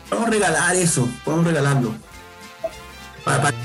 [0.10, 1.94] podemos regalar eso, podemos regalarlo.
[3.24, 3.58] Para, para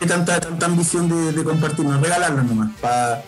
[0.00, 2.70] que tanta, tanta ambición de, de compartirnos, regalarlo nomás.
[2.80, 3.22] Para,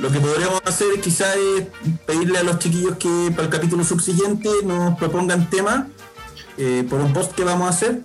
[0.00, 1.66] lo que podríamos hacer quizás es
[2.06, 5.86] pedirle a los chiquillos que para el capítulo subsiguiente nos propongan temas
[6.58, 8.02] eh, por un post que vamos a hacer.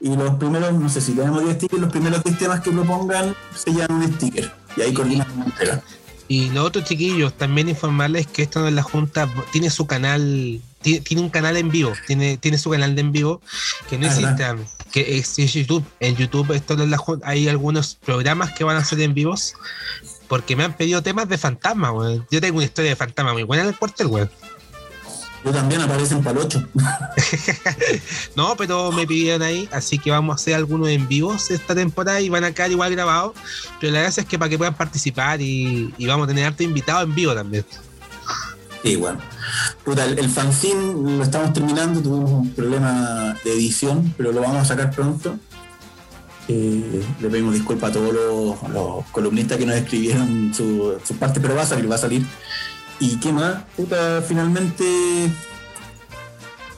[0.00, 3.34] Y los primeros, no sé si tenemos 10 stickers, los primeros 10 temas que propongan
[3.54, 4.52] se llaman un sticker.
[4.76, 5.82] Y ahí coordinamos una entrega.
[6.28, 10.60] Y los otros chiquillos, también informarles que esto no es la Junta, tiene su canal,
[10.80, 13.40] ti- tiene un canal en vivo, tiene, tiene su canal de en vivo,
[13.90, 14.10] que no Ah.
[14.20, 15.84] Instagram, que es, es YouTube.
[16.00, 19.12] En YouTube esto no es la Junta, hay algunos programas que van a ser en
[19.14, 19.52] vivos,
[20.32, 22.26] porque me han pedido temas de fantasma, weón.
[22.30, 24.30] Yo tengo una historia de fantasma muy buena en el cuartel, weón.
[25.44, 26.68] Yo también aparecen para el 8.
[28.34, 32.18] No, pero me pidieron ahí, así que vamos a hacer algunos en vivos esta temporada
[32.22, 33.34] y van a quedar igual grabados.
[33.78, 36.62] Pero la gracia es que para que puedan participar y, y vamos a tener harto
[36.62, 37.66] invitados en vivo también.
[38.82, 39.20] Sí, bueno.
[39.84, 44.64] El, el fanzine lo estamos terminando, tuvimos un problema de edición, pero lo vamos a
[44.64, 45.38] sacar pronto.
[46.48, 51.40] Eh, le pedimos disculpas a todos los, los columnistas que nos escribieron su, su parte,
[51.40, 52.26] pero va a salir, va a salir.
[53.00, 53.62] ¿Y qué más?
[53.76, 54.84] Puta, finalmente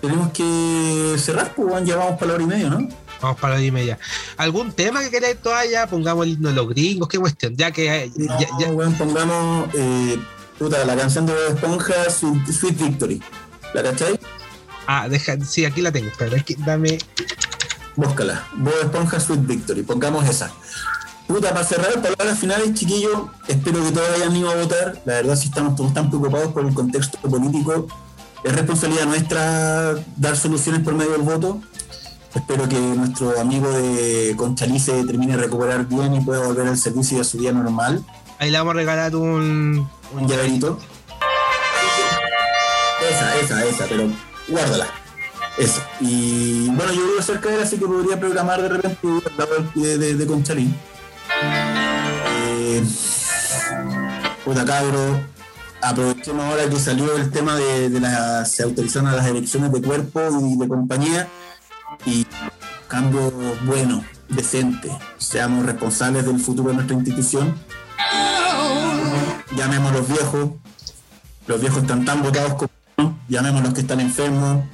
[0.00, 2.88] tenemos que cerrar, pues bueno, ya vamos para la hora y media, ¿no?
[3.22, 3.98] Vamos para la hora y media.
[4.36, 5.86] ¿Algún tema que queráis todavía?
[5.86, 7.56] Pongamos el himno de los gringos, qué cuestión.
[7.56, 8.10] Ya que.
[8.16, 10.18] No, ya- pongamos eh,
[10.58, 13.22] puta, la canción de Esponja, Sweet, Sweet Victory.
[13.72, 14.20] ¿La cachai?
[14.86, 16.10] ah, deja, sí, aquí la tengo.
[16.18, 16.98] Pero es que dame.
[17.96, 18.46] Búscala.
[18.56, 19.82] Bob Esponja Sweet Victory.
[19.82, 20.50] Pongamos esa.
[21.26, 23.30] Puta, para cerrar, palabras finales, chiquillos.
[23.48, 25.00] Espero que todos hayan ido a votar.
[25.04, 27.86] La verdad, si estamos todos tan preocupados por el contexto político,
[28.42, 31.60] es responsabilidad nuestra dar soluciones por medio del voto.
[32.34, 37.18] Espero que nuestro amigo de Conchalice termine de recuperar bien y pueda volver al servicio
[37.18, 38.04] y a su vida normal.
[38.38, 39.88] Ahí le vamos a regalar un.
[40.12, 40.78] Un llaverito.
[43.08, 44.10] Esa, esa, esa, pero
[44.48, 45.03] guárdala.
[45.56, 45.88] Esa.
[46.00, 48.98] Y bueno, yo vivo cerca de él, así que podría programar de repente
[49.74, 50.74] de, de, de Conchalín.
[52.26, 52.84] Eh,
[54.44, 55.20] puta cabro,
[55.80, 59.80] aprovechemos ahora que salió el tema de, de las, se autorizaron a las elecciones de
[59.80, 61.28] cuerpo y de compañía
[62.04, 62.26] y
[62.88, 63.32] cambio
[63.64, 64.90] bueno, decente.
[65.18, 67.54] Seamos responsables del futuro de nuestra institución.
[69.56, 70.50] Llamemos a los viejos.
[71.46, 73.18] Los viejos están tan votados como.
[73.28, 74.64] Llamemos a los que están enfermos.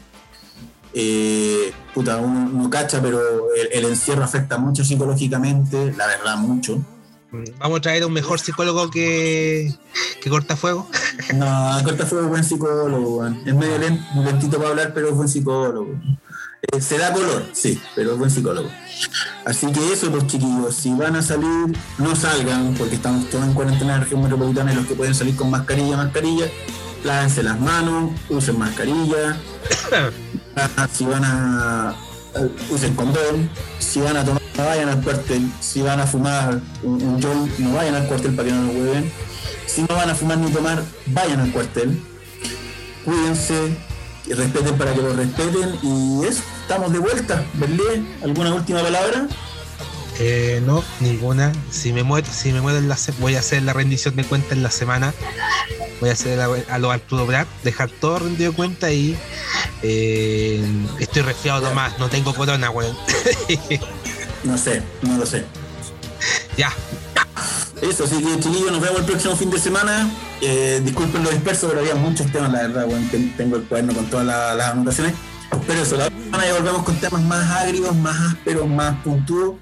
[0.92, 3.20] Eh, puta, uno no cacha, pero
[3.54, 6.80] el, el encierro afecta mucho psicológicamente, la verdad, mucho.
[7.60, 9.72] Vamos a traer un mejor psicólogo que,
[10.20, 10.88] que Cortafuego.
[11.34, 15.94] No, Corta fue buen psicólogo, es medio len- lentito para hablar, pero es buen psicólogo.
[16.72, 18.68] Eh, se da color, sí, pero es buen psicólogo.
[19.44, 23.54] Así que eso, pues chiquillos, si van a salir, no salgan, porque estamos todos en
[23.54, 26.46] cuarentena en la región metropolitana y los que pueden salir con mascarilla, mascarilla,
[27.04, 29.40] lávense las manos, usen mascarilla,
[30.92, 31.94] si van a
[32.36, 36.60] eh, usen condón, si van a tomar, no vayan al cuartel, si van a fumar
[36.82, 39.12] un, un joint, no vayan al cuartel para que no lo hueven,
[39.66, 42.00] si no van a fumar ni tomar, vayan al cuartel,
[43.04, 43.76] cuídense,
[44.26, 45.78] y respeten para que lo respeten.
[45.82, 49.26] Y eso, estamos de vuelta, Berlín, ¿alguna última palabra?
[50.22, 51.50] Eh, no, ninguna.
[51.70, 54.54] Si me muero, si me muero en la voy a hacer la rendición de cuenta
[54.54, 55.14] en la semana.
[56.00, 59.16] Voy a hacer a, a lo Arturo Brad, dejar todo rendido de cuenta y
[59.82, 60.62] eh,
[60.98, 62.96] estoy resfriado nomás, no tengo corona, weón.
[64.44, 65.44] No sé, no lo sé.
[66.56, 66.72] ya,
[67.82, 70.10] Eso, así que chiquillos, nos vemos el próximo fin de semana.
[70.40, 74.08] Eh, disculpen lo disperso, pero había muchos temas, la verdad, ten- tengo el cuaderno con
[74.08, 75.12] todas la- las anotaciones.
[75.66, 79.56] Pero eso, la semana ya volvemos con temas más agrios, más ásperos, más puntudos.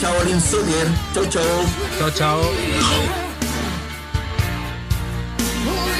[0.00, 0.88] Así que, chao, Lin Soccer.
[1.12, 1.42] Chao, chao.
[1.98, 2.40] chao, chao.
[5.66, 5.90] Oh,